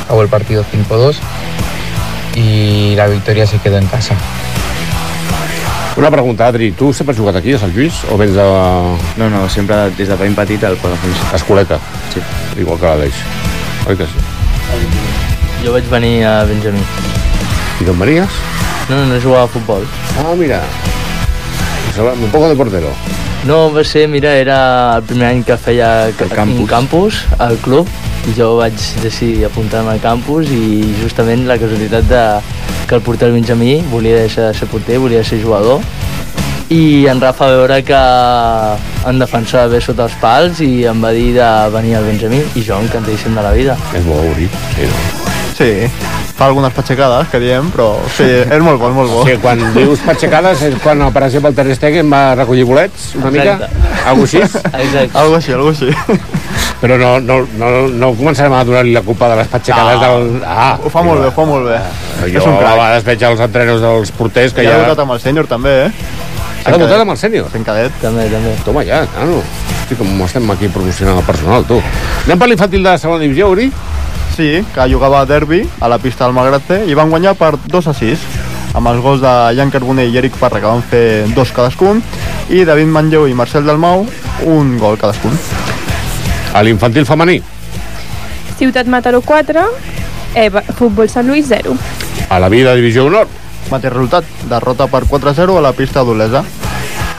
acabó 0.05 0.21
el 0.21 0.29
partido 0.29 0.63
5-2 0.63 1.15
y 2.35 2.95
la 2.95 3.07
victoria 3.07 3.47
se 3.47 3.57
quedó 3.57 3.77
en 3.77 3.87
casa. 3.87 4.15
Una 5.95 6.09
pregunta, 6.09 6.47
Adri, 6.47 6.71
tu 6.71 6.91
sempre 6.91 7.13
has 7.13 7.19
jugat 7.19 7.35
aquí, 7.35 7.53
a 7.53 7.59
Sant 7.61 7.73
Lluís, 7.75 7.99
o 8.09 8.17
vens 8.17 8.33
de... 8.33 8.41
No, 9.17 9.29
no, 9.29 9.47
sempre 9.49 9.91
des 9.93 10.09
de 10.09 10.15
ben 10.17 10.33
petit 10.33 10.63
al 10.65 10.77
Palafolls. 10.81 11.21
Escoleta? 11.37 11.77
Sí. 12.13 12.21
Igual 12.59 12.79
que 12.79 12.87
l'Aleix. 12.87 13.19
Oi 13.85 13.97
que 13.99 14.07
sí? 14.09 14.23
Jo 15.61 15.75
vaig 15.75 15.85
venir 15.93 16.25
a 16.25 16.33
Benjamí. 16.49 16.81
I 17.81 17.85
d'on 17.85 18.01
venies? 18.01 18.41
No, 18.89 19.05
no 19.05 19.19
jugava 19.21 19.45
a 19.45 19.47
futbol. 19.47 19.85
Ah, 20.19 20.33
mira. 20.37 20.61
Un 21.97 22.29
poco 22.31 22.49
de 22.49 22.55
portero. 22.55 22.89
No, 23.45 23.71
va 23.73 23.83
ser, 23.83 24.07
mira, 24.07 24.33
era 24.35 24.97
el 24.97 25.03
primer 25.03 25.27
any 25.27 25.43
que 25.43 25.57
feia 25.57 26.07
el 26.07 26.15
campus. 26.15 26.59
un 26.59 26.65
campus 26.65 27.23
al 27.39 27.57
club 27.57 27.87
i 28.27 28.33
jo 28.37 28.53
vaig 28.55 28.77
decidir 29.03 29.43
apuntar-me 29.45 29.91
al 29.91 29.99
campus 29.99 30.47
i 30.47 30.95
justament 31.01 31.43
la 31.47 31.57
casualitat 31.59 32.07
de 32.07 32.23
que 32.87 32.95
el 32.95 33.01
porter 33.01 33.31
Benjamí 33.33 33.81
volia 33.91 34.21
deixar 34.21 34.47
de 34.47 34.53
ser 34.57 34.67
porter, 34.71 34.97
volia 34.97 35.23
ser 35.27 35.41
jugador 35.43 35.83
i 36.71 37.05
en 37.11 37.19
Rafa 37.21 37.49
va 37.51 37.57
veure 37.57 37.83
que 37.83 37.99
en 39.09 39.19
defensor 39.19 39.67
bé 39.69 39.81
sota 39.83 40.07
els 40.07 40.15
pals 40.21 40.61
i 40.63 40.85
em 40.89 41.03
va 41.03 41.11
dir 41.11 41.33
de 41.35 41.49
venir 41.75 41.97
al 41.99 42.07
Benjamí 42.07 42.39
i 42.55 42.63
jo 42.63 42.79
encantadíssim 42.79 43.35
de 43.35 43.43
la 43.43 43.51
vida. 43.51 43.77
És 43.93 44.07
molt 44.07 44.23
bonic, 44.23 44.55
sí, 44.77 44.87
no? 44.87 45.33
Sí, 45.59 45.71
fa 46.33 46.47
algunes 46.49 46.73
patxecades, 46.73 47.27
que 47.29 47.39
diem, 47.39 47.67
però 47.71 47.91
sí, 48.15 48.25
és 48.25 48.61
molt 48.65 48.79
bo, 48.81 48.87
és 48.89 48.95
molt 48.97 49.11
bo. 49.13 49.19
Sí, 49.27 49.35
quan 49.41 49.59
dius 49.75 50.01
patxecades 50.05 50.63
és 50.65 50.75
quan, 50.81 51.03
per 51.13 51.23
exemple, 51.27 51.51
el 51.51 51.55
Ter 51.59 51.75
Stegen 51.77 52.09
va 52.11 52.23
recollir 52.35 52.63
bolets, 52.65 53.11
una 53.19 53.29
Exacte. 53.29 53.69
mica? 53.69 53.99
Algo 54.09 54.23
així? 54.25 54.41
Exacte. 54.41 55.11
Algo 55.13 55.35
així, 55.37 55.53
algo 55.53 55.69
així. 55.69 55.91
Però 56.83 56.97
no, 56.99 57.11
no, 57.23 57.37
no, 57.59 57.69
no 57.87 58.09
començarem 58.17 58.51
a 58.57 58.63
donar-li 58.67 58.91
la 58.97 59.01
culpa 59.05 59.29
de 59.31 59.37
les 59.39 59.47
patxecades 59.47 60.01
No. 60.01 60.01
del... 60.03 60.41
Ah, 60.45 60.73
Ho 60.83 60.89
fa 60.91 61.03
molt 61.05 61.21
bé, 61.21 61.29
ho 61.29 61.35
fa 61.37 61.45
molt 61.47 61.69
bé. 61.69 61.77
Jo 62.25 62.41
és 62.41 62.45
un 62.49 62.55
a 62.55 62.57
crac. 62.59 62.73
vegades 62.73 63.05
veig 63.07 63.23
els 63.29 63.39
entrenadors 63.45 63.81
dels 63.85 64.11
porters 64.17 64.53
que 64.57 64.65
I 64.65 64.67
ja... 64.67 64.73
ha 64.73 64.81
debutat 64.81 65.05
amb 65.05 65.15
el 65.15 65.21
sènior 65.23 65.47
també, 65.47 65.75
eh? 65.85 65.91
Ha 66.65 66.71
debutat 66.75 67.01
amb 67.05 67.11
el 67.13 67.17
sènior? 67.19 67.47
Fent 67.53 67.63
cadet. 67.67 67.95
També, 68.01 68.25
també. 68.31 68.55
Toma 68.65 68.83
ja, 68.87 69.03
nano. 69.15 69.39
Hosti, 69.83 69.95
com 69.99 70.11
estem 70.25 70.51
aquí 70.51 70.67
promocionant 70.71 71.19
el 71.19 71.25
personal, 71.27 71.63
tu. 71.67 71.79
Anem 72.25 72.39
per 72.39 72.47
l'infantil 72.51 72.83
de 72.83 72.89
la 72.89 72.97
segona 72.99 73.19
divisió, 73.23 73.49
Uri? 73.51 73.69
Sí, 74.33 74.65
que 74.73 74.87
jugava 74.89 75.21
a 75.21 75.25
derbi 75.29 75.61
a 75.79 75.87
la 75.87 75.99
pista 76.01 76.25
del 76.25 76.33
Malgrat 76.33 76.71
i 76.89 76.95
van 76.97 77.11
guanyar 77.13 77.35
per 77.37 77.53
2 77.69 77.87
a 77.91 77.93
6 77.93 78.23
amb 78.73 78.89
els 78.89 79.01
gols 79.03 79.21
de 79.21 79.33
Jan 79.53 79.69
Carbonell 79.69 80.09
i 80.09 80.17
Eric 80.17 80.39
Parra 80.41 80.61
que 80.61 80.65
van 80.65 80.81
fer 80.81 81.27
dos 81.35 81.51
cadascun 81.53 82.01
i 82.49 82.63
David 82.65 82.89
Manlleu 82.89 83.27
i 83.29 83.37
Marcel 83.37 83.67
Dalmau 83.69 84.07
un 84.49 84.73
gol 84.81 84.97
cadascun. 84.97 85.37
A 86.53 86.63
l'infantil 86.65 87.05
femení? 87.05 87.39
Ciutat 88.57 88.89
Mataró 88.89 89.21
4, 89.21 89.63
Eva, 90.35 90.65
Futbol 90.77 91.09
Sant 91.09 91.29
Lluís 91.29 91.47
0. 91.49 91.77
A 92.29 92.41
la 92.41 92.49
vida 92.49 92.73
divisió 92.73 93.05
honor? 93.05 93.29
Mateix 93.69 93.93
resultat, 93.93 94.25
derrota 94.49 94.89
per 94.89 95.05
4-0 95.09 95.57
a 95.57 95.61
la 95.61 95.73
pista 95.77 96.03
d'Olesa. 96.03 96.43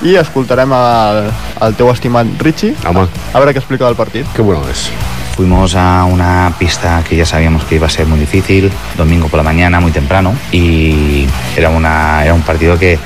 I 0.05 0.19
escoltarem 0.21 0.75
el, 0.75 1.25
el 1.63 1.79
teu 1.79 1.91
estimat 1.95 2.27
Richie 2.43 2.75
Home. 2.85 3.07
a 3.07 3.39
veure 3.39 3.55
què 3.55 3.63
explica 3.63 3.87
del 3.87 3.97
partit. 3.97 4.27
Qué 4.35 4.43
bueno 4.43 4.67
es. 4.69 4.91
Fuimos 5.37 5.75
a 5.75 6.05
una 6.05 6.53
pista 6.59 7.03
que 7.09 7.17
ya 7.17 7.27
sabíamos 7.27 7.65
que 7.65 7.75
iba 7.75 7.89
a 7.89 7.91
ser 7.91 8.07
muy 8.07 8.21
difícil, 8.21 8.71
domingo 8.97 9.27
por 9.29 9.39
la 9.39 9.43
mañana, 9.43 9.81
muy 9.81 9.91
temprano, 9.91 10.33
y 10.53 11.27
era, 11.57 11.71
una, 11.71 12.23
era 12.23 12.35
un 12.35 12.43
partido 12.43 12.79
que 12.79 12.99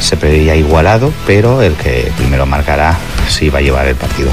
se 0.00 0.16
preveía 0.16 0.56
igualado, 0.56 1.12
pero 1.24 1.62
el 1.62 1.74
que 1.74 2.10
primero 2.16 2.46
marcará 2.46 2.96
sí 3.28 3.46
iba 3.46 3.60
a 3.60 3.62
llevar 3.62 3.86
el 3.86 3.94
partido. 3.94 4.32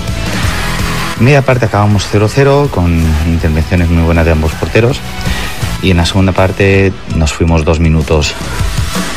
Media 1.19 1.43
parte 1.43 1.65
acabamos 1.65 2.07
0-0 2.11 2.71
con 2.71 2.91
intervenciones 3.27 3.89
muy 3.89 4.03
buenas 4.03 4.25
de 4.25 4.31
ambos 4.31 4.51
porteros 4.53 4.99
y 5.83 5.91
en 5.91 5.97
la 5.97 6.05
segunda 6.05 6.31
parte 6.31 6.91
nos 7.15 7.31
fuimos 7.31 7.63
dos 7.63 7.79
minutos 7.79 8.33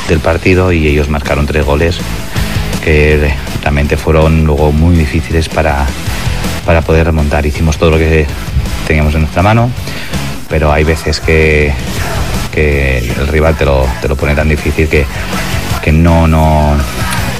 del 0.06 0.20
partido 0.20 0.70
y 0.70 0.86
ellos 0.86 1.08
marcaron 1.08 1.46
tres 1.46 1.64
goles 1.64 1.98
que 2.84 3.32
realmente 3.62 3.96
fueron 3.96 4.44
luego 4.44 4.70
muy 4.70 4.96
difíciles 4.96 5.48
para, 5.48 5.86
para 6.64 6.82
poder 6.82 7.06
remontar. 7.06 7.46
Hicimos 7.46 7.78
todo 7.78 7.90
lo 7.90 7.98
que 7.98 8.26
teníamos 8.86 9.14
en 9.14 9.22
nuestra 9.22 9.42
mano, 9.42 9.70
pero 10.48 10.72
hay 10.72 10.84
veces 10.84 11.20
que, 11.20 11.72
el 12.54 13.28
rival 13.28 13.56
te 13.56 13.64
lo, 13.64 13.86
te 14.02 14.08
lo 14.08 14.16
pone 14.16 14.34
tan 14.34 14.48
difícil 14.48 14.88
que, 14.88 15.06
que 15.80 15.92
no, 15.92 16.26
no, 16.26 16.74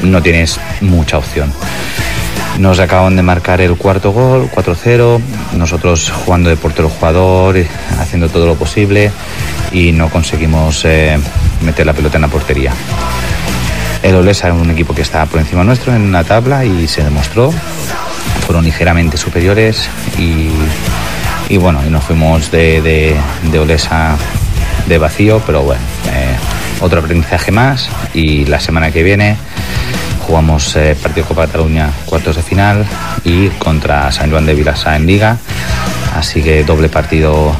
no 0.02 0.22
tienes 0.22 0.60
mucha 0.80 1.18
opción. 1.18 1.52
Nos 2.58 2.80
acaban 2.80 3.14
de 3.14 3.22
marcar 3.22 3.60
el 3.60 3.76
cuarto 3.76 4.12
gol, 4.12 4.50
4-0, 4.50 5.20
nosotros 5.56 6.10
jugando 6.24 6.50
de 6.50 6.56
portero 6.56 6.88
jugador, 6.88 7.56
haciendo 8.00 8.28
todo 8.28 8.46
lo 8.46 8.56
posible 8.56 9.12
y 9.70 9.92
no 9.92 10.08
conseguimos 10.08 10.84
eh, 10.84 11.18
meter 11.62 11.86
la 11.86 11.92
pelota 11.92 12.16
en 12.16 12.22
la 12.22 12.28
portería. 12.28 12.72
El 14.02 14.14
Olesa 14.14 14.48
es 14.48 14.54
un 14.54 14.70
equipo 14.70 14.94
que 14.94 15.02
está 15.02 15.26
por 15.26 15.40
encima 15.40 15.64
nuestro 15.64 15.94
en 15.94 16.12
la 16.12 16.24
tabla 16.24 16.64
y 16.64 16.86
se 16.86 17.02
demostró. 17.02 17.52
Fueron 18.46 18.64
ligeramente 18.64 19.16
superiores 19.16 19.88
y, 20.18 21.56
bueno, 21.58 21.80
y 21.86 21.90
nos 21.90 22.04
fuimos 22.04 22.50
de, 22.50 22.80
de, 22.80 23.16
de 23.50 23.58
Olesa 23.58 24.16
de 24.86 24.98
vacío, 24.98 25.42
pero 25.44 25.62
bueno, 25.62 25.82
eh, 26.12 26.36
otro 26.80 27.00
aprendizaje 27.00 27.50
más 27.50 27.88
y 28.14 28.46
la 28.46 28.60
semana 28.60 28.90
que 28.90 29.02
viene 29.02 29.36
jugamos 30.28 30.76
eh, 30.76 30.94
partido 31.02 31.26
Copa 31.26 31.46
Cataluña 31.46 31.90
cuartos 32.04 32.36
de 32.36 32.42
final 32.42 32.84
y 33.24 33.48
contra 33.48 34.12
San 34.12 34.30
Juan 34.30 34.44
de 34.44 34.54
Vilassar 34.54 34.96
en 34.96 35.06
Liga, 35.06 35.38
así 36.14 36.42
que 36.42 36.64
doble 36.64 36.90
partido 36.90 37.56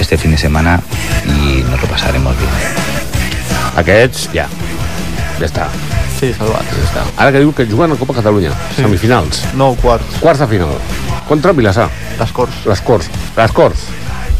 este 0.00 0.16
fin 0.16 0.30
de 0.30 0.38
semana 0.38 0.80
y 1.26 1.62
nos 1.70 1.80
lo 1.80 1.86
pasaremos 1.88 2.34
bien. 2.38 2.50
Aquests, 3.76 4.30
ja. 4.32 4.48
Ja 5.40 5.46
està. 5.48 5.66
Sí, 6.18 6.32
salvat. 6.36 6.66
Ja 6.68 6.84
està. 6.84 7.04
Ara 7.16 7.32
que 7.32 7.40
diu 7.40 7.52
que 7.56 7.64
juguen 7.66 7.92
a 7.92 7.96
Copa 7.96 8.14
Catalunya, 8.18 8.50
Sí. 8.76 8.82
semifinals. 8.82 9.42
No, 9.54 9.74
quarts. 9.80 10.18
Quarts 10.20 10.40
de 10.40 10.46
final. 10.46 10.74
Contra 11.28 11.52
Vilassar. 11.52 11.88
Les 12.18 12.32
Corts. 12.32 12.66
Les 12.66 12.80
Corts. 12.80 13.08
Les 13.36 13.52
Corts. 13.52 13.80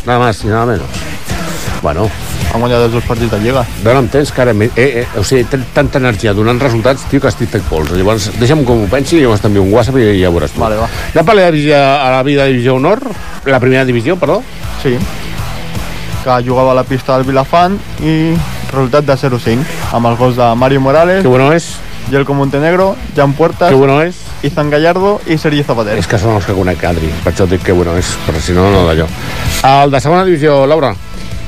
Nada 0.07 0.19
más 0.19 0.43
y 0.45 0.49
nada 0.49 0.67
menos. 0.67 0.87
Bueno. 1.83 2.11
Han 2.53 2.61
guanyat 2.61 2.83
els 2.83 2.93
dos 2.93 3.05
partits 3.07 3.31
de 3.31 3.39
Lliga. 3.39 3.63
Dóna'm 3.85 4.09
temps 4.11 4.33
que 4.35 4.43
ara... 4.43 4.51
Eh, 4.53 4.71
eh, 4.77 5.07
o 5.17 5.23
sigui, 5.23 5.45
tanta 5.73 5.99
energia 6.03 6.33
donant 6.35 6.59
resultats, 6.61 7.05
tio, 7.09 7.21
que 7.23 7.29
estic 7.31 7.49
fet 7.49 7.63
pols. 7.71 7.93
Llavors, 7.95 8.27
deixa'm 8.41 8.65
que 8.67 8.75
m'ho 8.75 8.89
pensi 8.91 9.17
i 9.17 9.21
llavors 9.23 9.41
t'envio 9.45 9.63
un 9.63 9.71
WhatsApp 9.73 10.01
i 10.03 10.19
ja 10.19 10.29
ho 10.29 10.35
veuràs 10.35 10.51
tu. 10.57 10.61
Vale, 10.61 10.81
va. 10.81 10.89
Anem 11.15 11.29
per 11.29 11.37
la 11.39 11.47
divisió, 11.51 11.77
a 11.79 12.11
la 12.11 12.25
vida 12.27 12.45
divisió 12.51 12.75
honor, 12.75 12.99
la 13.47 13.61
primera 13.63 13.85
divisió, 13.85 14.17
perdó. 14.19 14.43
Sí. 14.83 14.97
que 16.25 16.43
jugava 16.45 16.73
a 16.73 16.75
la 16.75 16.85
pista 16.85 17.17
del 17.17 17.25
Vilafant 17.25 17.79
i 18.05 18.35
resultat 18.73 19.05
de 19.05 19.17
0-5 19.17 19.65
amb 19.97 20.07
els 20.11 20.19
gols 20.19 20.37
de 20.37 20.55
Mario 20.57 20.81
Morales 20.81 21.23
Que 21.23 21.29
bueno 21.29 21.53
és. 21.53 21.71
Yelko 22.11 22.35
Montenegro, 22.35 22.97
Jan 23.17 23.35
Puertas 23.35 23.69
Que 23.71 23.77
bueno 23.77 24.01
és. 24.03 24.17
Izan 24.43 24.71
Gallardo 24.71 25.21
i 25.27 25.37
Sergi 25.39 25.63
Zapater 25.63 25.99
És 26.01 26.09
que 26.09 26.19
són 26.19 26.35
els 26.39 26.47
que 26.49 26.55
conec, 26.57 26.83
Adri. 26.85 27.11
Per 27.25 27.33
això 27.35 27.45
et 27.45 27.51
dic 27.57 27.63
que 27.67 27.73
bueno 27.77 27.97
és, 28.01 28.09
però 28.27 28.41
si 28.41 28.53
no, 28.57 28.71
no 28.73 28.87
d'allò. 28.89 29.07
El 29.69 29.91
de 29.93 30.01
segona 30.01 30.25
divisió, 30.25 30.65
Laura. 30.67 30.95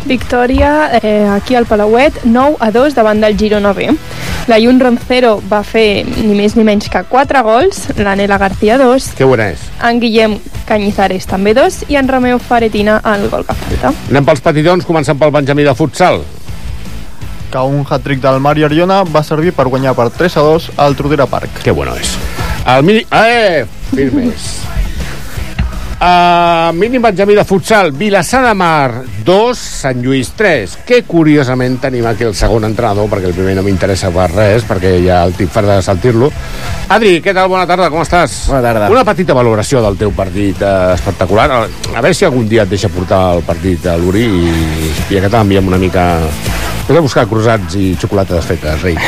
Victòria 0.05 0.91
eh, 1.01 1.29
aquí 1.31 1.55
al 1.55 1.65
Palauet, 1.67 2.25
9 2.25 2.57
a 2.59 2.71
2 2.75 2.95
davant 2.95 3.21
del 3.23 3.37
Girona 3.39 3.73
B. 3.73 3.89
La 4.49 4.59
Jun 4.59 4.81
Roncero 4.81 5.37
va 5.51 5.63
fer 5.63 6.03
ni 6.05 6.35
més 6.35 6.57
ni 6.59 6.65
menys 6.67 6.89
que 6.91 7.05
4 7.09 7.43
gols, 7.47 7.85
l'Anela 7.97 8.37
García 8.39 8.79
2, 8.79 9.13
Que 9.17 9.25
bona 9.25 9.51
és. 9.55 9.61
en 9.83 10.01
Guillem 10.03 10.39
Canyizares 10.67 11.27
també 11.31 11.55
2 11.55 11.85
i 11.89 11.97
en 11.97 12.09
Romeo 12.09 12.39
Faretina 12.43 13.01
el 13.15 13.29
gol 13.31 13.47
que 13.47 13.55
falta. 13.55 13.93
Anem 14.11 14.25
pels 14.27 14.41
petitons, 14.43 14.85
començant 14.85 15.19
pel 15.19 15.31
Benjamí 15.31 15.63
de 15.63 15.75
futsal. 15.75 16.25
Que 17.53 17.59
un 17.59 17.85
hat-trick 17.89 18.23
del 18.25 18.41
Mario 18.41 18.67
Ariona 18.67 19.03
va 19.05 19.23
servir 19.23 19.53
per 19.53 19.69
guanyar 19.69 19.93
per 19.99 20.09
3 20.11 20.39
a 20.41 20.47
2 20.49 20.71
al 20.81 20.97
Trudera 20.97 21.29
Park. 21.29 21.63
Que 21.63 21.71
bueno 21.71 21.95
és. 22.01 22.17
El 22.67 22.83
mini... 22.89 23.05
Eh, 23.13 23.67
firmes. 23.93 24.82
Uh, 26.03 26.73
mínim 26.75 27.01
Benjamí 27.01 27.37
de 27.37 27.45
futsal, 27.45 27.93
Vilassar 27.93 28.43
de 28.43 28.55
Mar 28.59 29.05
2, 29.23 29.55
Sant 29.55 30.01
Lluís 30.03 30.33
3 30.35 30.73
que 30.83 31.05
curiosament 31.07 31.77
tenim 31.79 32.09
aquí 32.11 32.27
el 32.27 32.35
segon 32.35 32.67
entrenador 32.67 33.07
perquè 33.07 33.29
el 33.31 33.37
primer 33.37 33.53
no 33.55 33.63
m'interessa 33.63 34.11
per 34.11 34.25
res 34.33 34.67
perquè 34.67 34.97
ja 35.05 35.21
el 35.23 35.37
tinc 35.39 35.53
fart 35.55 35.71
de 35.71 35.77
sentir-lo 35.87 36.33
Adri, 36.91 37.21
què 37.23 37.31
tal? 37.31 37.47
Bona 37.53 37.69
tarda, 37.71 37.87
com 37.87 38.03
estàs? 38.03 38.35
Bona 38.51 38.65
tarda. 38.65 38.89
Una 38.91 39.05
petita 39.07 39.37
valoració 39.39 39.79
del 39.85 40.01
teu 40.01 40.11
partit 40.17 40.59
eh, 40.59 40.73
espectacular 40.97 41.47
a, 41.47 41.61
a 41.71 42.03
veure 42.03 42.19
si 42.19 42.27
algun 42.27 42.51
dia 42.51 42.67
et 42.67 42.75
deixa 42.75 42.91
portar 42.91 43.23
el 43.37 43.47
partit 43.47 43.87
a 43.87 43.95
l'Uri 43.95 44.27
i, 44.27 44.53
i 45.07 45.21
aquest 45.23 45.39
enviem 45.39 45.71
una 45.71 45.79
mica 45.79 46.09
Has 46.83 46.91
de 46.91 46.99
buscar 46.99 47.29
cruzats 47.31 47.79
i 47.79 47.93
xocolata 47.95 48.41
desfetes, 48.41 48.83
rei 48.83 48.99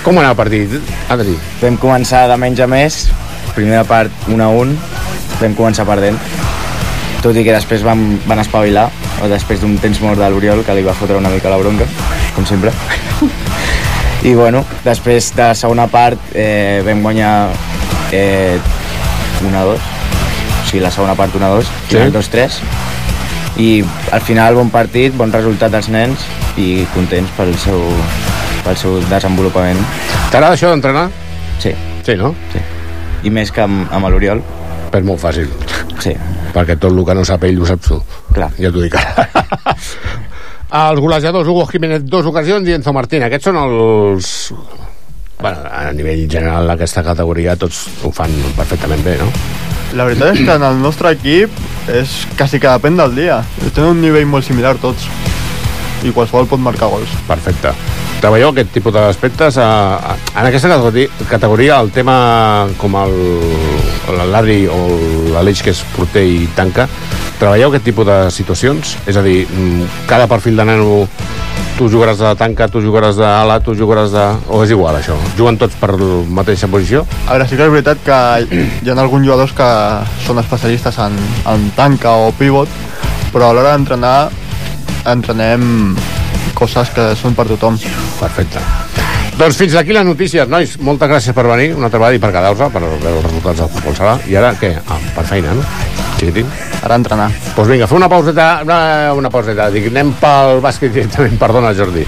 Com 0.00 0.16
va 0.16 0.24
anar 0.24 0.32
el 0.32 0.40
partit, 0.40 0.80
Adri? 1.12 1.36
Vam 1.60 1.76
començar 1.76 2.24
de 2.32 2.40
menys 2.40 2.64
a 2.64 2.72
més, 2.72 3.02
primera 3.52 3.84
part 3.84 4.30
1 4.32 4.40
a 4.40 4.48
1, 4.64 5.09
vam 5.40 5.54
començar 5.58 5.86
perdent, 5.88 6.18
tot 7.24 7.36
i 7.36 7.44
que 7.44 7.52
després 7.52 7.82
vam, 7.84 8.02
van 8.28 8.40
espavilar, 8.40 8.88
o 9.20 9.28
després 9.28 9.60
d'un 9.60 9.76
temps 9.80 10.00
mort 10.00 10.18
de 10.20 10.28
l'Oriol, 10.32 10.62
que 10.64 10.74
li 10.76 10.84
va 10.86 10.94
fotre 10.96 11.18
una 11.20 11.28
mica 11.32 11.50
la 11.52 11.58
bronca, 11.60 11.86
com 12.36 12.46
sempre. 12.48 12.72
I 14.28 14.34
bueno, 14.36 14.64
després 14.84 15.30
de 15.36 15.46
la 15.50 15.54
segona 15.56 15.86
part 15.88 16.20
eh, 16.36 16.82
vam 16.84 17.00
guanyar 17.04 17.32
eh, 18.12 18.58
1 19.40 19.56
a 19.56 19.62
2, 19.64 19.80
o 19.80 20.66
sigui, 20.68 20.82
la 20.84 20.90
segona 20.92 21.14
part 21.16 21.34
1 21.36 21.46
a 21.46 21.52
2, 21.56 21.70
Sí. 21.88 21.96
sí. 21.96 22.10
2-3, 22.16 22.60
i 23.60 23.70
al 24.12 24.20
final 24.24 24.54
bon 24.56 24.68
partit, 24.72 25.16
bon 25.16 25.32
resultat 25.32 25.72
dels 25.72 25.88
nens 25.92 26.22
i 26.60 26.84
contents 26.94 27.32
pel 27.36 27.54
seu, 27.60 27.80
pel 28.64 28.76
seu 28.76 29.00
desenvolupament. 29.10 29.80
T'agrada 30.30 30.54
això 30.56 30.70
d'entrenar? 30.70 31.08
Sí. 31.60 31.72
Sí, 32.06 32.14
no? 32.16 32.34
Sí. 32.52 32.60
I 33.24 33.32
més 33.34 33.50
que 33.52 33.64
amb, 33.64 33.88
amb 33.92 34.08
l'Oriol. 34.08 34.40
És 34.90 35.06
molt 35.06 35.22
fàcil. 35.22 35.50
Sí. 36.02 36.16
Perquè 36.54 36.76
tot 36.80 36.90
el 36.90 37.04
que 37.06 37.14
no 37.14 37.24
sap 37.26 37.44
ell 37.46 37.60
ho 37.62 37.68
saps 37.68 37.92
tu. 37.92 38.00
Clar. 38.34 38.50
Ja 38.58 38.72
t'ho 38.72 38.82
dic 38.82 38.96
ara. 38.98 39.26
Els 40.80 41.00
golejadors, 41.02 41.48
Hugo 41.50 41.66
Jiménez, 41.66 42.04
dos 42.06 42.26
ocasions 42.30 42.68
i 42.68 42.76
Enzo 42.76 42.92
Martín. 42.94 43.24
Aquests 43.26 43.48
són 43.50 43.58
els... 43.58 44.28
Bueno, 45.40 45.64
a 45.66 45.88
nivell 45.96 46.28
general 46.30 46.68
d'aquesta 46.70 47.02
categoria 47.02 47.56
tots 47.58 47.86
ho 48.04 48.12
fan 48.14 48.30
perfectament 48.58 49.02
bé, 49.02 49.16
no? 49.18 49.26
La 49.98 50.06
veritat 50.06 50.36
és 50.36 50.44
que 50.46 50.54
en 50.54 50.62
el 50.62 50.78
nostre 50.78 51.10
equip 51.16 51.56
és 51.90 52.12
quasi 52.38 52.60
que 52.62 52.70
depèn 52.70 53.00
del 53.00 53.16
dia. 53.18 53.40
Tenen 53.64 53.96
un 53.96 54.04
nivell 54.04 54.28
molt 54.30 54.46
similar 54.46 54.76
tots. 54.78 55.08
I 56.06 56.14
qualsevol 56.14 56.46
pot 56.52 56.62
marcar 56.62 56.92
gols. 56.92 57.18
Perfecte. 57.26 57.74
Treballeu 58.20 58.50
aquest 58.52 58.74
tipus 58.74 58.92
d'aspectes. 58.92 59.56
En 59.56 60.44
aquesta 60.44 60.68
categoria, 60.68 61.08
categoria 61.30 61.78
el 61.80 61.88
tema 61.94 62.68
com 62.76 62.98
el 63.00 63.14
l'Adri 64.30 64.66
o 64.68 64.80
l'Aleix 65.32 65.62
que 65.64 65.72
és 65.72 65.80
porter 65.94 66.26
i 66.28 66.42
tanca, 66.56 66.84
treballeu 67.40 67.70
aquest 67.70 67.86
tipus 67.88 68.04
de 68.04 68.18
situacions? 68.34 68.96
És 69.08 69.16
a 69.16 69.24
dir, 69.24 69.46
mm, 69.48 70.04
cada 70.10 70.28
perfil 70.28 70.60
de 70.60 70.68
nano 70.68 71.06
tu 71.78 71.88
jugaràs 71.88 72.18
de 72.20 72.34
tanca, 72.36 72.68
tu 72.68 72.82
jugaràs 72.84 73.16
d'ala, 73.16 73.60
tu 73.64 73.72
jugaràs 73.74 74.12
de... 74.12 74.26
o 74.52 74.60
és 74.64 74.70
igual 74.70 74.98
això? 74.98 75.16
Juguen 75.38 75.56
tots 75.56 75.74
per 75.80 75.94
la 75.96 76.20
mateixa 76.28 76.68
posició? 76.68 77.06
A 77.26 77.32
veure, 77.32 77.48
sí 77.48 77.56
que 77.56 77.64
és 77.64 77.72
veritat 77.72 78.04
que 78.04 78.18
hi 78.44 78.90
ha 78.90 79.00
alguns 79.00 79.24
jugadors 79.24 79.56
que 79.56 79.70
són 80.26 80.44
especialistes 80.44 81.00
en, 81.00 81.16
en 81.48 81.70
tanca 81.78 82.12
o 82.20 82.32
pivot, 82.36 82.68
però 83.32 83.48
a 83.48 83.56
l'hora 83.56 83.72
d'entrenar 83.72 84.28
entrenem 85.08 85.96
coses 86.60 86.92
que 86.94 87.10
són 87.18 87.36
per 87.38 87.48
tothom. 87.50 87.78
Perfecte. 88.20 88.62
Doncs 89.40 89.56
fins 89.56 89.74
aquí 89.80 89.94
les 89.96 90.04
notícies, 90.04 90.48
nois. 90.52 90.74
Moltes 90.84 91.08
gràcies 91.08 91.36
per 91.36 91.46
venir 91.48 91.70
una 91.72 91.88
altra 91.88 92.02
vegada 92.02 92.18
i 92.18 92.20
per 92.20 92.32
quedar-vos 92.34 92.74
per 92.74 92.82
veure 92.84 93.14
els 93.14 93.24
resultats 93.24 93.62
del 93.62 93.70
futbol 93.72 93.96
sala. 93.96 94.18
I 94.28 94.36
ara 94.36 94.52
què? 94.60 94.74
Ah, 94.84 94.98
per 95.16 95.24
feina, 95.30 95.54
no? 95.56 95.64
Xiquitín. 96.18 96.50
Ara 96.84 97.00
entrenar. 97.00 97.30
Doncs 97.32 97.56
pues 97.56 97.72
vinga, 97.72 97.88
fer 97.88 97.96
una 97.96 98.10
pauseta, 98.12 98.50
una, 98.68 98.82
una 99.16 99.32
pauseta. 99.32 99.70
Dic, 99.72 99.88
anem 99.88 100.12
pel 100.20 100.60
bàsquet 100.60 100.92
directament. 100.92 101.40
Perdona, 101.40 101.72
Jordi. 101.76 102.04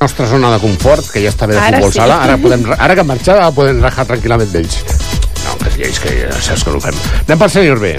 Nostra 0.00 0.26
zona 0.28 0.50
de 0.52 0.60
confort, 0.60 1.08
que 1.12 1.22
ja 1.24 1.32
està 1.32 1.48
bé 1.48 1.56
de 1.56 1.62
Ara 1.62 1.80
futbol 1.80 1.92
sí. 1.94 2.00
sala. 2.02 2.20
Ara, 2.26 2.36
podem, 2.40 2.66
ara 2.76 2.96
que 2.98 3.06
ara 3.32 3.50
podem 3.56 3.80
rajar 3.84 4.06
tranquil·lament 4.10 4.52
d'ells. 4.52 4.78
No, 5.46 5.54
que 5.62 5.88
és 5.88 5.98
que 6.02 6.12
ja 6.18 6.30
saps 6.42 6.64
que 6.66 6.74
no 6.74 6.80
ho 6.80 6.84
fem. 6.84 6.96
Anem 7.26 7.42
pel 7.42 7.52
sènior 7.54 7.80
B. 7.82 7.94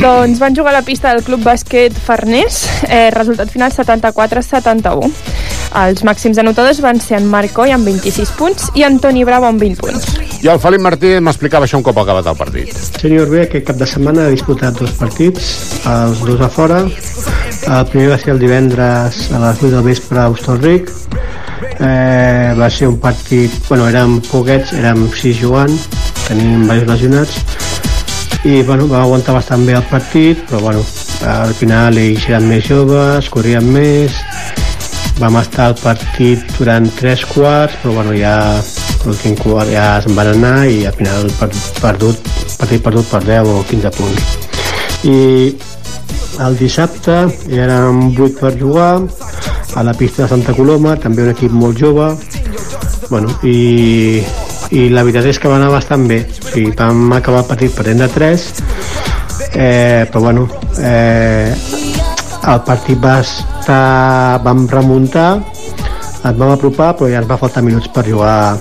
Doncs 0.00 0.40
van 0.42 0.56
jugar 0.56 0.72
a 0.72 0.78
la 0.78 0.84
pista 0.86 1.12
del 1.12 1.24
Club 1.26 1.44
Bàsquet 1.46 1.94
Farners, 2.06 2.64
eh, 2.88 3.10
resultat 3.14 3.52
final 3.52 3.72
74-71. 3.72 5.12
Els 5.86 6.02
màxims 6.08 6.40
anotadors 6.40 6.80
van 6.80 7.00
ser 7.00 7.20
en 7.20 7.28
Marc 7.28 7.52
Coy 7.56 7.74
amb 7.76 7.86
26 7.86 8.32
punts 8.38 8.70
i 8.74 8.86
en 8.88 8.98
Toni 9.02 9.24
Bravo 9.28 9.50
amb 9.50 9.60
20 9.60 9.82
punts. 9.84 10.25
I 10.46 10.48
el 10.52 10.60
Felip 10.62 10.78
Martí 10.78 11.08
m'explicava 11.26 11.66
això 11.66 11.74
un 11.80 11.82
cop 11.82 11.96
acabat 11.98 12.28
el 12.30 12.36
partit. 12.38 12.68
Sènior 13.00 13.26
B 13.26 13.40
aquest 13.42 13.64
cap 13.66 13.80
de 13.80 13.86
setmana 13.90 14.28
ha 14.28 14.30
disputat 14.30 14.76
dos 14.78 14.92
partits, 14.94 15.48
els 15.90 16.20
dos 16.22 16.44
a 16.46 16.46
fora. 16.46 16.76
El 16.86 17.88
primer 17.90 18.12
va 18.12 18.18
ser 18.22 18.30
el 18.36 18.38
divendres 18.38 19.24
a 19.34 19.40
les 19.42 19.64
8 19.64 19.72
del 19.72 19.82
vespre 19.88 20.22
a 20.22 20.28
Hostalric. 20.30 20.92
Eh, 21.82 22.54
va 22.54 22.70
ser 22.70 22.86
un 22.86 23.00
partit... 23.02 23.58
Bueno, 23.66 23.88
érem 23.90 24.20
poquets, 24.28 24.70
érem 24.78 25.08
sis 25.18 25.42
jugant, 25.42 25.74
tenim 26.28 26.62
diversos 26.62 26.92
lesionats, 26.92 27.42
i 28.46 28.62
bueno, 28.62 28.86
vam 28.86 29.02
aguantar 29.02 29.34
bastant 29.34 29.66
bé 29.66 29.74
el 29.74 29.90
partit, 29.90 30.46
però 30.46 30.62
bueno, 30.68 30.86
al 31.26 31.58
final 31.58 31.98
ells 31.98 32.30
eren 32.30 32.46
més 32.46 32.70
joves, 32.70 33.32
corrien 33.34 33.66
més, 33.74 34.22
vam 35.16 35.38
estar 35.40 35.70
al 35.70 35.76
partit 35.80 36.42
durant 36.58 36.88
tres 36.98 37.24
quarts, 37.30 37.76
però 37.80 37.94
bueno, 37.98 38.12
ja 38.16 38.36
l'últim 39.06 39.36
quart 39.38 39.70
ja 39.72 39.86
se'n 40.04 40.16
van 40.16 40.32
anar 40.34 40.66
i 40.68 40.84
al 40.88 40.96
final 40.96 41.30
per, 41.38 41.48
perdut, 41.80 42.28
partit 42.58 42.82
perdut 42.84 43.08
per 43.08 43.22
10 43.24 43.52
o 43.52 43.62
15 43.70 43.92
punts. 43.96 44.36
I 45.08 45.18
el 46.44 46.58
dissabte 46.60 47.22
érem 47.48 48.10
8 48.12 48.36
per 48.40 48.52
jugar 48.60 48.90
a 49.76 49.82
la 49.86 49.94
pista 49.96 50.24
de 50.24 50.28
Santa 50.34 50.52
Coloma, 50.56 50.96
també 51.00 51.24
un 51.24 51.32
equip 51.32 51.52
molt 51.52 51.80
jove, 51.80 52.10
bueno, 53.08 53.32
i, 53.46 54.20
i 54.72 54.88
la 54.92 55.04
veritat 55.06 55.30
és 55.32 55.40
que 55.40 55.48
va 55.48 55.56
anar 55.60 55.72
bastant 55.72 56.06
bé. 56.10 56.22
O 56.26 56.52
sigui, 56.52 56.72
vam 56.76 57.12
acabar 57.16 57.44
el 57.44 57.50
partit 57.50 57.76
perdent 57.76 58.04
de 58.04 58.08
3, 58.12 58.46
eh, 59.54 60.06
però 60.10 60.26
bueno, 60.28 60.48
eh, 60.80 61.54
el 62.46 62.64
partit 62.66 63.00
va 63.00 63.20
estar... 63.66 64.38
vam 64.44 64.66
remuntar, 64.70 65.42
ens 66.22 66.38
vam 66.38 66.52
apropar, 66.54 66.94
però 66.94 67.10
ja 67.10 67.18
ens 67.18 67.28
va 67.28 67.38
faltar 67.40 67.64
minuts 67.66 67.88
per 67.90 68.06
jugar 68.06 68.58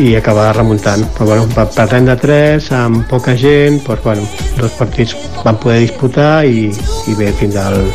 i 0.00 0.16
acabar 0.16 0.50
remuntant. 0.56 1.04
Però 1.14 1.28
bueno, 1.28 1.46
va 1.54 1.66
perdent 1.70 2.08
de 2.10 2.16
3, 2.18 2.70
amb 2.74 3.06
poca 3.10 3.36
gent, 3.38 3.78
doncs, 3.86 4.02
bueno, 4.02 4.26
dos 4.58 4.74
partits 4.78 5.14
van 5.44 5.60
poder 5.62 5.78
disputar 5.84 6.44
i, 6.46 6.70
i 7.06 7.14
bé 7.18 7.30
fins 7.38 7.56
al 7.60 7.86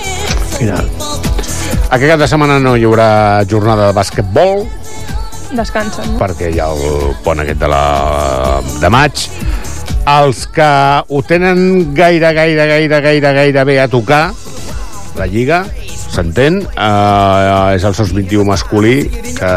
final. 0.56 0.88
Aquest 1.88 2.10
cap 2.12 2.24
de 2.24 2.28
setmana 2.28 2.60
no 2.64 2.76
hi 2.78 2.88
haurà 2.88 3.44
jornada 3.50 3.90
de 3.90 3.98
bàsquetbol. 3.98 4.66
Descansen, 5.58 6.14
no? 6.14 6.20
perquè 6.20 6.52
hi 6.52 6.60
ha 6.60 6.72
el 6.72 7.14
pont 7.24 7.44
aquest 7.44 7.60
de, 7.60 7.72
la, 7.72 7.84
de 8.80 8.92
maig. 8.92 9.28
Els 10.08 10.46
que 10.56 10.68
ho 11.08 11.24
tenen 11.28 11.94
gaire, 11.96 12.32
gaire, 12.36 12.68
gaire, 12.68 13.00
gaire, 13.04 13.32
gaire 13.42 13.64
bé 13.68 13.82
a 13.84 13.88
tocar, 13.92 14.30
la 15.18 15.28
Lliga, 15.28 15.66
s'entén, 16.14 16.62
eh, 16.64 17.76
és 17.76 17.84
el 17.84 17.94
SOS 17.96 18.14
21 18.14 18.46
masculí, 18.46 18.98
que... 19.38 19.54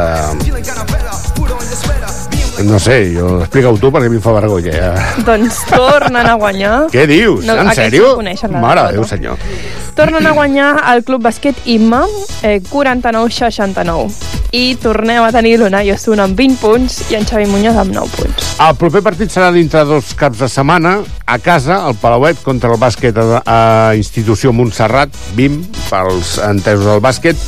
No 2.61 2.79
sé, 2.79 3.15
jo, 3.15 3.39
explica-ho 3.41 3.79
tu 3.81 3.89
perquè 3.89 4.11
a 4.11 4.13
mi 4.13 4.19
em 4.19 4.25
fa 4.25 4.35
vergonya. 4.37 4.73
Ja. 4.75 4.91
Doncs 5.25 5.63
tornen 5.71 6.27
a 6.29 6.35
guanyar. 6.37 6.75
Què 6.95 7.07
dius? 7.09 7.47
No, 7.49 7.57
en 7.57 7.71
sèrio? 7.73 8.13
no 8.21 8.61
Mare 8.61 8.85
de. 8.91 8.99
Déu, 8.99 9.07
senyor. 9.09 9.41
Tornen 9.97 10.29
a 10.29 10.35
guanyar 10.37 10.75
el 10.93 11.03
Club 11.09 11.25
Basquet 11.25 11.57
Imma, 11.65 12.05
eh, 12.43 12.61
49-69. 12.69 14.40
I 14.51 14.75
tornem 14.83 15.23
a 15.23 15.31
tenir 15.31 15.61
l'Unai 15.61 15.93
Osuna 15.95 16.25
amb 16.27 16.35
20 16.39 16.57
punts 16.59 16.97
i 17.13 17.19
en 17.19 17.27
Xavi 17.29 17.47
Muñoz 17.47 17.77
amb 17.79 17.95
9 17.95 18.17
punts. 18.17 18.49
El 18.59 18.75
proper 18.81 19.03
partit 19.07 19.31
serà 19.31 19.53
dintre 19.55 19.85
dos 19.87 20.11
caps 20.19 20.43
de 20.43 20.49
setmana, 20.51 20.97
a 21.25 21.39
casa, 21.39 21.85
al 21.87 21.95
Palauet, 22.01 22.43
contra 22.43 22.73
el 22.75 22.81
bàsquet 22.83 23.15
a, 23.23 23.45
a 23.47 23.61
Institució 23.95 24.51
Montserrat, 24.51 25.15
BIM, 25.39 25.63
pels 25.87 26.35
entesos 26.51 26.91
del 26.91 27.05
bàsquet. 27.05 27.39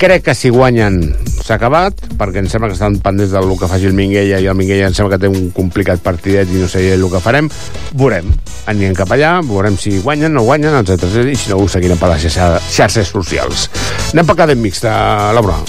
Crec 0.00 0.22
que 0.24 0.32
si 0.32 0.48
guanyen 0.48 0.94
s'ha 1.44 1.58
acabat, 1.58 1.98
perquè 2.16 2.40
em 2.40 2.46
sembla 2.48 2.70
que 2.70 2.76
estan 2.78 2.94
pendents 3.04 3.34
del 3.34 3.50
que 3.60 3.68
faci 3.68 3.84
el 3.84 3.92
Minguella 3.92 4.38
i 4.40 4.46
el 4.48 4.56
Minguella 4.56 4.86
em 4.88 4.94
sembla 4.96 5.18
que 5.18 5.26
té 5.26 5.28
un 5.28 5.50
complicat 5.52 6.00
partidet 6.00 6.48
i 6.48 6.62
no 6.62 6.70
sé 6.72 6.86
el 6.94 7.04
que 7.12 7.20
farem. 7.20 7.50
Veurem. 7.92 8.30
Anirem 8.72 8.96
cap 8.96 9.12
allà, 9.12 9.34
veurem 9.44 9.76
si 9.76 9.98
guanyen, 10.00 10.32
no 10.32 10.46
guanyen, 10.48 10.78
etc. 10.80 11.04
I 11.20 11.36
si 11.36 11.52
no, 11.52 11.60
ho 11.60 11.68
seguirem 11.68 12.00
per 12.00 12.14
les 12.14 12.24
xarxes 12.32 13.12
socials. 13.12 13.68
Anem 14.14 14.32
per 14.32 14.40
cadent 14.40 14.64
mixta, 14.64 14.96
Laura. 15.36 15.60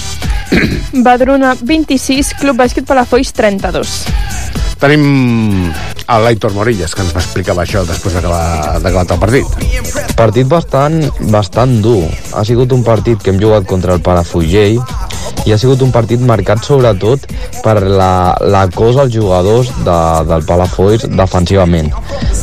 Badruna 1.04 1.52
26, 1.60 2.32
Club 2.40 2.64
Bàsquet 2.64 2.88
Palafolls 2.88 3.36
32. 3.36 4.61
Tenim 4.82 5.70
el 6.10 6.24
Laitor 6.24 6.52
Morillas, 6.56 6.90
que 6.96 7.04
ens 7.04 7.12
va 7.14 7.20
explicar 7.22 7.54
això 7.62 7.84
després 7.86 8.16
d'acabar 8.18 9.04
el 9.04 9.20
partit. 9.22 9.52
Partit 10.18 10.48
bastant, 10.50 10.96
bastant 11.30 11.76
dur. 11.84 12.08
Ha 12.34 12.42
sigut 12.42 12.74
un 12.74 12.82
partit 12.82 13.22
que 13.22 13.30
hem 13.30 13.38
jugat 13.38 13.68
contra 13.70 13.94
el 13.94 14.02
Palafrugell 14.02 14.80
i 15.46 15.54
ha 15.54 15.58
sigut 15.58 15.86
un 15.86 15.94
partit 15.94 16.18
marcat 16.26 16.66
sobretot 16.66 17.30
per 17.62 17.76
la, 17.86 18.34
la 18.42 18.66
cosa 18.74 19.04
als 19.04 19.14
jugadors 19.14 19.70
de, 19.86 19.98
del 20.26 20.46
Palafolls 20.50 21.06
defensivament. 21.14 21.92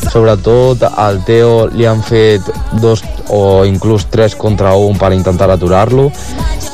Sobretot 0.08 0.88
al 0.90 1.20
Teo 1.28 1.68
li 1.76 1.88
han 1.92 2.00
fet 2.08 2.48
dos 2.80 3.04
o 3.36 3.66
inclús 3.68 4.08
tres 4.10 4.40
contra 4.40 4.78
un 4.80 4.96
per 4.98 5.12
intentar 5.14 5.52
aturar-lo 5.52 6.08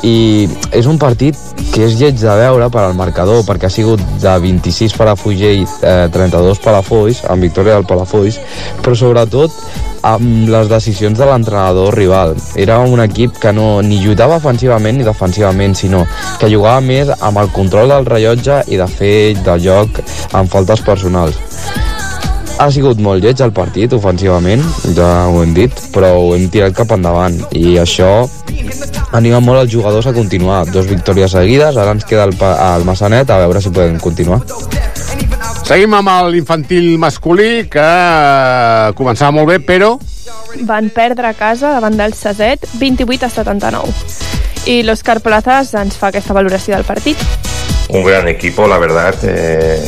i 0.06 0.46
és 0.76 0.86
un 0.86 0.98
partit 0.98 1.36
que 1.74 1.84
és 1.86 1.96
lleig 1.98 2.16
de 2.20 2.34
veure 2.40 2.68
per 2.72 2.82
al 2.86 2.96
marcador 2.96 3.42
perquè 3.46 3.68
ha 3.68 3.72
sigut 3.72 4.02
de 4.22 4.34
26 4.42 4.94
Palafrugell 5.56 5.82
eh, 5.82 6.08
32 6.12 6.60
Palafolls 6.60 7.22
amb 7.30 7.42
victòria 7.42 7.76
del 7.76 7.86
Palafolls 7.88 8.38
però 8.82 8.96
sobretot 8.96 9.52
amb 10.06 10.48
les 10.52 10.68
decisions 10.70 11.18
de 11.18 11.26
l'entrenador 11.26 11.94
rival. 11.96 12.36
Era 12.54 12.78
un 12.78 13.00
equip 13.02 13.40
que 13.42 13.52
no 13.52 13.80
ni 13.82 13.98
lluitava 14.02 14.36
ofensivament 14.38 14.98
ni 14.98 15.06
defensivament, 15.06 15.74
sinó 15.74 16.04
que 16.38 16.50
jugava 16.52 16.80
més 16.80 17.10
amb 17.16 17.40
el 17.42 17.50
control 17.50 17.90
del 17.90 18.06
rellotge 18.06 18.62
i 18.70 18.78
de 18.78 18.86
fer 18.86 19.34
de 19.42 19.58
joc 19.64 19.98
amb 20.32 20.52
faltes 20.52 20.84
personals. 20.86 21.40
Ha 22.56 22.70
sigut 22.72 23.00
molt 23.02 23.20
lleig 23.20 23.42
el 23.44 23.52
partit 23.52 23.92
ofensivament, 23.92 24.62
ja 24.96 25.26
ho 25.28 25.42
hem 25.42 25.52
dit, 25.56 25.74
però 25.92 26.14
ho 26.22 26.30
hem 26.36 26.46
tirat 26.48 26.76
cap 26.76 26.94
endavant 26.94 27.36
i 27.50 27.76
això 27.82 28.28
anima 29.12 29.42
molt 29.44 29.64
els 29.64 29.72
jugadors 29.72 30.06
a 30.06 30.14
continuar. 30.16 30.64
Dos 30.70 30.88
victòries 30.88 31.34
seguides, 31.36 31.76
ara 31.76 31.92
ens 31.96 32.06
queda 32.08 32.24
el, 32.24 32.36
el 32.38 32.86
Massanet 32.88 33.30
a 33.30 33.42
veure 33.44 33.60
si 33.60 33.74
podem 33.74 33.98
continuar. 34.00 34.40
Seguim 35.66 35.96
amb 35.98 36.10
l'infantil 36.30 36.92
masculí, 37.02 37.64
que 37.66 37.82
eh, 37.82 38.92
començava 38.94 39.34
molt 39.34 39.50
bé, 39.50 39.56
però 39.58 39.96
Van 40.68 40.92
perdre 40.94 41.26
a 41.26 41.34
casa 41.34 41.72
davant 41.74 41.96
del 41.98 42.14
Saset 42.14 42.62
28 42.78 43.26
a 43.26 43.30
79. 43.34 43.96
I 44.70 44.76
l'Òscar 44.86 45.18
Plazas 45.24 45.74
ens 45.74 45.98
fa 45.98 46.12
aquesta 46.12 46.36
valoració 46.38 46.76
del 46.76 46.86
partit. 46.86 47.18
un 47.88 48.02
gran 48.02 48.26
equipo, 48.28 48.66
la 48.66 48.78
verdad, 48.78 49.14
eh, 49.22 49.80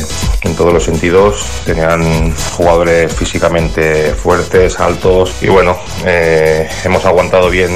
en 0.43 0.55
todos 0.55 0.73
los 0.73 0.83
sentidos. 0.83 1.45
Tenían 1.65 2.33
jugadores 2.57 3.13
físicamente 3.13 4.13
fuertes, 4.13 4.79
altos 4.79 5.35
y 5.41 5.47
bueno, 5.47 5.77
eh, 6.05 6.67
hemos 6.83 7.05
aguantado 7.05 7.49
bien 7.49 7.71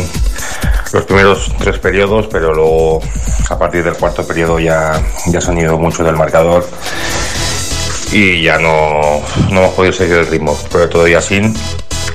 los 0.91 1.05
primeros 1.05 1.53
tres 1.57 1.79
periodos, 1.79 2.27
pero 2.29 2.53
luego 2.53 3.01
a 3.49 3.57
partir 3.57 3.83
del 3.83 3.95
cuarto 3.95 4.27
periodo 4.27 4.59
ya, 4.59 5.01
ya 5.27 5.39
se 5.39 5.51
han 5.51 5.57
ido 5.57 5.77
mucho 5.77 6.03
del 6.03 6.15
marcador 6.15 6.65
y 8.13 8.43
ya 8.43 8.59
no, 8.59 9.21
no 9.49 9.59
hemos 9.59 9.73
podido 9.73 9.91
seguir 9.91 10.17
el 10.17 10.27
ritmo. 10.27 10.57
Pero 10.71 10.87
todavía 10.87 11.17
así, 11.17 11.41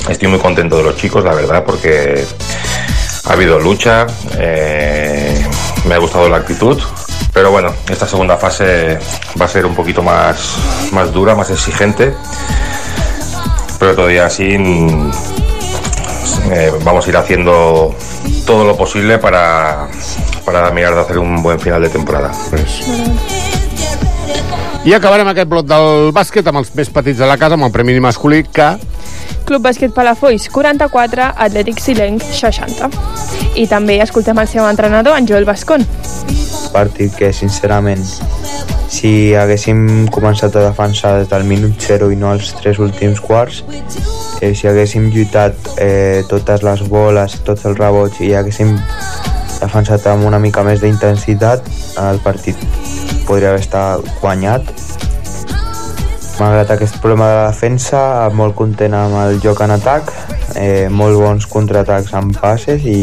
estoy 0.08 0.28
muy 0.28 0.38
contento 0.38 0.76
de 0.76 0.84
los 0.84 0.96
chicos, 0.96 1.24
la 1.24 1.34
verdad, 1.34 1.64
porque 1.64 2.24
ha 3.24 3.32
habido 3.32 3.58
lucha, 3.58 4.06
eh, 4.38 5.44
me 5.86 5.94
ha 5.94 5.98
gustado 5.98 6.28
la 6.28 6.38
actitud, 6.38 6.80
pero 7.32 7.50
bueno, 7.50 7.74
esta 7.90 8.06
segunda 8.06 8.36
fase 8.36 8.98
va 9.40 9.44
a 9.44 9.48
ser 9.48 9.66
un 9.66 9.74
poquito 9.74 10.02
más, 10.02 10.56
más 10.92 11.12
dura, 11.12 11.34
más 11.34 11.50
exigente, 11.50 12.14
pero 13.78 13.94
todavía 13.94 14.26
así 14.26 14.56
mm, 14.56 15.10
eh, 16.52 16.72
vamos 16.84 17.06
a 17.06 17.10
ir 17.10 17.16
haciendo 17.16 17.94
todo 18.46 18.64
lo 18.64 18.76
posible 18.76 19.18
para, 19.18 19.88
para 20.44 20.70
mirar 20.70 20.94
de 20.94 21.00
hacer 21.00 21.18
un 21.18 21.42
buen 21.42 21.60
final 21.60 21.82
de 21.82 21.88
temporada. 21.90 22.32
I 24.88 24.94
acabarem 24.96 25.28
aquest 25.28 25.50
bloc 25.50 25.66
del 25.68 26.14
bàsquet 26.16 26.46
amb 26.48 26.62
els 26.62 26.70
més 26.72 26.88
petits 26.88 27.18
de 27.20 27.26
la 27.28 27.34
casa, 27.36 27.58
amb 27.58 27.66
el 27.66 27.72
premi 27.74 27.98
masculí, 28.00 28.38
que 28.48 28.70
Club 29.44 29.60
Bàsquet 29.66 29.92
Palafolls 29.92 30.46
44, 30.48 31.26
Atlètic 31.44 31.82
Silenc 31.84 32.24
60. 32.24 32.88
I 33.60 33.66
també 33.68 33.98
escoltem 34.00 34.40
el 34.40 34.48
seu 34.48 34.64
entrenador, 34.64 35.18
en 35.18 35.28
Joel 35.28 35.44
Bascón. 35.44 35.84
partit 36.72 37.12
que 37.16 37.32
sincerament 37.32 38.00
si 38.88 39.34
haguéssim 39.36 40.08
començat 40.12 40.56
a 40.56 40.64
defensar 40.70 41.18
des 41.18 41.28
del 41.28 41.44
minut 41.44 41.76
0 41.84 42.08
i 42.12 42.16
no 42.16 42.32
els 42.32 42.54
tres 42.56 42.78
últims 42.78 43.20
quarts 43.20 43.62
eh, 44.40 44.54
si 44.54 44.68
haguéssim 44.68 45.10
lluitat 45.12 45.52
eh, 45.76 46.24
totes 46.28 46.64
les 46.64 46.84
boles, 46.88 47.36
tots 47.44 47.64
els 47.68 47.76
rebots 47.76 48.20
i 48.20 48.32
haguéssim 48.32 48.76
defensat 49.60 50.06
amb 50.12 50.24
una 50.24 50.40
mica 50.40 50.64
més 50.64 50.80
d'intensitat 50.80 51.64
el 52.08 52.20
partit 52.24 53.07
podria 53.28 53.52
haver 53.52 53.60
estat 53.60 54.06
guanyat 54.22 54.72
malgrat 56.38 56.70
aquest 56.70 57.00
problema 57.02 57.28
de 57.28 57.36
la 57.36 57.46
defensa 57.50 58.00
molt 58.34 58.56
content 58.56 58.94
amb 58.94 59.18
el 59.24 59.40
joc 59.44 59.60
en 59.66 59.74
atac 59.74 60.12
eh, 60.56 60.88
molt 60.88 61.18
bons 61.20 61.46
contraatacs 61.50 62.14
amb 62.16 62.38
passes 62.40 62.86
i, 62.86 63.00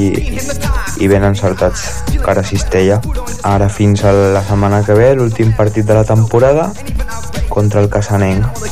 i 0.97 1.11
ben 1.11 1.28
encertats 1.28 1.86
cara 2.26 2.41
a 2.41 2.47
Cistella 2.47 3.01
ara 3.45 3.69
fins 3.69 4.03
a 4.03 4.15
la 4.15 4.43
setmana 4.47 4.82
que 4.88 4.97
ve 4.97 5.13
l'últim 5.19 5.53
partit 5.57 5.86
de 5.86 5.99
la 5.99 6.07
temporada 6.07 6.71
contra 7.49 7.84
el 7.84 7.89
Casanenc 7.89 8.65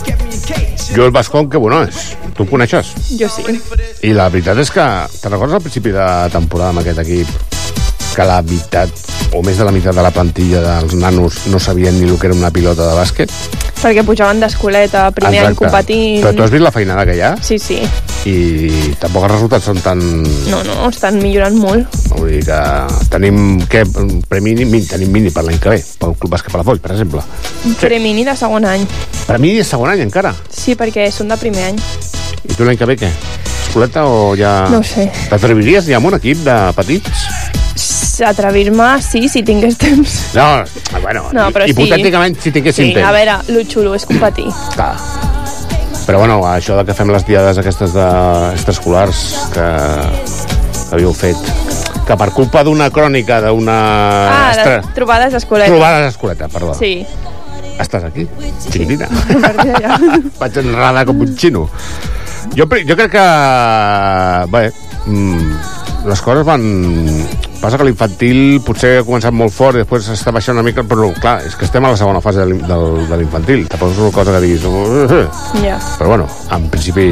Joel 0.94 1.12
Bascón, 1.12 1.50
que 1.50 1.58
bueno 1.58 1.82
és. 1.84 2.14
Tu 2.36 2.44
el 2.44 2.50
coneixes? 2.50 2.92
Jo 3.18 3.30
sí. 3.30 3.46
I 4.04 4.14
la 4.14 4.30
veritat 4.30 4.60
és 4.62 4.70
que, 4.74 4.86
te 5.22 5.32
recordes 5.32 5.58
al 5.58 5.66
principi 5.66 5.96
de 5.96 6.08
temporada 6.34 6.74
amb 6.74 6.84
aquest 6.84 7.02
equip 7.06 7.53
que 8.16 8.26
la 8.28 8.42
meitat 8.46 8.90
o 9.34 9.42
més 9.46 9.58
de 9.58 9.66
la 9.66 9.74
meitat 9.74 9.96
de 9.98 10.06
la 10.06 10.12
plantilla 10.14 10.62
dels 10.62 10.94
nanos 11.00 11.44
no 11.50 11.60
sabien 11.60 11.96
ni 12.00 12.10
el 12.10 12.20
que 12.20 12.30
era 12.30 12.38
una 12.38 12.52
pilota 12.54 12.86
de 12.90 12.96
bàsquet? 12.98 13.32
Perquè 13.84 14.04
pujaven 14.08 14.40
d'escoleta, 14.40 15.08
primer 15.12 15.42
any 15.48 15.56
competint... 15.60 16.22
Però 16.24 16.32
tu 16.38 16.46
has 16.46 16.54
vist 16.54 16.64
la 16.64 16.72
feinada 16.72 17.04
que 17.10 17.18
hi 17.18 17.24
ha? 17.26 17.34
Sí, 17.44 17.58
sí. 17.60 17.82
I 18.30 18.94
tampoc 19.02 19.26
els 19.28 19.34
resultats 19.34 19.68
són 19.68 19.82
tan... 19.84 20.00
No, 20.48 20.62
no, 20.64 20.78
estan 20.88 21.20
millorant 21.20 21.58
molt. 21.60 21.98
Vull 22.14 22.30
dir 22.38 22.44
que 22.48 22.60
tenim 23.12 23.60
què, 23.68 23.84
premi, 24.32 24.56
mini, 24.62 24.86
tenim 24.88 25.12
mini 25.12 25.34
per 25.36 25.44
l'any 25.44 25.60
que 25.60 25.74
ve, 25.74 25.82
pel 26.00 26.16
Club 26.22 26.38
Bàsquet 26.38 26.56
Palafolls, 26.56 26.84
per 26.86 26.94
exemple. 26.96 27.26
Premi 27.82 28.16
de 28.24 28.38
segon 28.40 28.70
any. 28.70 28.88
Premi 29.28 29.58
de 29.60 29.68
segon 29.68 29.92
any 29.92 30.06
encara. 30.06 30.32
Sí, 30.48 30.78
perquè 30.80 31.10
són 31.12 31.34
de 31.34 31.40
primer 31.42 31.74
any. 31.74 31.82
I 32.44 32.56
tu 32.56 32.64
l'any 32.64 32.80
que 32.80 32.88
ve 32.88 33.00
què? 33.04 33.12
Escoleta 33.68 34.06
o 34.06 34.36
ja... 34.38 34.70
No 34.70 34.80
ho 34.80 34.86
sé. 34.86 35.10
T'atreviries 35.32 35.90
ja 35.90 35.98
amb 35.98 36.12
un 36.12 36.22
equip 36.22 36.46
de 36.46 36.58
petits? 36.78 37.28
Atrevir-me, 38.26 39.02
sí, 39.02 39.28
si 39.30 39.44
tingués 39.44 39.78
temps. 39.78 40.18
No, 40.36 40.64
bueno, 41.02 41.28
No, 41.34 41.50
però 41.52 41.66
sí. 41.66 41.72
hipotèticament 41.76 42.40
si 42.40 42.52
tinguéssim 42.52 42.88
Sí, 42.90 42.94
temps. 42.96 43.08
a 43.08 43.12
veure, 43.16 43.38
lo 43.54 43.64
xulo 43.70 43.96
és 43.96 44.06
competir. 44.06 44.48
Clar. 44.76 44.96
Però 46.06 46.20
bueno, 46.20 46.42
això 46.46 46.76
de 46.76 46.84
que 46.86 46.94
fem 46.98 47.10
les 47.14 47.24
diades 47.26 47.58
aquestes 47.62 47.94
de 47.96 48.08
extraescolars 48.54 49.22
que, 49.54 49.68
que 50.90 50.96
havíeu 50.98 51.14
fet, 51.16 51.38
que 52.08 52.18
per 52.20 52.32
culpa 52.36 52.64
d'una 52.68 52.90
crònica, 52.92 53.40
d'una... 53.46 53.78
Ah, 54.28 54.50
les 54.58 54.90
trobades 54.98 55.32
d'escoleta. 55.32 55.72
Trobades 55.72 56.10
d'escoleta, 56.10 56.50
perdó. 56.52 56.74
Sí. 56.76 57.06
Estàs 57.80 58.04
aquí, 58.06 58.28
xiquitina. 58.68 59.08
A 59.34 59.40
partir 59.48 59.72
d'allà. 59.72 59.96
Vaig 60.42 60.60
enredar 60.62 61.06
com 61.08 61.24
un 61.24 61.32
xino. 61.40 61.64
Jo, 62.54 62.68
jo 62.68 62.98
crec 63.00 63.16
que... 63.16 63.24
Bé, 64.52 64.66
mm, 65.08 65.56
les 66.06 66.22
coses 66.22 66.44
van, 66.46 66.64
passa 67.62 67.78
que 67.80 67.86
l'infantil 67.88 68.60
potser 68.66 68.98
ha 69.00 69.06
començat 69.08 69.32
molt 69.36 69.54
fort 69.56 69.78
i 69.78 69.84
després 69.84 70.10
està 70.14 70.34
baixant 70.36 70.58
una 70.58 70.66
mica, 70.68 70.84
però 70.84 71.10
clar, 71.20 71.38
és 71.48 71.56
que 71.56 71.66
estem 71.68 71.86
a 71.86 71.94
la 71.94 72.00
segona 72.00 72.22
fase 72.22 72.44
de 72.46 73.18
l'infantil. 73.20 73.66
Tampoc 73.72 73.94
és 73.96 74.02
una 74.04 74.12
cosa 74.16 74.36
que 74.36 74.42
diguis... 74.46 74.66
"Uh, 74.66 75.28
Ja. 75.64 75.78
Però 76.00 76.08
bueno, 76.10 76.28
en 76.52 76.70
principi 76.70 77.08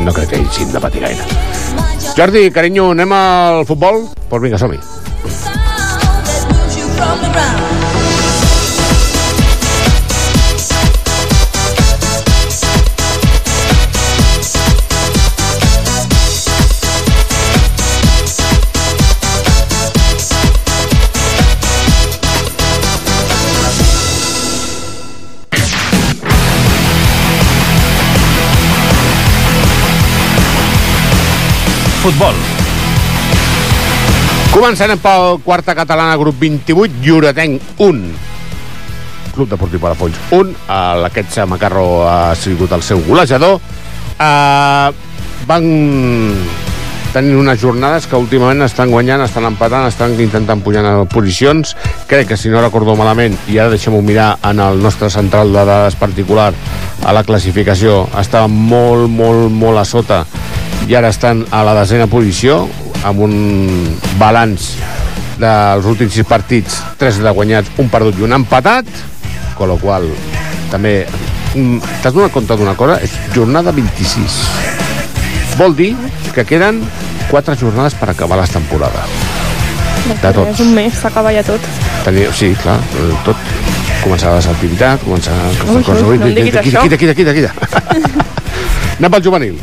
no 0.00 0.12
crec 0.12 0.30
que 0.30 0.36
hagin 0.40 0.72
de 0.72 0.80
patir 0.80 1.02
gaire. 1.02 1.24
Jordi, 2.16 2.50
carinyo, 2.50 2.90
anem 2.92 3.12
al 3.12 3.66
futbol? 3.66 4.02
Doncs 4.08 4.28
pues 4.30 4.42
vinga, 4.42 4.58
som-hi. 4.58 4.80
Futbol. 32.02 32.34
Començarem 34.50 34.98
pel 34.98 35.36
quarta 35.44 35.70
catalana, 35.78 36.16
grup 36.18 36.34
28, 36.40 36.98
Lloretenc 37.04 37.78
1. 37.78 38.00
Club 39.36 39.52
Deportiu 39.52 39.78
Palafolls 39.78 40.18
1. 40.34 40.50
Uh, 40.66 41.06
Aquest 41.06 41.38
Macarro 41.46 42.02
ha 42.10 42.34
sigut 42.34 42.74
el 42.74 42.82
seu 42.82 42.98
golejador. 43.06 43.62
Uh, 44.18 44.90
van 45.46 45.70
tenint 47.14 47.38
unes 47.38 47.62
jornades 47.62 48.10
que 48.10 48.18
últimament 48.18 48.66
estan 48.66 48.90
guanyant, 48.90 49.22
estan 49.22 49.46
empatant, 49.46 49.86
estan 49.86 50.18
intentant 50.18 50.58
pujar 50.66 50.82
a 50.82 50.98
posicions. 51.06 51.76
Crec 52.10 52.32
que, 52.32 52.40
si 52.40 52.50
no 52.50 52.66
recordo 52.66 52.98
malament, 52.98 53.38
i 53.46 53.62
ara 53.62 53.70
deixem-ho 53.70 54.02
mirar 54.02 54.32
en 54.50 54.58
el 54.58 54.82
nostre 54.82 55.06
central 55.06 55.54
de 55.54 55.62
dades 55.70 55.94
particular, 56.02 56.50
a 57.06 57.14
la 57.14 57.22
classificació, 57.22 58.08
estava 58.18 58.50
molt, 58.50 59.06
molt, 59.06 59.52
molt 59.54 59.78
a 59.78 59.86
sota 59.86 60.24
i 60.92 60.94
ara 60.94 61.08
estan 61.08 61.38
a 61.48 61.62
la 61.64 61.72
desena 61.72 62.04
posició 62.04 62.66
amb 63.08 63.22
un 63.24 63.34
balanç 64.20 64.74
dels 65.40 65.86
últims 65.88 66.12
sis 66.12 66.26
partits, 66.28 66.82
tres 67.00 67.16
de 67.22 67.30
guanyats, 67.32 67.70
un 67.80 67.88
perdut 67.88 68.18
i 68.20 68.26
un 68.26 68.34
empatat, 68.36 68.90
con 69.56 69.70
lo 69.72 69.78
qual 69.80 70.04
també 70.68 71.06
mm, 71.56 71.78
t'has 72.02 72.12
donat 72.12 72.34
compte 72.34 72.58
d'una 72.60 72.74
cosa? 72.76 72.98
És 73.00 73.14
jornada 73.32 73.72
26. 73.72 74.36
Vol 75.56 75.72
dir 75.78 75.94
que 76.36 76.44
queden 76.44 76.82
quatre 77.30 77.56
jornades 77.56 77.96
per 77.96 78.10
acabar 78.12 78.36
la 78.42 78.48
temporada. 78.52 79.06
De 80.10 80.16
tots. 80.20 80.44
És 80.50 80.60
un 80.60 80.74
mes, 80.76 80.92
s'acaba 81.00 81.32
ja 81.32 81.46
tot. 81.46 81.70
Tenia, 82.04 82.34
sí, 82.36 82.50
clar, 82.60 82.76
tot. 83.24 83.40
Començar 84.02 84.34
la 84.36 84.44
activitat, 84.52 85.06
començar 85.06 85.40
aquestes 85.54 86.02
Ui, 86.02 86.18
ui, 86.18 86.20
no 86.20 86.28
em 86.28 86.36
diguis 86.36 86.58
quita, 86.58 86.66
això. 86.66 86.84
quita, 86.84 87.00
quita, 87.00 87.32
quita, 87.32 87.32
quita. 87.32 88.26
Anem 88.98 89.16
pel 89.16 89.24
juvenil. 89.24 89.56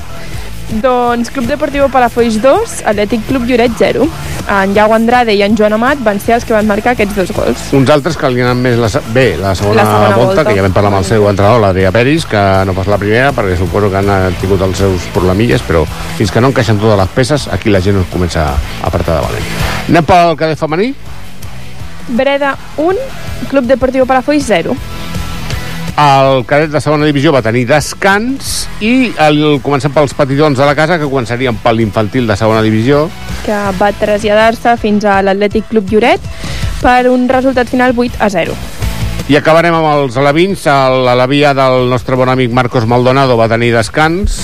Doncs 0.70 1.32
Club 1.34 1.48
Deportiu 1.50 1.88
Palafolls 1.90 2.36
2, 2.44 2.84
Atlètic 2.86 3.24
Club 3.26 3.48
Lloret 3.50 3.72
0. 3.80 4.06
En 4.54 4.76
Iago 4.76 4.94
Andrade 4.94 5.34
i 5.34 5.42
en 5.42 5.56
Joan 5.58 5.74
Amat 5.74 5.98
van 6.06 6.20
ser 6.22 6.36
els 6.38 6.46
que 6.46 6.54
van 6.54 6.68
marcar 6.70 6.94
aquests 6.94 7.16
dos 7.18 7.32
gols. 7.34 7.64
Uns 7.74 7.90
altres 7.90 8.18
que 8.18 8.30
li 8.30 8.44
han 8.46 8.62
més 8.62 8.78
la, 8.78 8.90
bé 9.14 9.32
la 9.42 9.56
segona, 9.58 9.82
La 9.82 9.88
segona 9.90 10.16
volta, 10.18 10.36
volta. 10.36 10.46
que 10.46 10.56
ja 10.60 10.66
vam 10.68 10.76
parlar 10.76 10.92
amb 10.94 11.00
el 11.02 11.08
seu 11.10 11.26
entrenador, 11.30 11.64
l'Adrià 11.64 11.92
Peris, 11.96 12.28
que 12.30 12.44
no 12.70 12.76
pas 12.78 12.88
la 12.90 13.00
primera, 13.02 13.32
perquè 13.34 13.58
suposo 13.58 13.90
que 13.90 13.98
han 13.98 14.38
tingut 14.42 14.62
els 14.62 14.78
seus 14.78 15.10
problemilles, 15.16 15.66
però 15.66 15.84
fins 16.20 16.30
que 16.32 16.42
no 16.42 16.54
encaixen 16.54 16.78
totes 16.78 17.02
les 17.02 17.14
peces, 17.18 17.48
aquí 17.52 17.74
la 17.74 17.82
gent 17.82 17.98
us 18.04 18.08
comença 18.14 18.46
a 18.54 18.56
apretar 18.92 19.18
de 19.18 19.26
valent. 19.26 19.50
Anem 19.90 20.06
pel 20.06 20.38
cadet 20.38 20.62
femení? 20.62 20.94
Breda 22.10 22.56
1, 22.78 22.96
Club 23.50 23.66
Deportiu 23.66 24.06
Palafolls 24.06 24.46
0. 24.46 24.78
El 26.00 26.46
cadet 26.48 26.72
de 26.72 26.80
segona 26.84 27.08
divisió 27.08 27.32
va 27.36 27.42
tenir 27.44 27.66
descans 27.68 28.68
i 28.86 29.12
el, 29.20 29.60
comencem 29.64 29.92
pels 29.92 30.14
petitons 30.16 30.60
de 30.60 30.68
la 30.68 30.76
casa, 30.78 31.00
que 31.00 31.10
començarien 31.10 31.58
per 31.60 31.74
l'infantil 31.76 32.28
de 32.30 32.38
segona 32.40 32.62
divisió. 32.64 33.10
que 33.46 33.58
va 33.80 33.92
traslladar-se 33.96 34.76
fins 34.78 35.06
a 35.06 35.22
l'Atlètic 35.24 35.70
Club 35.72 35.90
Lloret 35.92 36.22
per 36.84 37.10
un 37.10 37.28
resultat 37.28 37.68
final 37.68 37.96
8 37.98 38.20
a 38.20 38.30
0. 38.30 38.56
I 39.30 39.36
acabarem 39.38 39.76
amb 39.76 39.88
els 39.92 40.18
alevins. 40.18 40.64
L'alevia 40.66 41.54
del 41.54 41.90
nostre 41.90 42.16
bon 42.16 42.30
amic 42.30 42.52
Marcos 42.52 42.88
Maldonado 42.90 43.38
va 43.38 43.50
tenir 43.50 43.72
descans. 43.76 44.40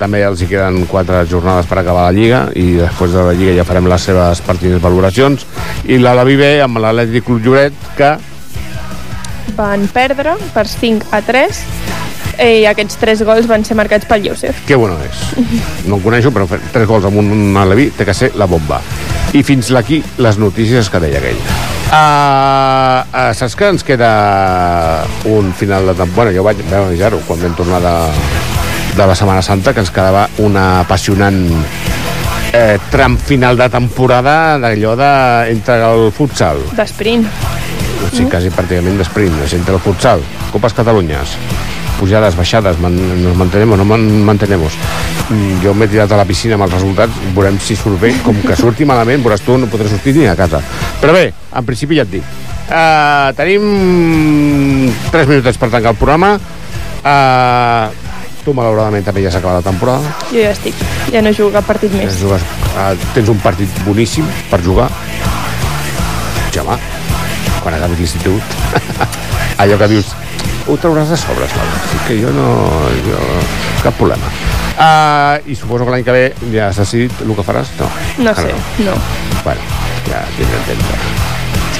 També 0.00 0.22
els 0.24 0.40
hi 0.40 0.48
queden 0.48 0.86
quatre 0.88 1.22
jornades 1.28 1.66
per 1.68 1.78
acabar 1.80 2.06
la 2.06 2.16
Lliga 2.16 2.40
i 2.56 2.72
després 2.78 3.12
de 3.12 3.24
la 3.24 3.34
Lliga 3.36 3.54
ja 3.58 3.66
farem 3.68 3.88
les 3.88 4.08
seves 4.08 4.40
partides 4.46 4.80
valoracions. 4.80 5.44
I 5.84 5.98
l'Alevi 6.00 6.36
B 6.40 6.50
amb 6.64 6.80
l'Atlètic 6.80 7.26
Club 7.26 7.44
Lloret, 7.44 7.76
que 7.96 8.14
Van 9.56 9.86
perdre 9.92 10.36
per 10.54 10.66
5 10.68 11.10
a 11.14 11.22
3 11.26 11.64
i 12.40 12.64
aquests 12.64 12.96
tres 13.00 13.20
gols 13.26 13.48
van 13.50 13.64
ser 13.66 13.76
marcats 13.76 14.06
pel 14.08 14.22
Josef. 14.24 14.64
que 14.66 14.76
bueno 14.76 14.96
és. 15.04 15.18
No 15.86 15.96
el 15.96 16.02
coneixo, 16.02 16.30
però 16.32 16.46
tres 16.48 16.86
gols 16.88 17.04
amb 17.04 17.20
un 17.20 17.56
Alevi 17.56 17.90
té 17.96 18.06
que 18.08 18.14
ser 18.14 18.32
la 18.36 18.46
bomba. 18.46 18.80
I 19.36 19.42
fins 19.46 19.70
aquí 19.76 20.02
les 20.18 20.38
notícies 20.38 20.88
que 20.90 21.00
deia 21.00 21.18
aquell. 21.18 21.38
Uh, 21.90 23.02
uh, 23.02 23.30
saps 23.34 23.56
que 23.58 23.68
ens 23.68 23.84
queda 23.84 25.04
un 25.26 25.52
final 25.52 25.86
de 25.86 25.94
temporada? 25.94 26.30
Bueno, 26.30 26.36
jo 26.36 26.44
vaig 26.46 26.64
vam 26.70 26.88
avisar-ho 26.88 27.20
quan 27.26 27.42
vam 27.42 27.54
tornar 27.58 27.80
de, 27.84 27.94
de 28.96 29.06
la 29.06 29.14
Setmana 29.14 29.42
Santa, 29.42 29.74
que 29.74 29.84
ens 29.84 29.90
quedava 29.94 30.28
una 30.38 30.80
apassionant 30.80 31.40
eh, 32.52 32.78
tram 32.90 33.16
final 33.18 33.58
de 33.58 33.68
temporada 33.70 34.58
d'allò 34.58 34.96
de, 34.98 35.14
entre 35.54 35.80
el 35.86 36.10
futsal, 36.14 36.62
D'esprint. 36.78 37.26
O 38.10 38.16
sigui, 38.16 38.30
quasi 38.30 38.50
pràcticament 38.50 38.98
d'esprint, 38.98 39.36
és 39.44 39.54
entre 39.54 39.76
el 39.78 39.82
futsal, 39.84 40.22
Copes 40.50 40.74
Catalunyes, 40.74 41.36
pujades, 42.00 42.36
baixades, 42.36 42.78
man, 42.80 42.96
nos 43.22 43.36
mantenemos, 43.36 43.78
no 43.78 43.84
man, 43.84 44.06
mantenemos. 44.24 44.72
Mm, 45.30 45.60
Jo 45.62 45.74
m'he 45.76 45.86
tirat 45.88 46.10
a 46.10 46.18
la 46.18 46.26
piscina 46.26 46.56
amb 46.56 46.66
els 46.66 46.74
resultats, 46.74 47.18
veurem 47.36 47.58
si 47.62 47.76
surt 47.76 48.00
bé, 48.00 48.14
com 48.24 48.38
que 48.42 48.56
surti 48.58 48.88
malament, 48.88 49.22
veuràs 49.22 49.44
tu, 49.44 49.58
no 49.60 49.68
podré 49.70 49.90
sortir 49.92 50.16
ni 50.16 50.26
a 50.26 50.36
casa. 50.36 50.62
Però 51.00 51.12
bé, 51.14 51.28
en 51.30 51.66
principi 51.68 52.00
ja 52.00 52.06
et 52.08 52.14
dic. 52.16 52.38
Uh, 52.70 53.30
tenim 53.38 54.90
3 55.10 55.28
minutets 55.28 55.58
per 55.58 55.68
tancar 55.70 55.92
el 55.92 55.98
programa. 56.00 56.36
Uh, 57.00 57.90
tu, 58.44 58.54
malauradament, 58.56 59.04
també 59.04 59.24
ja 59.26 59.32
s'acaba 59.34 59.58
la 59.58 59.66
temporada. 59.66 60.14
Jo 60.30 60.40
ja 60.40 60.54
estic, 60.54 60.78
ja 61.12 61.22
no 61.22 61.34
jugo 61.36 61.52
cap 61.54 61.68
partit 61.68 61.92
més. 61.94 62.08
Tens, 62.08 62.22
jugues, 62.24 62.46
uh, 62.74 62.94
tens 63.14 63.30
un 63.30 63.42
partit 63.44 63.82
boníssim 63.86 64.26
per 64.50 64.62
jugar. 64.64 64.88
Jamà, 66.54 66.78
quan 67.64 67.76
acabis 67.76 68.02
l'institut. 68.02 68.42
Allò 69.62 69.78
que 69.80 69.90
dius, 69.92 70.14
ho 70.66 70.76
trauràs 70.80 71.10
de 71.12 71.18
sobre, 71.20 71.48
Laura. 71.48 71.80
Així 71.82 72.00
que 72.06 72.20
jo 72.22 72.32
no... 72.36 72.46
Jo, 73.06 73.24
cap 73.84 73.96
problema. 74.00 74.30
Uh, 74.80 75.36
I 75.50 75.56
suposo 75.58 75.84
que 75.84 75.92
l'any 75.96 76.06
que 76.06 76.14
ve 76.16 76.24
ja 76.54 76.70
has 76.70 76.80
decidit 76.80 77.24
el 77.26 77.34
que 77.36 77.44
faràs? 77.44 77.74
No. 77.80 77.90
No 78.20 78.32
encara 78.32 78.54
sé, 78.54 78.86
no. 78.86 78.96
Bueno, 79.44 79.82
ja 80.08 80.24
tindrem 80.38 80.64
temps. 80.70 81.29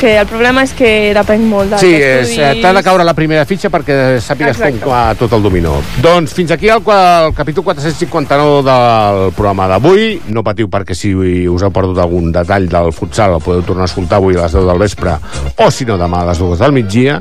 Que 0.00 0.14
el 0.16 0.24
problema 0.30 0.62
és 0.64 0.70
que 0.72 1.12
depèn 1.12 1.42
molt 1.44 1.74
dels 1.74 1.82
Sí, 1.84 1.90
és, 1.92 2.30
estudis. 2.30 2.38
eh, 2.40 2.60
t'ha 2.62 2.70
de 2.72 2.82
caure 2.82 3.04
la 3.04 3.12
primera 3.12 3.44
fitxa 3.44 3.68
perquè 3.68 4.16
sàpigues 4.24 4.56
Exacte. 4.56 4.80
com 4.80 4.94
va 4.94 5.14
tot 5.14 5.34
el 5.36 5.42
dominó. 5.44 5.74
Doncs 6.00 6.32
fins 6.32 6.50
aquí 6.56 6.70
el, 6.72 6.80
el 6.80 7.34
capítol 7.36 7.64
459 7.64 8.62
del 8.64 9.32
programa 9.36 9.66
d'avui. 9.68 10.22
No 10.32 10.42
patiu 10.42 10.70
perquè 10.72 10.96
si 10.96 11.12
us 11.14 11.62
heu 11.62 11.70
perdut 11.70 11.98
algun 12.00 12.32
detall 12.32 12.66
del 12.72 12.92
futsal 12.96 13.34
el 13.36 13.42
podeu 13.44 13.60
tornar 13.62 13.84
a 13.84 13.90
escoltar 13.92 14.16
avui 14.22 14.36
a 14.40 14.46
les 14.46 14.56
10 14.56 14.64
del 14.72 14.78
vespre 14.78 15.18
o 15.60 15.70
si 15.70 15.84
no 15.84 15.98
demà 16.00 16.22
a 16.24 16.30
les 16.32 16.38
2 16.40 16.58
del 16.64 16.72
migdia 16.72 17.20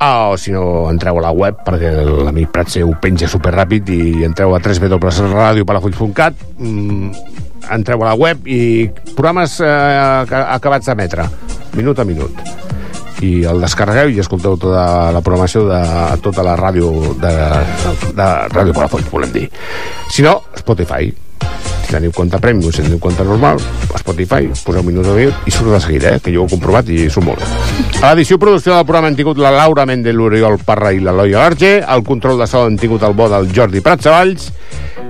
o 0.00 0.36
si 0.40 0.50
no 0.56 0.88
entreu 0.88 1.18
a 1.20 1.26
la 1.26 1.30
web 1.36 1.60
perquè 1.66 1.92
l'amic 2.24 2.48
Pratse 2.48 2.80
ho 2.82 2.94
penja 2.98 3.28
superràpid 3.28 3.92
i 3.92 4.24
entreu 4.24 4.54
a 4.56 4.58
www.radiopalafolls.cat 4.58 6.32
mm, 6.56 7.10
entreu 7.74 8.02
a 8.04 8.10
la 8.12 8.16
web 8.18 8.46
i 8.46 8.88
programes 9.14 9.58
eh, 9.60 9.68
ac- 9.68 10.34
acabats 10.56 10.86
d'emetre 10.90 11.26
minut 11.78 11.98
a 11.98 12.04
minut 12.08 12.40
i 13.20 13.42
el 13.44 13.60
descarregueu 13.60 14.08
i 14.14 14.20
escolteu 14.22 14.54
tota 14.56 15.10
la 15.12 15.20
programació 15.20 15.66
de 15.68 15.80
tota 16.24 16.40
la 16.46 16.54
ràdio 16.56 16.88
de, 17.20 17.32
de 18.16 18.28
Ràdio 18.54 18.72
Palafolls, 18.72 19.10
volem 19.12 19.32
dir. 19.34 19.42
Si 20.08 20.24
no, 20.24 20.38
Spotify. 20.56 21.10
Si 21.84 21.92
teniu 21.92 22.14
compte 22.16 22.38
premium, 22.40 22.72
si 22.72 22.80
teniu 22.80 22.96
compte 23.02 23.24
normal, 23.28 23.60
Spotify, 24.00 24.48
poseu 24.64 24.80
minut 24.86 25.04
a 25.10 25.12
minut 25.18 25.44
i 25.44 25.52
surt 25.52 25.68
de 25.74 25.80
seguida, 25.84 26.14
eh? 26.16 26.20
que 26.24 26.32
jo 26.32 26.46
ho 26.46 26.48
he 26.48 26.52
comprovat 26.54 26.88
i 26.88 27.10
surt 27.12 27.26
molt. 27.26 27.44
A 28.00 28.14
l'edició 28.14 28.38
producció 28.40 28.72
del 28.72 28.86
programa 28.88 29.10
han 29.12 29.18
tingut 29.18 29.36
la 29.42 29.52
Laura 29.52 29.84
Mendel, 29.90 30.16
l'Oriol 30.16 30.56
Parra 30.64 30.94
i 30.96 31.02
l'Eloi 31.04 31.34
Alarge, 31.36 31.74
el 31.82 32.04
control 32.08 32.40
de 32.40 32.46
so 32.48 32.64
han 32.70 32.78
tingut 32.80 33.04
el 33.04 33.12
bo 33.18 33.28
del 33.28 33.50
Jordi 33.52 33.82
Pratsavalls, 33.84 34.48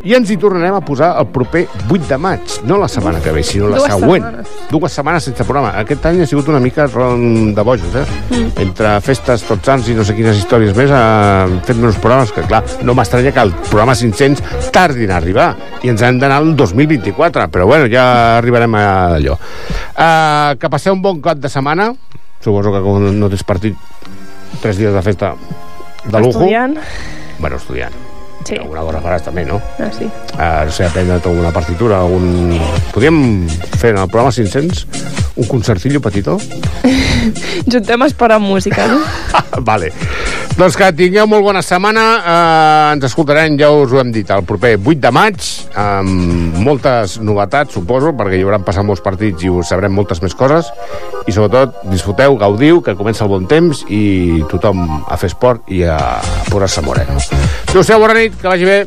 I 0.01 0.14
ens 0.16 0.30
hi 0.32 0.36
tornarem 0.40 0.72
a 0.72 0.80
posar 0.80 1.11
el 1.20 1.26
proper 1.28 1.66
8 1.90 2.07
de 2.09 2.16
maig, 2.16 2.55
no 2.64 2.78
la 2.80 2.88
setmana 2.88 3.20
que 3.20 3.32
ve, 3.36 3.42
sinó 3.44 3.68
la 3.68 3.76
Dues 3.76 3.92
següent. 3.92 4.24
setmanes. 4.24 4.53
Dues 4.70 4.92
setmanes 4.96 5.24
sense 5.28 5.44
programa. 5.44 5.72
Aquest 5.80 6.07
any 6.09 6.22
ha 6.22 6.26
sigut 6.26 6.48
una 6.48 6.61
mica 6.61 6.86
de 6.88 7.62
bojos, 7.62 7.94
eh? 7.94 8.05
Mm. 8.30 8.62
Entre 8.64 8.94
festes, 9.05 9.44
tots 9.44 9.68
sants 9.68 9.90
i 9.92 9.96
no 9.98 10.05
sé 10.07 10.14
quines 10.16 10.38
històries 10.40 10.72
més, 10.76 10.90
han 10.90 11.59
fet 11.68 11.76
menys 11.76 11.98
programes 12.01 12.32
que, 12.32 12.46
clar, 12.48 12.62
no 12.82 12.94
m'estranya 12.96 13.32
que 13.36 13.44
el 13.44 13.53
programa 13.68 13.94
500 13.94 14.70
tardin 14.72 15.12
a 15.12 15.18
arribar. 15.20 15.51
I 15.84 15.92
ens 15.92 16.05
han 16.07 16.20
d'anar 16.22 16.40
al 16.40 16.55
2024, 16.57 17.51
però 17.53 17.66
bueno, 17.68 17.90
ja 17.92 18.38
arribarem 18.38 18.78
a 18.80 18.86
allò. 19.18 19.36
Uh, 19.36 20.57
que 20.57 20.72
passeu 20.72 20.96
un 20.96 21.03
bon 21.05 21.20
cap 21.20 21.36
de 21.36 21.53
setmana. 21.53 21.90
Suposo 22.40 22.72
que 22.72 22.80
com 22.80 23.05
no 23.18 23.28
tens 23.28 23.44
partit, 23.44 23.76
tres 24.62 24.80
dies 24.80 24.96
de 24.96 25.05
festa 25.05 25.34
de 26.07 26.16
lujo. 26.16 26.40
Estudiant. 26.40 26.78
Bueno, 27.38 27.61
estudiant. 27.61 28.09
Sí. 28.49 28.57
Alguna 28.57 28.84
cosa 28.86 29.03
faràs 29.05 29.24
també, 29.26 29.45
no? 29.47 29.61
Ah, 29.78 29.91
sí. 29.95 30.09
Uh, 30.34 30.64
no 30.66 30.74
sé, 30.74 30.86
aprendre't 30.88 31.26
alguna 31.26 31.53
partitura, 31.55 32.01
algun... 32.01 32.57
Podríem 32.95 33.49
fer 33.78 33.95
en 33.95 34.03
el 34.03 34.09
programa 34.09 34.32
500 34.32 34.86
un 35.41 35.47
concertillo 35.49 36.01
petitó? 36.01 36.38
Juntem 37.70 38.03
esperar 38.03 38.41
música, 38.41 38.86
no? 38.88 39.01
vale. 39.68 39.93
Doncs 40.61 40.76
que 40.76 40.91
tingueu 40.93 41.24
molt 41.30 41.45
bona 41.47 41.62
setmana. 41.64 42.03
Eh, 42.20 42.95
ens 42.97 43.07
escoltarem, 43.09 43.55
ja 43.57 43.70
us 43.72 43.93
ho 43.95 44.01
hem 44.03 44.11
dit, 44.12 44.28
el 44.28 44.45
proper 44.45 44.74
8 44.76 44.99
de 45.01 45.12
maig, 45.14 45.47
amb 45.78 46.59
moltes 46.61 47.16
novetats, 47.24 47.72
suposo, 47.78 48.12
perquè 48.18 48.36
hi 48.36 48.45
hauran 48.45 48.66
passat 48.66 48.84
molts 48.84 49.01
partits 49.05 49.47
i 49.47 49.53
us 49.53 49.70
sabrem 49.72 49.95
moltes 49.95 50.20
més 50.20 50.36
coses. 50.36 50.68
I 51.24 51.32
sobretot, 51.32 51.80
disfruteu, 51.88 52.36
gaudiu, 52.41 52.82
que 52.84 52.97
comença 52.99 53.24
el 53.24 53.32
bon 53.32 53.47
temps 53.49 53.84
i 53.88 54.43
tothom 54.51 54.84
a 55.07 55.16
fer 55.20 55.30
esport 55.30 55.70
i 55.72 55.84
a 55.88 55.97
posar-se 56.51 56.84
moreno. 56.84 57.16
Adéu-siau, 57.70 58.03
bona 58.03 58.18
nit, 58.18 58.30
que 58.41 58.49
vagi 58.49 58.64
bé. 58.64 58.87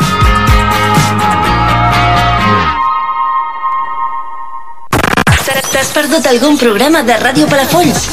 perdut 6.11 6.27
algun 6.27 6.57
programa 6.59 7.07
de 7.07 7.15
Ràdio 7.15 7.47
Palafolls? 7.47 8.09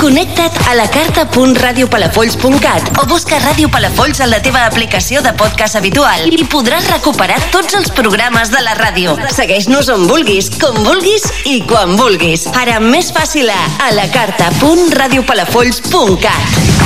Connecta't 0.00 0.56
a 0.66 0.74
la 0.74 0.88
carta.radiopalafolls.cat 0.90 2.98
o 2.98 3.06
busca 3.06 3.38
Ràdio 3.44 3.70
Palafolls 3.70 4.18
en 4.24 4.30
la 4.32 4.40
teva 4.42 4.64
aplicació 4.66 5.22
de 5.22 5.30
podcast 5.38 5.76
habitual 5.78 6.26
i 6.34 6.42
podràs 6.50 6.90
recuperar 6.90 7.38
tots 7.54 7.78
els 7.78 7.86
programes 7.94 8.50
de 8.50 8.58
la 8.66 8.74
ràdio. 8.80 9.14
Segueix-nos 9.30 9.86
on 9.94 10.10
vulguis, 10.10 10.50
com 10.58 10.74
vulguis 10.82 11.22
i 11.46 11.62
quan 11.70 11.94
vulguis. 12.00 12.50
Ara 12.50 12.82
més 12.82 13.14
fàcil 13.14 13.46
a 13.54 13.62
a 13.86 13.94
la 13.94 14.10
carta.radiopalafolls.cat 14.10 16.79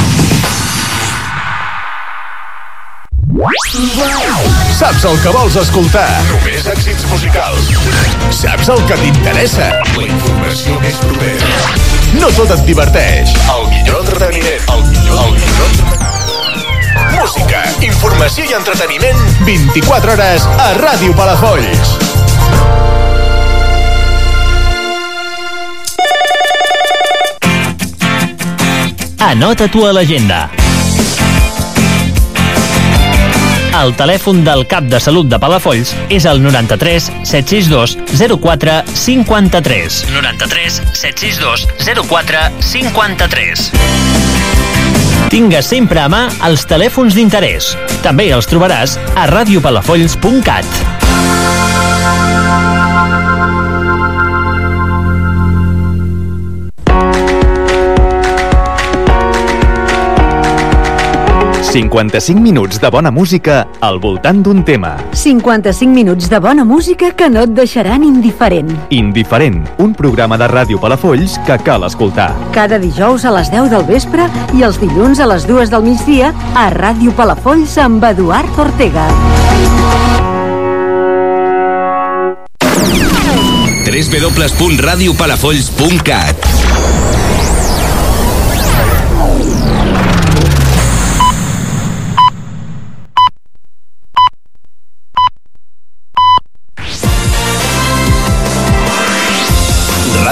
Saps 3.35 5.05
el 5.05 5.17
que 5.19 5.31
vols 5.35 5.57
escoltar? 5.59 6.07
Només 6.29 6.69
èxits 6.71 7.03
musicals. 7.11 7.73
Saps 8.31 8.71
el 8.71 8.79
que 8.87 8.95
t'interessa? 9.01 9.73
La 9.97 10.05
informació 10.07 10.77
més 10.79 11.01
propera. 11.03 11.49
No 12.21 12.31
tot 12.37 12.55
et 12.55 12.63
diverteix. 12.69 13.35
El 13.57 13.67
millor 13.73 14.05
entreteniment. 14.05 14.71
El 14.77 14.87
millor, 14.87 15.19
el 15.25 15.35
millor 15.41 15.69
Música, 17.19 17.67
informació 17.83 18.47
i 18.47 18.55
entreteniment 18.55 19.19
24 19.51 20.15
hores 20.15 20.47
a 20.55 20.71
Ràdio 20.79 21.19
Palafolls. 21.19 21.97
Anota-t'ho 29.35 29.89
a 29.89 29.97
l'agenda. 29.99 30.47
El 33.75 33.91
telèfon 33.99 34.45
del 34.47 34.63
cap 34.71 34.87
de 34.87 35.01
salut 35.03 35.27
de 35.27 35.39
Palafolls 35.43 35.91
és 36.15 36.27
el 36.31 36.39
93 36.45 37.09
762 37.27 37.97
04 38.39 38.77
53. 38.95 39.99
93 40.15 40.79
762 40.95 41.67
04 42.07 42.45
53. 42.71 43.67
Tingues 45.35 45.67
sempre 45.67 46.05
a 46.05 46.09
mà 46.13 46.29
els 46.47 46.63
telèfons 46.71 47.19
d'interès. 47.19 47.73
També 48.07 48.31
els 48.37 48.47
trobaràs 48.47 48.95
a 49.19 49.27
radiopalafolls.cat. 49.33 50.94
55 61.75 62.41
minuts 62.41 62.81
de 62.81 62.89
bona 62.89 63.11
música 63.11 63.67
al 63.81 63.99
voltant 63.99 64.45
d'un 64.47 64.63
tema. 64.63 64.95
55 65.11 65.91
minuts 65.91 66.31
de 66.31 66.39
bona 66.39 66.63
música 66.63 67.11
que 67.11 67.27
no 67.29 67.43
et 67.43 67.51
deixaran 67.51 68.05
indiferent. 68.07 68.71
Indiferent, 68.95 69.67
un 69.83 69.91
programa 69.99 70.39
de 70.39 70.47
ràdio 70.47 70.79
Palafolls 70.79 71.35
que 71.43 71.59
cal 71.67 71.83
escoltar. 71.83 72.31
Cada 72.55 72.79
dijous 72.79 73.27
a 73.27 73.35
les 73.35 73.51
10 73.51 73.75
del 73.75 73.83
vespre 73.91 74.31
i 74.55 74.63
els 74.63 74.79
dilluns 74.79 75.19
a 75.19 75.27
les 75.27 75.51
2 75.51 75.67
del 75.75 75.83
migdia 75.83 76.31
a 76.55 76.71
Ràdio 76.71 77.11
Palafolls 77.19 77.75
amb 77.83 77.99
Eduard 78.07 78.55
Ortega. 78.55 79.11
www.radiopalafolls.cat 83.85 86.64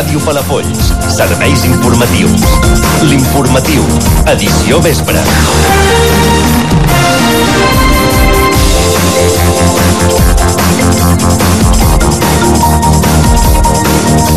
Ràdio 0.02 0.20
Palafolls, 0.26 0.88
serveis 1.14 1.62
informatius. 1.68 2.42
L'informatiu, 3.06 3.86
edició 4.34 4.82
vespre. 4.82 5.22